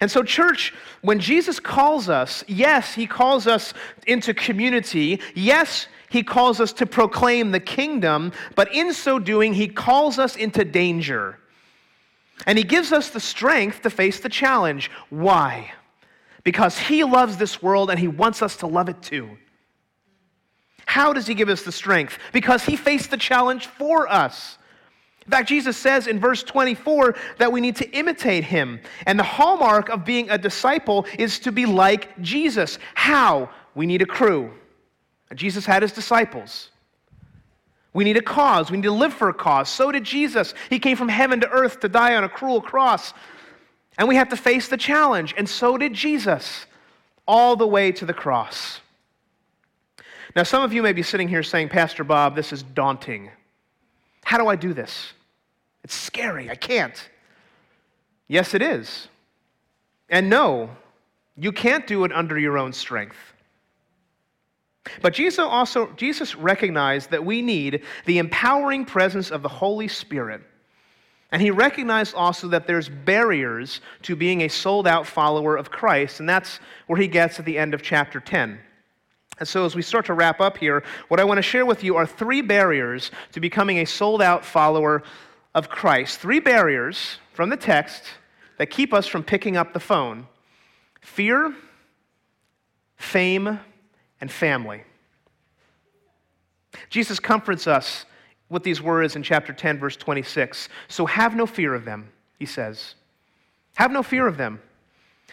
And 0.00 0.10
so, 0.10 0.22
church, 0.22 0.72
when 1.02 1.20
Jesus 1.20 1.60
calls 1.60 2.08
us, 2.08 2.42
yes, 2.48 2.94
he 2.94 3.06
calls 3.06 3.46
us 3.46 3.74
into 4.06 4.32
community. 4.32 5.20
Yes, 5.34 5.88
he 6.08 6.22
calls 6.22 6.60
us 6.60 6.72
to 6.74 6.86
proclaim 6.86 7.50
the 7.50 7.60
kingdom, 7.60 8.32
but 8.54 8.72
in 8.74 8.92
so 8.92 9.18
doing, 9.18 9.52
he 9.52 9.68
calls 9.68 10.18
us 10.18 10.36
into 10.36 10.64
danger. 10.64 11.38
And 12.46 12.58
he 12.58 12.64
gives 12.64 12.92
us 12.92 13.10
the 13.10 13.20
strength 13.20 13.82
to 13.82 13.90
face 13.90 14.20
the 14.20 14.28
challenge. 14.28 14.90
Why? 15.10 15.72
Because 16.42 16.78
he 16.78 17.04
loves 17.04 17.36
this 17.36 17.62
world 17.62 17.90
and 17.90 17.98
he 17.98 18.08
wants 18.08 18.42
us 18.42 18.56
to 18.58 18.66
love 18.66 18.88
it 18.88 19.02
too. 19.02 19.38
How 20.86 21.12
does 21.12 21.26
he 21.26 21.34
give 21.34 21.48
us 21.48 21.62
the 21.62 21.72
strength? 21.72 22.18
Because 22.32 22.64
he 22.64 22.76
faced 22.76 23.10
the 23.10 23.16
challenge 23.16 23.66
for 23.66 24.08
us. 24.08 24.58
In 25.26 25.30
fact, 25.30 25.48
Jesus 25.48 25.76
says 25.76 26.06
in 26.06 26.20
verse 26.20 26.42
24 26.42 27.14
that 27.38 27.50
we 27.50 27.60
need 27.60 27.76
to 27.76 27.90
imitate 27.90 28.44
him. 28.44 28.80
And 29.06 29.18
the 29.18 29.24
hallmark 29.24 29.88
of 29.88 30.04
being 30.04 30.28
a 30.30 30.36
disciple 30.36 31.06
is 31.18 31.38
to 31.40 31.52
be 31.52 31.64
like 31.64 32.20
Jesus. 32.20 32.78
How? 32.94 33.48
We 33.74 33.86
need 33.86 34.02
a 34.02 34.06
crew. 34.06 34.52
Jesus 35.34 35.64
had 35.64 35.82
his 35.82 35.92
disciples. 35.92 36.70
We 37.94 38.04
need 38.04 38.16
a 38.16 38.22
cause. 38.22 38.70
We 38.70 38.76
need 38.76 38.84
to 38.84 38.92
live 38.92 39.14
for 39.14 39.28
a 39.28 39.34
cause. 39.34 39.68
So 39.68 39.90
did 39.90 40.04
Jesus. 40.04 40.52
He 40.68 40.78
came 40.78 40.96
from 40.96 41.08
heaven 41.08 41.40
to 41.40 41.48
earth 41.48 41.80
to 41.80 41.88
die 41.88 42.16
on 42.16 42.24
a 42.24 42.28
cruel 42.28 42.60
cross. 42.60 43.14
And 43.96 44.08
we 44.08 44.16
have 44.16 44.28
to 44.30 44.36
face 44.36 44.68
the 44.68 44.76
challenge. 44.76 45.32
And 45.36 45.48
so 45.48 45.78
did 45.78 45.94
Jesus, 45.94 46.66
all 47.26 47.56
the 47.56 47.66
way 47.66 47.92
to 47.92 48.04
the 48.04 48.12
cross. 48.12 48.80
Now, 50.36 50.42
some 50.42 50.64
of 50.64 50.72
you 50.72 50.82
may 50.82 50.92
be 50.92 51.04
sitting 51.04 51.28
here 51.28 51.44
saying, 51.44 51.68
Pastor 51.68 52.02
Bob, 52.02 52.34
this 52.34 52.52
is 52.52 52.62
daunting. 52.62 53.30
How 54.24 54.38
do 54.38 54.48
I 54.48 54.56
do 54.56 54.72
this? 54.72 55.12
It's 55.84 55.94
scary. 55.94 56.50
I 56.50 56.54
can't. 56.54 57.10
Yes, 58.26 58.54
it 58.54 58.62
is. 58.62 59.08
And 60.08 60.30
no, 60.30 60.70
you 61.36 61.52
can't 61.52 61.86
do 61.86 62.04
it 62.04 62.12
under 62.12 62.38
your 62.38 62.58
own 62.58 62.72
strength. 62.72 63.16
But 65.00 65.14
Jesus 65.14 65.38
also 65.38 65.90
Jesus 65.96 66.34
recognized 66.34 67.10
that 67.10 67.24
we 67.24 67.42
need 67.42 67.82
the 68.04 68.18
empowering 68.18 68.84
presence 68.84 69.30
of 69.30 69.42
the 69.42 69.48
Holy 69.48 69.88
Spirit. 69.88 70.42
And 71.32 71.42
he 71.42 71.50
recognized 71.50 72.14
also 72.14 72.48
that 72.48 72.66
there's 72.66 72.88
barriers 72.88 73.80
to 74.02 74.14
being 74.14 74.42
a 74.42 74.48
sold 74.48 74.86
out 74.86 75.06
follower 75.06 75.56
of 75.56 75.70
Christ, 75.70 76.20
and 76.20 76.28
that's 76.28 76.60
where 76.86 77.00
he 77.00 77.08
gets 77.08 77.38
at 77.40 77.44
the 77.44 77.58
end 77.58 77.74
of 77.74 77.82
chapter 77.82 78.20
10. 78.20 78.58
And 79.38 79.48
so, 79.48 79.64
as 79.64 79.74
we 79.74 79.82
start 79.82 80.06
to 80.06 80.14
wrap 80.14 80.40
up 80.40 80.56
here, 80.56 80.84
what 81.08 81.18
I 81.18 81.24
want 81.24 81.38
to 81.38 81.42
share 81.42 81.66
with 81.66 81.82
you 81.82 81.96
are 81.96 82.06
three 82.06 82.40
barriers 82.40 83.10
to 83.32 83.40
becoming 83.40 83.78
a 83.78 83.84
sold 83.84 84.22
out 84.22 84.44
follower 84.44 85.02
of 85.54 85.68
Christ. 85.68 86.20
Three 86.20 86.40
barriers 86.40 87.18
from 87.32 87.50
the 87.50 87.56
text 87.56 88.04
that 88.58 88.66
keep 88.66 88.94
us 88.94 89.06
from 89.06 89.22
picking 89.22 89.56
up 89.56 89.72
the 89.72 89.80
phone 89.80 90.26
fear, 91.00 91.54
fame, 92.96 93.60
and 94.20 94.30
family. 94.30 94.82
Jesus 96.88 97.20
comforts 97.20 97.66
us 97.66 98.04
with 98.48 98.62
these 98.62 98.80
words 98.80 99.16
in 99.16 99.22
chapter 99.22 99.52
10, 99.52 99.78
verse 99.78 99.96
26. 99.96 100.68
So 100.88 101.06
have 101.06 101.34
no 101.34 101.46
fear 101.46 101.74
of 101.74 101.84
them, 101.84 102.10
he 102.38 102.46
says. 102.46 102.94
Have 103.76 103.90
no 103.90 104.02
fear 104.02 104.26
of 104.26 104.36
them. 104.36 104.60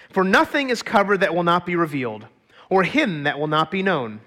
For 0.10 0.24
nothing 0.24 0.70
is 0.70 0.82
covered 0.82 1.22
that 1.22 1.34
will 1.34 1.44
not 1.44 1.66
be 1.66 1.76
revealed, 1.76 2.26
or 2.72 2.84
hidden 2.84 3.24
that 3.24 3.38
will 3.38 3.48
not 3.48 3.70
be 3.70 3.84
known. 3.84 4.22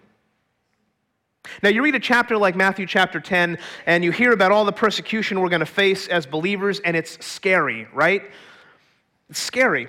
Now, 1.62 1.70
you 1.70 1.82
read 1.82 1.94
a 1.94 2.00
chapter 2.00 2.36
like 2.36 2.54
Matthew 2.54 2.86
chapter 2.86 3.18
10, 3.18 3.58
and 3.86 4.04
you 4.04 4.12
hear 4.12 4.32
about 4.32 4.52
all 4.52 4.64
the 4.64 4.72
persecution 4.72 5.40
we're 5.40 5.48
going 5.48 5.60
to 5.60 5.66
face 5.66 6.08
as 6.08 6.26
believers, 6.26 6.78
and 6.80 6.96
it's 6.96 7.24
scary, 7.24 7.88
right? 7.92 8.22
It's 9.30 9.40
scary. 9.40 9.88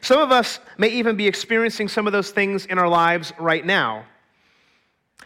Some 0.00 0.20
of 0.20 0.30
us 0.30 0.60
may 0.76 0.88
even 0.88 1.16
be 1.16 1.26
experiencing 1.26 1.88
some 1.88 2.06
of 2.06 2.12
those 2.12 2.30
things 2.30 2.66
in 2.66 2.78
our 2.78 2.88
lives 2.88 3.32
right 3.38 3.66
now. 3.66 4.04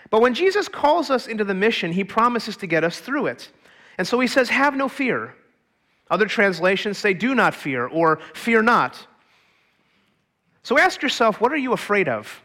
But 0.08 0.22
when 0.22 0.34
Jesus 0.34 0.68
calls 0.68 1.10
us 1.10 1.26
into 1.26 1.44
the 1.44 1.54
mission, 1.54 1.92
he 1.92 2.04
promises 2.04 2.56
to 2.58 2.66
get 2.66 2.84
us 2.84 3.00
through 3.00 3.26
it. 3.26 3.50
And 3.98 4.06
so 4.06 4.18
he 4.18 4.26
says, 4.26 4.48
Have 4.48 4.76
no 4.76 4.88
fear. 4.88 5.34
Other 6.10 6.26
translations 6.26 6.96
say, 6.96 7.12
Do 7.12 7.34
not 7.34 7.54
fear, 7.54 7.86
or 7.86 8.18
fear 8.34 8.62
not. 8.62 9.06
So 10.62 10.78
ask 10.78 11.02
yourself, 11.02 11.40
what 11.40 11.52
are 11.52 11.56
you 11.56 11.72
afraid 11.72 12.08
of? 12.08 12.42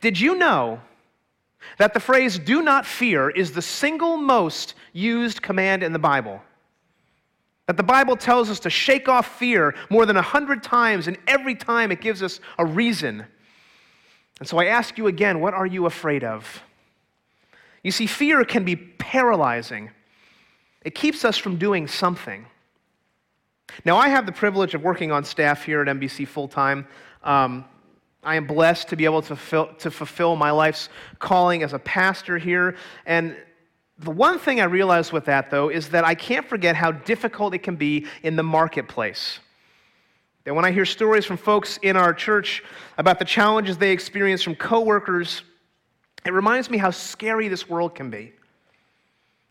Did 0.00 0.20
you 0.20 0.34
know 0.36 0.80
that 1.78 1.94
the 1.94 2.00
phrase 2.00 2.38
do 2.38 2.62
not 2.62 2.84
fear 2.84 3.30
is 3.30 3.52
the 3.52 3.62
single 3.62 4.16
most 4.16 4.74
used 4.92 5.40
command 5.40 5.82
in 5.82 5.92
the 5.92 5.98
Bible? 5.98 6.42
That 7.66 7.76
the 7.76 7.82
Bible 7.82 8.16
tells 8.16 8.50
us 8.50 8.60
to 8.60 8.70
shake 8.70 9.08
off 9.08 9.38
fear 9.38 9.74
more 9.88 10.04
than 10.04 10.16
a 10.16 10.22
hundred 10.22 10.62
times, 10.62 11.06
and 11.06 11.16
every 11.26 11.54
time 11.54 11.90
it 11.90 12.00
gives 12.00 12.22
us 12.22 12.40
a 12.58 12.66
reason. 12.66 13.24
And 14.38 14.48
so 14.48 14.58
I 14.58 14.66
ask 14.66 14.98
you 14.98 15.06
again, 15.06 15.40
what 15.40 15.54
are 15.54 15.66
you 15.66 15.86
afraid 15.86 16.24
of? 16.24 16.62
You 17.82 17.90
see, 17.90 18.06
fear 18.06 18.44
can 18.44 18.64
be 18.64 18.76
paralyzing, 18.76 19.90
it 20.82 20.94
keeps 20.94 21.24
us 21.24 21.36
from 21.36 21.56
doing 21.56 21.86
something. 21.86 22.46
Now, 23.84 23.96
I 23.96 24.08
have 24.08 24.26
the 24.26 24.32
privilege 24.32 24.74
of 24.74 24.82
working 24.82 25.12
on 25.12 25.24
staff 25.24 25.64
here 25.64 25.80
at 25.80 25.88
NBC 25.88 26.26
full 26.26 26.48
time. 26.48 26.86
Um, 27.22 27.64
I 28.22 28.36
am 28.36 28.46
blessed 28.46 28.88
to 28.88 28.96
be 28.96 29.04
able 29.04 29.22
to 29.22 29.36
fulfill, 29.36 29.74
to 29.78 29.90
fulfill 29.90 30.36
my 30.36 30.50
life's 30.50 30.88
calling 31.18 31.62
as 31.62 31.72
a 31.72 31.78
pastor 31.78 32.36
here. 32.36 32.76
And 33.06 33.36
the 33.98 34.10
one 34.10 34.38
thing 34.38 34.60
I 34.60 34.64
realize 34.64 35.12
with 35.12 35.24
that, 35.26 35.50
though, 35.50 35.68
is 35.68 35.88
that 35.90 36.04
I 36.04 36.14
can't 36.14 36.46
forget 36.46 36.76
how 36.76 36.92
difficult 36.92 37.54
it 37.54 37.62
can 37.62 37.76
be 37.76 38.06
in 38.22 38.36
the 38.36 38.42
marketplace. 38.42 39.38
That 40.44 40.54
when 40.54 40.64
I 40.64 40.70
hear 40.70 40.86
stories 40.86 41.24
from 41.24 41.36
folks 41.36 41.78
in 41.82 41.96
our 41.96 42.12
church 42.12 42.62
about 42.98 43.18
the 43.18 43.24
challenges 43.24 43.78
they 43.78 43.92
experience 43.92 44.42
from 44.42 44.54
coworkers, 44.54 45.42
it 46.24 46.32
reminds 46.32 46.70
me 46.70 46.78
how 46.78 46.90
scary 46.90 47.48
this 47.48 47.68
world 47.68 47.94
can 47.94 48.10
be. 48.10 48.32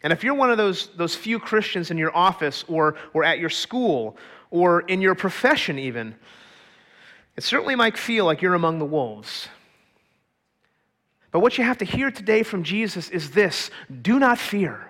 And 0.02 0.14
if 0.14 0.24
you're 0.24 0.34
one 0.34 0.50
of 0.50 0.58
those, 0.58 0.88
those 0.96 1.16
few 1.16 1.40
Christians 1.40 1.92
in 1.92 1.98
your 1.98 2.16
office 2.16 2.64
or, 2.68 2.96
or 3.14 3.24
at 3.24 3.40
your 3.40 3.50
school 3.50 4.18
or 4.50 4.82
in 4.82 5.02
your 5.02 5.16
profession, 5.16 5.78
even, 5.78 6.16
it 7.36 7.44
certainly 7.44 7.76
might 7.76 7.98
feel 7.98 8.26
like 8.26 8.42
you're 8.42 8.56
among 8.56 8.80
the 8.80 8.86
wolves. 8.86 9.50
But 11.32 11.42
what 11.42 11.58
you 11.58 11.64
have 11.64 11.78
to 11.80 11.86
hear 11.86 12.12
today 12.12 12.44
from 12.44 12.64
Jesus 12.64 13.10
is 13.10 13.32
this 13.32 13.72
do 14.02 14.20
not 14.20 14.38
fear. 14.38 14.86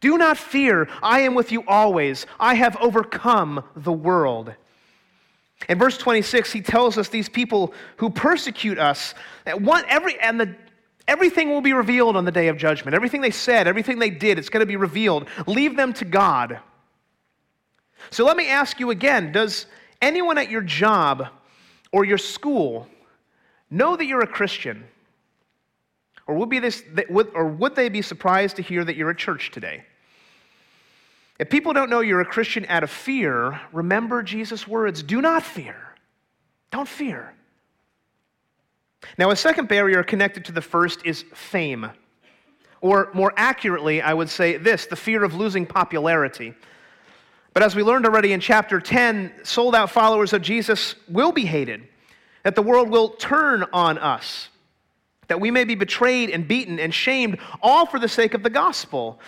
Do 0.00 0.18
not 0.18 0.36
fear. 0.36 0.88
I 1.02 1.20
am 1.20 1.34
with 1.34 1.50
you 1.50 1.64
always. 1.66 2.26
I 2.38 2.54
have 2.56 2.76
overcome 2.76 3.64
the 3.74 3.92
world. 3.92 4.52
In 5.68 5.78
verse 5.78 5.96
26, 5.96 6.52
he 6.52 6.60
tells 6.60 6.98
us 6.98 7.08
these 7.08 7.28
people 7.28 7.72
who 7.96 8.10
persecute 8.10 8.78
us, 8.78 9.14
that 9.44 9.56
every, 9.88 10.20
and 10.20 10.38
the, 10.38 10.54
everything 11.06 11.50
will 11.50 11.60
be 11.60 11.72
revealed 11.72 12.16
on 12.16 12.24
the 12.24 12.32
day 12.32 12.48
of 12.48 12.56
judgment. 12.56 12.94
Everything 12.94 13.20
they 13.20 13.30
said, 13.30 13.66
everything 13.66 13.98
they 13.98 14.10
did, 14.10 14.38
it's 14.38 14.48
going 14.48 14.60
to 14.60 14.66
be 14.66 14.76
revealed. 14.76 15.28
Leave 15.46 15.76
them 15.76 15.92
to 15.94 16.04
God. 16.04 16.60
So 18.10 18.24
let 18.24 18.36
me 18.36 18.48
ask 18.48 18.80
you 18.80 18.90
again 18.90 19.32
Does 19.32 19.66
anyone 20.02 20.38
at 20.38 20.50
your 20.50 20.62
job 20.62 21.28
or 21.92 22.04
your 22.04 22.18
school 22.18 22.88
know 23.70 23.96
that 23.96 24.04
you're 24.06 24.22
a 24.22 24.26
Christian? 24.26 24.84
Or 26.26 26.36
would, 26.36 26.48
be 26.48 26.58
this, 26.58 26.82
or 27.34 27.48
would 27.48 27.76
they 27.76 27.90
be 27.90 28.00
surprised 28.00 28.56
to 28.56 28.62
hear 28.62 28.82
that 28.82 28.96
you're 28.96 29.10
at 29.10 29.18
church 29.18 29.50
today? 29.50 29.84
If 31.38 31.50
people 31.50 31.72
don't 31.72 31.90
know 31.90 32.00
you're 32.00 32.20
a 32.20 32.24
Christian 32.26 32.64
out 32.68 32.82
of 32.82 32.90
fear, 32.90 33.60
remember 33.72 34.22
Jesus' 34.22 34.66
words 34.66 35.02
do 35.02 35.20
not 35.20 35.42
fear. 35.42 35.76
Don't 36.70 36.88
fear. 36.88 37.34
Now, 39.18 39.30
a 39.30 39.36
second 39.36 39.68
barrier 39.68 40.02
connected 40.02 40.44
to 40.46 40.52
the 40.52 40.62
first 40.62 41.00
is 41.04 41.24
fame. 41.34 41.90
Or 42.80 43.10
more 43.14 43.32
accurately, 43.36 44.02
I 44.02 44.12
would 44.12 44.28
say 44.28 44.56
this 44.56 44.86
the 44.86 44.96
fear 44.96 45.24
of 45.24 45.34
losing 45.34 45.66
popularity. 45.66 46.54
But 47.52 47.62
as 47.62 47.76
we 47.76 47.82
learned 47.82 48.04
already 48.04 48.32
in 48.32 48.40
chapter 48.40 48.80
10, 48.80 49.32
sold 49.44 49.74
out 49.74 49.90
followers 49.90 50.32
of 50.32 50.42
Jesus 50.42 50.96
will 51.08 51.32
be 51.32 51.46
hated, 51.46 51.86
that 52.42 52.56
the 52.56 52.62
world 52.62 52.90
will 52.90 53.10
turn 53.10 53.64
on 53.72 53.96
us 53.98 54.48
that 55.28 55.40
we 55.40 55.50
may 55.50 55.64
be 55.64 55.74
betrayed 55.74 56.30
and 56.30 56.46
beaten 56.46 56.78
and 56.78 56.92
shamed, 56.92 57.38
all 57.62 57.86
for 57.86 57.98
the 57.98 58.08
sake 58.08 58.34
of 58.34 58.42
the 58.42 58.50
gospel. 58.50 59.18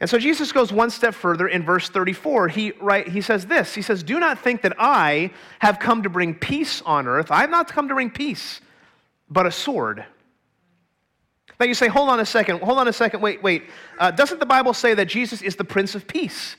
And 0.00 0.10
so 0.10 0.18
Jesus 0.18 0.50
goes 0.50 0.72
one 0.72 0.90
step 0.90 1.14
further 1.14 1.46
in 1.48 1.64
verse 1.64 1.88
34. 1.88 2.48
He, 2.48 2.72
right, 2.80 3.06
he 3.06 3.20
says 3.20 3.46
this 3.46 3.74
He 3.74 3.82
says, 3.82 4.02
Do 4.02 4.18
not 4.18 4.38
think 4.38 4.62
that 4.62 4.74
I 4.78 5.30
have 5.60 5.78
come 5.78 6.02
to 6.02 6.10
bring 6.10 6.34
peace 6.34 6.82
on 6.82 7.06
earth. 7.06 7.30
I 7.30 7.40
have 7.40 7.50
not 7.50 7.68
come 7.68 7.88
to 7.88 7.94
bring 7.94 8.10
peace, 8.10 8.60
but 9.32 9.46
a 9.46 9.50
sword. 9.50 10.04
Now 11.58 11.66
you 11.66 11.74
say, 11.74 11.88
Hold 11.88 12.08
on 12.08 12.20
a 12.20 12.26
second, 12.26 12.60
hold 12.60 12.78
on 12.78 12.88
a 12.88 12.92
second, 12.92 13.20
wait, 13.20 13.42
wait. 13.42 13.64
Uh, 13.98 14.10
doesn't 14.10 14.40
the 14.40 14.46
Bible 14.46 14.74
say 14.74 14.94
that 14.94 15.06
Jesus 15.06 15.42
is 15.42 15.56
the 15.56 15.64
Prince 15.64 15.94
of 15.94 16.06
Peace? 16.06 16.56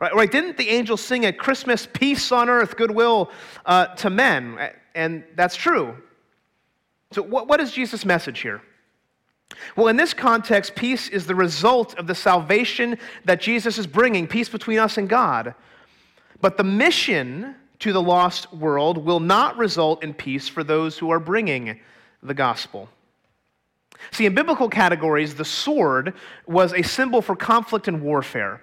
Right, 0.00 0.14
right? 0.14 0.30
Didn't 0.30 0.56
the 0.56 0.68
angels 0.68 1.00
sing 1.00 1.24
at 1.24 1.38
Christmas, 1.38 1.86
Peace 1.92 2.32
on 2.32 2.48
earth, 2.48 2.76
goodwill 2.76 3.30
uh, 3.64 3.86
to 3.96 4.10
men? 4.10 4.58
And 4.94 5.24
that's 5.34 5.56
true. 5.56 5.96
So, 7.12 7.22
what, 7.22 7.48
what 7.48 7.60
is 7.60 7.72
Jesus' 7.72 8.04
message 8.04 8.40
here? 8.40 8.60
Well, 9.76 9.88
in 9.88 9.96
this 9.96 10.14
context, 10.14 10.74
peace 10.74 11.08
is 11.08 11.26
the 11.26 11.34
result 11.34 11.94
of 11.96 12.06
the 12.06 12.14
salvation 12.14 12.98
that 13.24 13.40
Jesus 13.40 13.78
is 13.78 13.86
bringing, 13.86 14.26
peace 14.26 14.48
between 14.48 14.78
us 14.78 14.98
and 14.98 15.08
God. 15.08 15.54
But 16.40 16.56
the 16.56 16.64
mission 16.64 17.54
to 17.80 17.92
the 17.92 18.02
lost 18.02 18.52
world 18.52 18.98
will 18.98 19.20
not 19.20 19.56
result 19.56 20.02
in 20.02 20.14
peace 20.14 20.48
for 20.48 20.64
those 20.64 20.98
who 20.98 21.10
are 21.10 21.20
bringing 21.20 21.78
the 22.24 22.34
gospel. 22.34 22.88
See, 24.10 24.26
in 24.26 24.34
biblical 24.34 24.68
categories, 24.68 25.34
the 25.34 25.44
sword 25.44 26.14
was 26.46 26.72
a 26.72 26.82
symbol 26.82 27.22
for 27.22 27.36
conflict 27.36 27.88
and 27.88 28.02
warfare. 28.02 28.62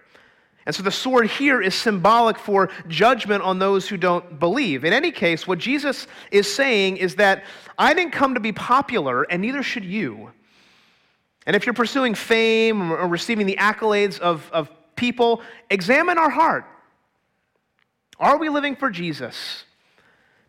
And 0.66 0.76
so 0.76 0.84
the 0.84 0.92
sword 0.92 1.28
here 1.28 1.62
is 1.62 1.74
symbolic 1.74 2.38
for 2.38 2.70
judgment 2.88 3.42
on 3.44 3.58
those 3.58 3.88
who 3.88 3.98
don't 3.98 4.40
believe. 4.40 4.86
In 4.86 4.94
any 4.94 5.12
case, 5.12 5.48
what 5.48 5.58
Jesus 5.58 6.08
is 6.30 6.54
saying 6.54 6.98
is 6.98 7.16
that 7.16 7.44
I 7.78 7.94
didn't 7.94 8.14
come 8.14 8.36
to 8.36 8.40
be 8.40 8.52
popular, 8.52 9.24
and 9.24 9.42
neither 9.42 9.64
should 9.64 9.86
you. 9.86 10.32
And 11.48 11.56
if 11.56 11.66
you're 11.66 11.74
pursuing 11.74 12.14
fame 12.14 12.92
or 12.92 13.08
receiving 13.08 13.48
the 13.48 13.58
accolades 13.60 14.20
of, 14.20 14.48
of 14.54 14.70
people, 14.96 15.42
examine 15.72 16.20
our 16.20 16.30
heart. 16.30 16.66
Are 18.20 18.38
we 18.38 18.50
living 18.50 18.76
for 18.76 18.92
Jesus? 18.92 19.64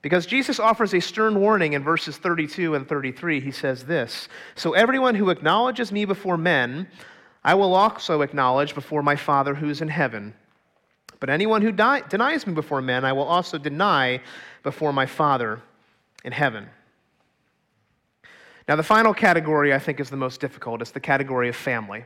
Because 0.03 0.27
Jesus 0.27 0.59
offers 0.59 0.93
a 0.95 1.01
stern 1.01 1.41
warning 1.41 1.75
in 1.75 1.85
verses 1.85 2.19
32 2.19 2.75
and 2.75 2.89
33. 2.89 3.41
He 3.41 3.53
says 3.53 3.85
this 3.85 4.29
So 4.57 4.73
everyone 4.73 5.15
who 5.15 5.31
acknowledges 5.31 5.93
me 5.93 6.05
before 6.05 6.37
men, 6.37 6.89
I 7.45 7.55
will 7.55 7.75
also 7.75 8.21
acknowledge 8.23 8.75
before 8.75 9.03
my 9.03 9.17
Father 9.17 9.55
who 9.55 9.71
is 9.71 9.81
in 9.81 9.89
heaven. 9.89 10.35
But 11.21 11.31
anyone 11.31 11.63
who 11.63 11.71
die, 11.71 12.01
denies 12.01 12.47
me 12.49 12.53
before 12.53 12.83
men, 12.83 13.05
I 13.05 13.13
will 13.13 13.23
also 13.23 13.57
deny 13.57 14.21
before 14.65 14.93
my 14.93 15.07
Father 15.07 15.63
in 16.25 16.33
heaven. 16.33 16.69
Now, 18.69 18.75
the 18.75 18.83
final 18.83 19.15
category 19.15 19.73
I 19.73 19.79
think 19.79 20.01
is 20.01 20.11
the 20.11 20.17
most 20.17 20.41
difficult. 20.41 20.83
It's 20.83 20.91
the 20.91 21.01
category 21.01 21.49
of 21.49 21.55
family. 21.55 22.05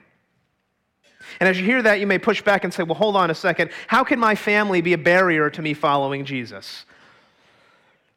And 1.41 1.49
as 1.49 1.59
you 1.59 1.65
hear 1.65 1.83
that, 1.83 1.99
you 1.99 2.07
may 2.07 2.19
push 2.19 2.43
back 2.43 2.65
and 2.65 2.73
say, 2.73 2.83
well, 2.83 2.95
hold 2.95 3.17
on 3.17 3.31
a 3.31 3.35
second. 3.35 3.71
How 3.89 4.05
can 4.05 4.19
my 4.19 4.35
family 4.35 4.81
be 4.81 4.93
a 4.93 4.99
barrier 4.99 5.49
to 5.51 5.63
me 5.63 5.75
following 5.75 6.25
Jesus? 6.25 6.85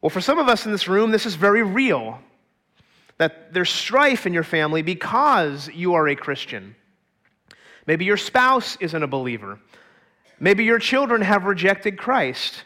Well, 0.00 0.10
for 0.10 0.20
some 0.20 0.38
of 0.38 0.48
us 0.48 0.64
in 0.64 0.72
this 0.72 0.88
room, 0.88 1.10
this 1.10 1.26
is 1.26 1.34
very 1.34 1.62
real 1.62 2.20
that 3.18 3.52
there's 3.52 3.68
strife 3.68 4.26
in 4.26 4.32
your 4.32 4.44
family 4.44 4.80
because 4.80 5.68
you 5.68 5.94
are 5.94 6.08
a 6.08 6.16
Christian. 6.16 6.74
Maybe 7.86 8.06
your 8.06 8.16
spouse 8.16 8.78
isn't 8.80 9.02
a 9.02 9.06
believer. 9.06 9.58
Maybe 10.38 10.64
your 10.64 10.78
children 10.78 11.20
have 11.20 11.44
rejected 11.44 11.98
Christ. 11.98 12.64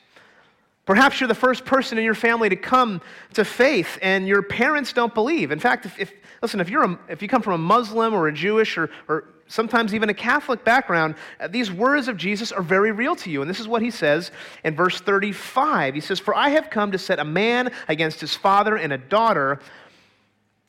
Perhaps 0.86 1.20
you're 1.20 1.28
the 1.28 1.34
first 1.34 1.64
person 1.64 1.96
in 1.96 2.04
your 2.04 2.14
family 2.14 2.48
to 2.50 2.56
come 2.56 3.00
to 3.32 3.44
faith 3.44 3.98
and 4.02 4.28
your 4.28 4.42
parents 4.42 4.92
don't 4.92 5.14
believe. 5.14 5.50
In 5.50 5.58
fact, 5.58 5.86
if, 5.86 5.98
if 5.98 6.12
listen, 6.42 6.60
if, 6.60 6.68
you're 6.68 6.84
a, 6.84 6.98
if 7.08 7.22
you 7.22 7.28
come 7.28 7.40
from 7.40 7.54
a 7.54 7.58
Muslim 7.58 8.12
or 8.12 8.28
a 8.28 8.32
Jewish 8.32 8.76
or, 8.76 8.90
or 9.08 9.24
sometimes 9.46 9.94
even 9.94 10.10
a 10.10 10.14
Catholic 10.14 10.62
background, 10.62 11.14
uh, 11.40 11.48
these 11.48 11.72
words 11.72 12.06
of 12.08 12.18
Jesus 12.18 12.52
are 12.52 12.62
very 12.62 12.92
real 12.92 13.16
to 13.16 13.30
you. 13.30 13.40
And 13.40 13.48
this 13.48 13.60
is 13.60 13.68
what 13.68 13.80
he 13.80 13.90
says 13.90 14.30
in 14.62 14.76
verse 14.76 15.00
35. 15.00 15.94
He 15.94 16.00
says, 16.00 16.20
For 16.20 16.34
I 16.34 16.50
have 16.50 16.68
come 16.68 16.92
to 16.92 16.98
set 16.98 17.18
a 17.18 17.24
man 17.24 17.72
against 17.88 18.20
his 18.20 18.34
father 18.34 18.76
and 18.76 18.92
a 18.92 18.98
daughter 18.98 19.60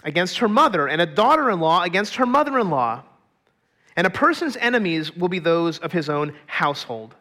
against 0.06 0.38
her 0.38 0.48
mother, 0.48 0.88
and 0.88 1.02
a 1.02 1.06
daughter 1.06 1.50
in 1.50 1.60
law 1.60 1.82
against 1.82 2.16
her 2.16 2.28
mother 2.28 2.60
in 2.60 2.70
law. 2.70 3.02
And 3.96 4.06
a 4.06 4.12
person's 4.12 4.56
enemies 4.56 5.16
will 5.16 5.30
be 5.30 5.40
those 5.40 5.80
of 5.80 5.92
his 5.92 6.10
own 6.10 6.36
household. 6.46 7.16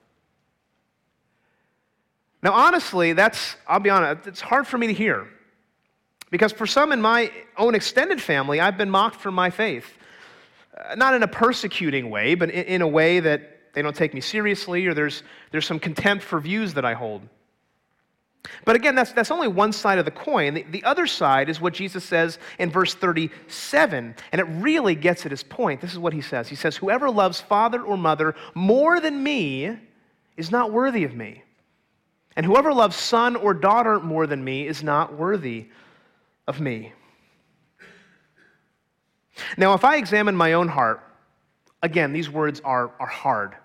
Now, 2.44 2.52
honestly, 2.52 3.14
that's, 3.14 3.56
I'll 3.66 3.80
be 3.80 3.88
honest, 3.88 4.28
it's 4.28 4.42
hard 4.42 4.66
for 4.66 4.76
me 4.76 4.86
to 4.88 4.92
hear. 4.92 5.26
Because 6.30 6.52
for 6.52 6.66
some 6.66 6.92
in 6.92 7.00
my 7.00 7.32
own 7.56 7.74
extended 7.74 8.20
family, 8.20 8.60
I've 8.60 8.76
been 8.76 8.90
mocked 8.90 9.16
for 9.16 9.30
my 9.30 9.48
faith. 9.48 9.86
Uh, 10.76 10.94
not 10.94 11.14
in 11.14 11.22
a 11.22 11.28
persecuting 11.28 12.10
way, 12.10 12.34
but 12.34 12.50
in, 12.50 12.82
a 12.82 12.88
way 12.88 13.20
that 13.20 13.72
they 13.72 13.80
don't 13.80 13.96
take 13.96 14.12
me 14.12 14.20
seriously 14.20 14.86
or 14.86 14.92
there's, 14.92 15.22
there's 15.52 15.66
some 15.66 15.78
contempt 15.78 16.22
for 16.22 16.38
views 16.38 16.74
that 16.74 16.84
I 16.84 16.92
hold. 16.92 17.22
But 18.66 18.76
again, 18.76 18.94
that's, 18.94 19.12
that's 19.12 19.30
only 19.30 19.48
one 19.48 19.72
side 19.72 19.98
of 19.98 20.04
the 20.04 20.10
coin. 20.10 20.52
The, 20.52 20.64
the 20.64 20.84
other 20.84 21.06
side 21.06 21.48
is 21.48 21.62
what 21.62 21.72
Jesus 21.72 22.04
says 22.04 22.38
in 22.58 22.68
verse 22.68 22.94
37, 22.94 24.14
and 24.32 24.40
it 24.40 24.44
really 24.44 24.94
gets 24.94 25.24
at 25.24 25.30
his 25.30 25.42
point. 25.42 25.80
This 25.80 25.92
is 25.92 25.98
what 25.98 26.12
he 26.12 26.20
says 26.20 26.48
He 26.48 26.56
says, 26.56 26.76
Whoever 26.76 27.08
loves 27.08 27.40
father 27.40 27.80
or 27.80 27.96
mother 27.96 28.34
more 28.54 29.00
than 29.00 29.22
me 29.22 29.78
is 30.36 30.50
not 30.50 30.72
worthy 30.72 31.04
of 31.04 31.14
me. 31.14 31.43
And 32.36 32.44
whoever 32.44 32.72
loves 32.72 32.96
son 32.96 33.36
or 33.36 33.54
daughter 33.54 34.00
more 34.00 34.26
than 34.26 34.42
me 34.42 34.66
is 34.66 34.82
not 34.82 35.14
worthy 35.14 35.66
of 36.46 36.60
me. 36.60 36.92
Now, 39.56 39.74
if 39.74 39.84
I 39.84 39.96
examine 39.96 40.36
my 40.36 40.52
own 40.52 40.68
heart, 40.68 41.00
again, 41.82 42.12
these 42.12 42.30
words 42.30 42.60
are, 42.64 42.90
are 42.98 43.06
hard. 43.06 43.56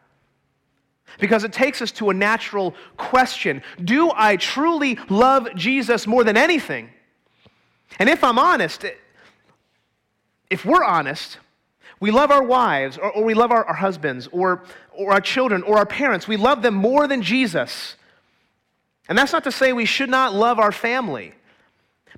Because 1.19 1.43
it 1.43 1.53
takes 1.53 1.81
us 1.81 1.91
to 1.93 2.11
a 2.11 2.13
natural 2.13 2.75
question 2.97 3.63
Do 3.83 4.11
I 4.15 4.35
truly 4.35 4.99
love 5.09 5.47
Jesus 5.55 6.05
more 6.05 6.23
than 6.23 6.37
anything? 6.37 6.89
And 7.97 8.07
if 8.07 8.23
I'm 8.23 8.37
honest, 8.37 8.85
if 10.49 10.63
we're 10.65 10.83
honest, 10.83 11.39
we 11.99 12.11
love 12.11 12.31
our 12.31 12.43
wives, 12.43 12.97
or, 12.97 13.11
or 13.11 13.23
we 13.23 13.33
love 13.33 13.51
our, 13.51 13.65
our 13.65 13.73
husbands, 13.73 14.27
or, 14.31 14.63
or 14.93 15.13
our 15.13 15.21
children, 15.21 15.63
or 15.63 15.77
our 15.77 15.85
parents. 15.85 16.27
We 16.27 16.37
love 16.37 16.61
them 16.61 16.75
more 16.75 17.07
than 17.07 17.21
Jesus. 17.21 17.95
And 19.09 19.17
that's 19.17 19.33
not 19.33 19.43
to 19.45 19.51
say 19.51 19.73
we 19.73 19.85
should 19.85 20.09
not 20.09 20.33
love 20.33 20.59
our 20.59 20.71
family. 20.71 21.33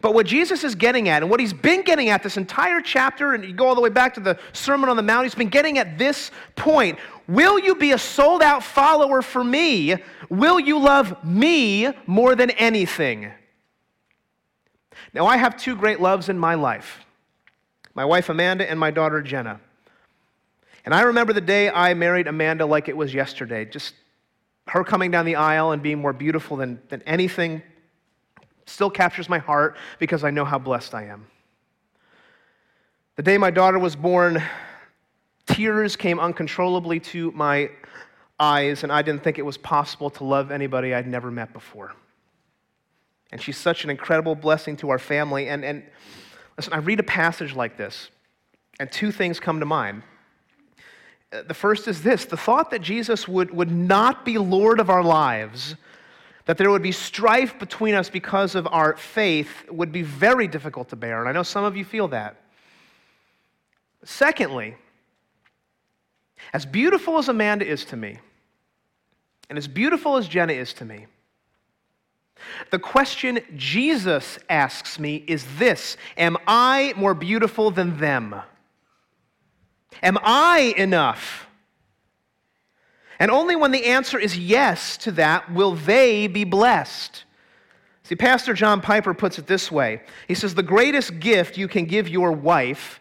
But 0.01 0.13
what 0.13 0.25
Jesus 0.25 0.63
is 0.63 0.75
getting 0.75 1.09
at, 1.09 1.21
and 1.21 1.29
what 1.29 1.39
he's 1.39 1.53
been 1.53 1.83
getting 1.83 2.09
at 2.09 2.21
this 2.23 2.35
entire 2.35 2.81
chapter, 2.81 3.33
and 3.33 3.45
you 3.45 3.53
go 3.53 3.67
all 3.67 3.75
the 3.75 3.81
way 3.81 3.89
back 3.89 4.13
to 4.15 4.19
the 4.19 4.37
Sermon 4.51 4.89
on 4.89 4.97
the 4.97 5.03
Mount, 5.03 5.25
he's 5.25 5.35
been 5.35 5.49
getting 5.49 5.77
at 5.77 5.97
this 5.97 6.31
point. 6.55 6.99
Will 7.27 7.59
you 7.59 7.75
be 7.75 7.91
a 7.91 7.97
sold 7.97 8.41
out 8.41 8.63
follower 8.63 9.21
for 9.21 9.43
me? 9.43 9.95
Will 10.29 10.59
you 10.59 10.79
love 10.79 11.23
me 11.23 11.87
more 12.07 12.35
than 12.35 12.51
anything? 12.51 13.31
Now, 15.13 15.27
I 15.27 15.37
have 15.37 15.55
two 15.55 15.75
great 15.75 16.01
loves 16.01 16.29
in 16.29 16.37
my 16.37 16.55
life 16.55 17.05
my 17.93 18.05
wife 18.05 18.29
Amanda 18.29 18.69
and 18.69 18.79
my 18.79 18.89
daughter 18.89 19.21
Jenna. 19.21 19.59
And 20.85 20.95
I 20.95 21.01
remember 21.01 21.33
the 21.33 21.41
day 21.41 21.69
I 21.69 21.93
married 21.93 22.25
Amanda 22.25 22.65
like 22.65 22.87
it 22.87 22.95
was 22.95 23.13
yesterday. 23.13 23.65
Just 23.65 23.93
her 24.71 24.85
coming 24.85 25.11
down 25.11 25.25
the 25.25 25.35
aisle 25.35 25.73
and 25.73 25.83
being 25.83 25.99
more 25.99 26.13
beautiful 26.13 26.55
than, 26.55 26.81
than 26.87 27.01
anything 27.01 27.61
still 28.65 28.89
captures 28.89 29.27
my 29.27 29.37
heart 29.37 29.75
because 29.99 30.23
I 30.23 30.31
know 30.31 30.45
how 30.45 30.57
blessed 30.57 30.95
I 30.95 31.07
am. 31.07 31.27
The 33.17 33.23
day 33.23 33.37
my 33.37 33.51
daughter 33.51 33.77
was 33.77 33.97
born, 33.97 34.41
tears 35.45 35.97
came 35.97 36.21
uncontrollably 36.21 37.01
to 37.01 37.31
my 37.31 37.69
eyes, 38.39 38.83
and 38.83 38.93
I 38.93 39.01
didn't 39.01 39.25
think 39.25 39.37
it 39.37 39.45
was 39.45 39.57
possible 39.57 40.09
to 40.11 40.23
love 40.23 40.51
anybody 40.51 40.93
I'd 40.93 41.05
never 41.05 41.29
met 41.29 41.51
before. 41.51 41.91
And 43.33 43.41
she's 43.41 43.57
such 43.57 43.83
an 43.83 43.89
incredible 43.89 44.35
blessing 44.35 44.77
to 44.77 44.89
our 44.89 44.99
family. 44.99 45.49
And, 45.49 45.65
and 45.65 45.83
listen, 46.55 46.71
I 46.71 46.77
read 46.77 47.01
a 47.01 47.03
passage 47.03 47.53
like 47.57 47.75
this, 47.75 48.09
and 48.79 48.89
two 48.89 49.11
things 49.11 49.37
come 49.37 49.59
to 49.59 49.65
mind. 49.65 50.03
Uh, 51.31 51.43
the 51.47 51.53
first 51.53 51.87
is 51.87 52.01
this 52.01 52.25
the 52.25 52.37
thought 52.37 52.71
that 52.71 52.81
Jesus 52.81 53.27
would, 53.27 53.51
would 53.51 53.71
not 53.71 54.25
be 54.25 54.37
Lord 54.37 54.79
of 54.79 54.89
our 54.89 55.03
lives 55.03 55.75
that 56.45 56.57
there 56.57 56.69
would 56.69 56.81
be 56.81 56.91
strife 56.91 57.57
between 57.59 57.95
us 57.95 58.09
because 58.09 58.55
of 58.55 58.67
our 58.67 58.95
faith 58.97 59.49
would 59.69 59.91
be 59.91 60.01
very 60.01 60.47
difficult 60.47 60.89
to 60.89 60.95
bear. 60.95 61.19
And 61.19 61.29
I 61.29 61.31
know 61.31 61.43
some 61.43 61.63
of 61.63 61.77
you 61.77 61.85
feel 61.85 62.07
that. 62.09 62.35
Secondly, 64.03 64.75
as 66.53 66.65
beautiful 66.65 67.17
as 67.17 67.29
Amanda 67.29 67.65
is 67.65 67.85
to 67.85 67.95
me, 67.95 68.17
and 69.49 69.57
as 69.57 69.67
beautiful 69.67 70.17
as 70.17 70.27
Jenna 70.27 70.53
is 70.53 70.73
to 70.73 70.85
me, 70.85 71.05
the 72.71 72.79
question 72.79 73.39
Jesus 73.55 74.39
asks 74.49 74.97
me 74.97 75.23
is 75.27 75.45
this 75.59 75.97
Am 76.17 76.37
I 76.47 76.93
more 76.97 77.13
beautiful 77.13 77.69
than 77.69 77.97
them? 77.97 78.35
Am 80.01 80.17
I 80.21 80.73
enough? 80.77 81.47
And 83.19 83.29
only 83.29 83.55
when 83.55 83.71
the 83.71 83.85
answer 83.85 84.17
is 84.17 84.37
yes 84.37 84.97
to 84.97 85.11
that 85.11 85.53
will 85.53 85.75
they 85.75 86.25
be 86.27 86.43
blessed. 86.43 87.23
See, 88.03 88.15
Pastor 88.15 88.53
John 88.53 88.81
Piper 88.81 89.13
puts 89.13 89.37
it 89.37 89.47
this 89.47 89.71
way 89.71 90.01
He 90.27 90.33
says, 90.33 90.55
The 90.55 90.63
greatest 90.63 91.19
gift 91.19 91.57
you 91.57 91.67
can 91.67 91.85
give 91.85 92.09
your 92.09 92.31
wife 92.31 92.99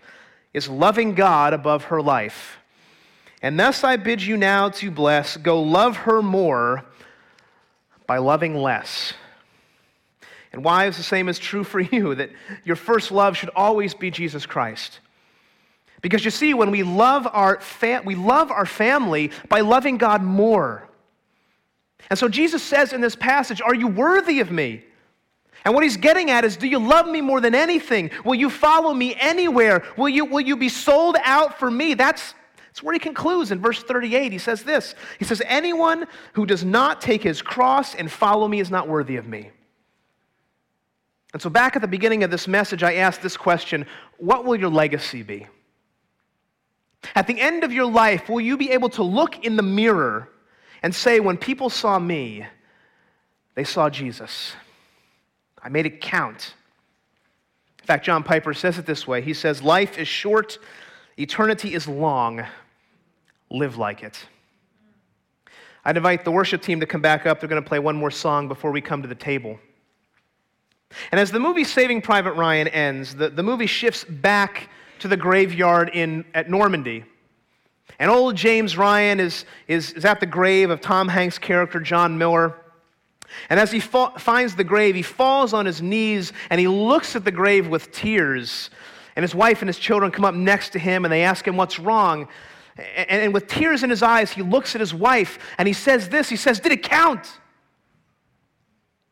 is 0.53 0.69
loving 0.69 1.15
God 1.15 1.53
above 1.53 1.85
her 1.85 2.03
life. 2.03 2.59
And 3.43 3.59
thus 3.59 3.85
I 3.85 3.97
bid 3.97 4.23
you 4.23 4.37
now 4.37 4.69
to 4.69 4.91
bless, 4.91 5.37
go 5.37 5.63
love 5.63 5.97
her 5.97 6.21
more 6.21 6.85
by 8.07 8.19
loving 8.19 8.55
less. 8.55 9.15
And 10.53 10.65
wives, 10.65 10.97
the 10.97 11.03
same 11.03 11.29
is 11.29 11.39
true 11.39 11.65
for 11.65 11.81
you, 11.81 12.15
that 12.17 12.31
your 12.65 12.77
first 12.77 13.11
love 13.11 13.37
should 13.37 13.51
always 13.51 13.95
be 13.95 14.11
Jesus 14.11 14.47
Christ. 14.47 15.01
Because 16.03 16.25
you 16.25 16.31
see, 16.31 16.55
when 16.55 16.71
we 16.71 16.83
love 16.83 17.29
our, 17.31 17.61
fa- 17.61 18.03
we 18.05 18.15
love 18.15 18.51
our 18.51 18.67
family 18.67 19.31
by 19.49 19.61
loving 19.61 19.99
God 19.99 20.23
more. 20.23 20.89
And 22.09 22.19
so 22.19 22.29
Jesus 22.29 22.63
says 22.63 22.93
in 22.93 23.01
this 23.01 23.17
passage, 23.17 23.61
Are 23.61 23.75
you 23.75 23.89
worthy 23.89 24.41
of 24.41 24.51
me? 24.51 24.85
And 25.65 25.75
what 25.75 25.83
he's 25.83 25.99
getting 25.99 26.31
at 26.31 26.45
is, 26.45 26.57
Do 26.57 26.67
you 26.67 26.79
love 26.79 27.07
me 27.07 27.21
more 27.21 27.41
than 27.41 27.55
anything? 27.55 28.11
Will 28.25 28.35
you 28.35 28.49
follow 28.49 28.95
me 28.95 29.15
anywhere? 29.17 29.85
Will 29.97 30.09
you, 30.09 30.25
will 30.25 30.41
you 30.41 30.57
be 30.57 30.69
sold 30.71 31.17
out 31.23 31.59
for 31.59 31.71
me? 31.71 31.95
That's, 31.95 32.35
that's 32.67 32.83
where 32.83 32.95
he 32.95 32.99
concludes 32.99 33.51
in 33.51 33.61
verse 33.61 33.83
38. 33.83 34.33
He 34.33 34.39
says 34.39 34.63
this 34.63 34.95
He 35.19 35.25
says, 35.25 35.43
Anyone 35.47 36.07
who 36.33 36.47
does 36.47 36.65
not 36.65 37.01
take 37.01 37.23
his 37.23 37.43
cross 37.43 37.95
and 37.95 38.11
follow 38.11 38.49
me 38.49 38.61
is 38.61 38.71
not 38.71 38.89
worthy 38.89 39.17
of 39.17 39.27
me. 39.27 39.51
And 41.33 41.41
so, 41.41 41.51
back 41.51 41.77
at 41.77 41.83
the 41.83 41.89
beginning 41.89 42.25
of 42.25 42.31
this 42.31 42.49
message, 42.49 42.83
I 42.83 42.95
asked 42.95 43.23
this 43.23 43.37
question 43.37 43.87
What 44.17 44.47
will 44.47 44.57
your 44.57 44.71
legacy 44.71 45.23
be? 45.23 45.47
At 47.15 47.27
the 47.27 47.41
end 47.41 47.65
of 47.65 47.73
your 47.73 47.87
life, 47.87 48.29
will 48.29 48.41
you 48.41 48.57
be 48.57 48.71
able 48.71 48.89
to 48.91 49.03
look 49.03 49.45
in 49.45 49.57
the 49.57 49.63
mirror 49.63 50.29
and 50.83 50.95
say, 50.95 51.21
when 51.21 51.37
people 51.37 51.71
saw 51.71 51.99
me, 51.99 52.47
they 53.55 53.65
saw 53.65 53.91
Jesus? 53.91 54.55
I 55.63 55.69
made 55.69 55.87
it 55.87 56.01
count. 56.01 56.55
In 57.81 57.87
fact, 57.87 58.05
John 58.05 58.23
Piper 58.23 58.55
says 58.55 58.79
it 58.79 58.87
this 58.87 59.07
way 59.07 59.21
He 59.21 59.35
says, 59.35 59.63
Life 59.63 59.99
is 59.99 60.09
short, 60.09 60.59
eternity 61.19 61.75
is 61.75 61.89
long. 61.89 62.45
Live 63.51 63.77
like 63.77 64.03
it. 64.03 64.27
I'd 65.85 65.97
invite 65.97 66.25
the 66.25 66.31
worship 66.31 66.63
team 66.63 66.79
to 66.81 66.87
come 66.87 67.01
back 67.01 67.27
up. 67.27 67.41
They're 67.41 67.49
going 67.49 67.63
to 67.63 67.69
play 67.69 67.79
one 67.79 67.97
more 67.97 68.11
song 68.11 68.49
before 68.49 68.71
we 68.71 68.81
come 68.81 69.03
to 69.03 69.09
the 69.09 69.15
table. 69.15 69.59
And 71.11 71.21
as 71.21 71.31
the 71.31 71.41
movie 71.41 71.65
Saving 71.65 72.03
Private 72.03 72.35
Ryan 72.35 72.69
ends, 72.69 73.15
the, 73.15 73.29
the 73.29 73.43
movie 73.43 73.67
shifts 73.67 74.05
back 74.05 74.69
to 75.01 75.09
the 75.09 75.17
graveyard 75.17 75.91
in, 75.93 76.25
at 76.35 76.49
Normandy. 76.49 77.05
And 77.99 78.11
old 78.11 78.37
James 78.37 78.77
Ryan 78.77 79.21
is, 79.21 79.45
is, 79.69 79.93
is 79.93 80.05
at 80.05 80.21
the 80.21 80.27
grave 80.27 80.71
of 80.71 80.81
Tom 80.81 81.09
Hanks' 81.09 81.39
character, 81.39 81.81
John 81.81 82.17
Miller. 82.17 82.57
And 83.49 83.61
as 83.61 83.71
he 83.71 83.81
fa- 83.81 84.13
finds 84.19 84.57
the 84.57 84.65
grave, 84.65 84.95
he 84.95 85.03
falls 85.03 85.53
on 85.53 85.67
his 85.67 85.83
knees 85.83 86.33
and 86.51 86.61
he 86.61 86.69
looks 86.69 87.17
at 87.17 87.25
the 87.25 87.31
grave 87.31 87.69
with 87.69 87.93
tears. 87.93 88.71
And 89.17 89.23
his 89.23 89.35
wife 89.35 89.61
and 89.61 89.69
his 89.69 89.79
children 89.79 90.11
come 90.11 90.25
up 90.25 90.35
next 90.35 90.71
to 90.71 90.79
him 90.79 91.05
and 91.05 91.13
they 91.13 91.23
ask 91.23 91.47
him 91.47 91.57
what's 91.57 91.79
wrong. 91.79 92.29
And, 92.77 93.11
and 93.11 93.35
with 93.35 93.47
tears 93.47 93.83
in 93.83 93.91
his 93.91 94.03
eyes, 94.03 94.31
he 94.31 94.43
looks 94.43 94.75
at 94.75 94.81
his 94.81 94.95
wife 94.95 95.39
and 95.59 95.67
he 95.67 95.75
says 95.75 96.09
this 96.09 96.29
He 96.29 96.37
says, 96.37 96.61
Did 96.61 96.73
it 96.73 96.83
count? 96.83 97.27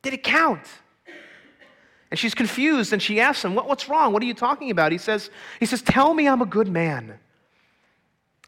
Did 0.02 0.14
it 0.14 0.22
count? 0.22 0.66
And 2.10 2.18
she's 2.18 2.34
confused 2.34 2.92
and 2.92 3.02
she 3.02 3.20
asks 3.20 3.44
him, 3.44 3.54
what, 3.54 3.68
What's 3.68 3.88
wrong? 3.88 4.12
What 4.12 4.22
are 4.22 4.26
you 4.26 4.34
talking 4.34 4.70
about? 4.70 4.92
He 4.92 4.98
says, 4.98 5.30
he 5.60 5.66
says, 5.66 5.82
Tell 5.82 6.14
me 6.14 6.26
I'm 6.26 6.42
a 6.42 6.46
good 6.46 6.68
man. 6.68 7.18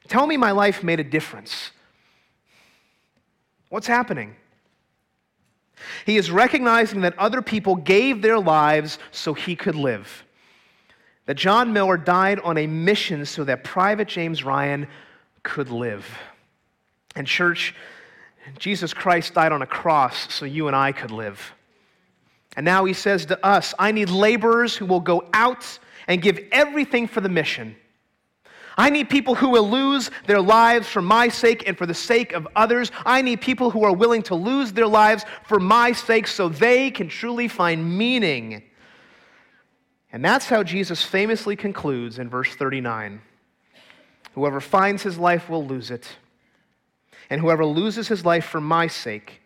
Tell 0.09 0.27
me 0.27 0.37
my 0.37 0.51
life 0.51 0.83
made 0.83 0.99
a 0.99 1.05
difference. 1.05 1.71
What's 3.69 3.87
happening? 3.87 4.35
He 6.05 6.17
is 6.17 6.31
recognizing 6.31 7.03
that 7.03 7.19
other 7.19 7.43
people 7.43 7.77
gave 7.77 8.21
their 8.21 8.39
lives 8.39 8.99
so 9.13 9.35
he 9.35 9.57
could 9.57 9.77
live. 9.77 10.25
That 11.27 11.37
John 11.37 11.73
Miller 11.73 11.97
died 11.97 12.41
on 12.41 12.59
a 12.59 12.67
mission 12.67 13.25
so 13.25 13.45
that 13.45 13.63
Private 13.63 14.09
James 14.09 14.43
Ryan 14.43 14.89
could 15.43 15.71
live. 15.71 16.07
And, 17.15 17.27
church, 17.27 17.75
Jesus 18.59 18.93
Christ 18.93 19.35
died 19.35 19.53
on 19.53 19.63
a 19.63 19.67
cross 19.67 20.33
so 20.33 20.45
you 20.45 20.67
and 20.67 20.75
I 20.75 20.93
could 20.93 21.11
live. 21.11 21.53
And 22.57 22.65
now 22.65 22.85
he 22.85 22.93
says 22.93 23.27
to 23.27 23.47
us, 23.47 23.75
I 23.79 23.93
need 23.93 24.11
laborers 24.11 24.77
who 24.77 24.87
will 24.87 25.01
go 25.01 25.29
out 25.33 25.79
and 26.09 26.21
give 26.21 26.41
everything 26.51 27.07
for 27.07 27.21
the 27.21 27.29
mission. 27.29 27.77
I 28.77 28.89
need 28.89 29.11
people 29.11 29.35
who 29.35 29.51
will 29.51 29.69
lose 29.69 30.11
their 30.27 30.41
lives 30.41 30.89
for 30.89 31.03
my 31.03 31.29
sake 31.29 31.65
and 31.67 31.77
for 31.77 31.87
the 31.87 31.95
sake 31.95 32.33
of 32.33 32.49
others. 32.57 32.91
I 33.05 33.21
need 33.21 33.41
people 33.41 33.71
who 33.71 33.85
are 33.85 33.93
willing 33.93 34.23
to 34.23 34.35
lose 34.35 34.73
their 34.73 34.87
lives 34.87 35.25
for 35.45 35.61
my 35.61 35.93
sake 35.93 36.27
so 36.27 36.49
they 36.49 36.91
can 36.91 37.09
truly 37.09 37.47
find 37.47 37.99
meaning. 37.99 38.63
And 40.13 40.25
that's 40.25 40.47
how 40.47 40.63
Jesus 40.63 41.03
famously 41.03 41.57
concludes 41.57 42.19
in 42.19 42.29
verse 42.29 42.55
39 42.55 43.21
Whoever 44.35 44.61
finds 44.61 45.03
his 45.03 45.19
life 45.19 45.49
will 45.49 45.67
lose 45.67 45.91
it, 45.91 46.09
and 47.29 47.41
whoever 47.41 47.67
loses 47.67 48.09
his 48.09 48.25
life 48.25 48.47
for 48.47 48.61
my 48.61 48.87
sake 48.87 49.43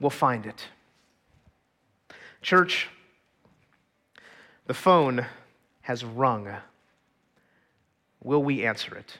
will 0.00 0.10
find 0.10 0.46
it. 0.46 0.68
Church, 2.46 2.86
the 4.68 4.72
phone 4.72 5.26
has 5.80 6.04
rung. 6.04 6.48
Will 8.22 8.40
we 8.40 8.64
answer 8.64 8.94
it? 8.94 9.18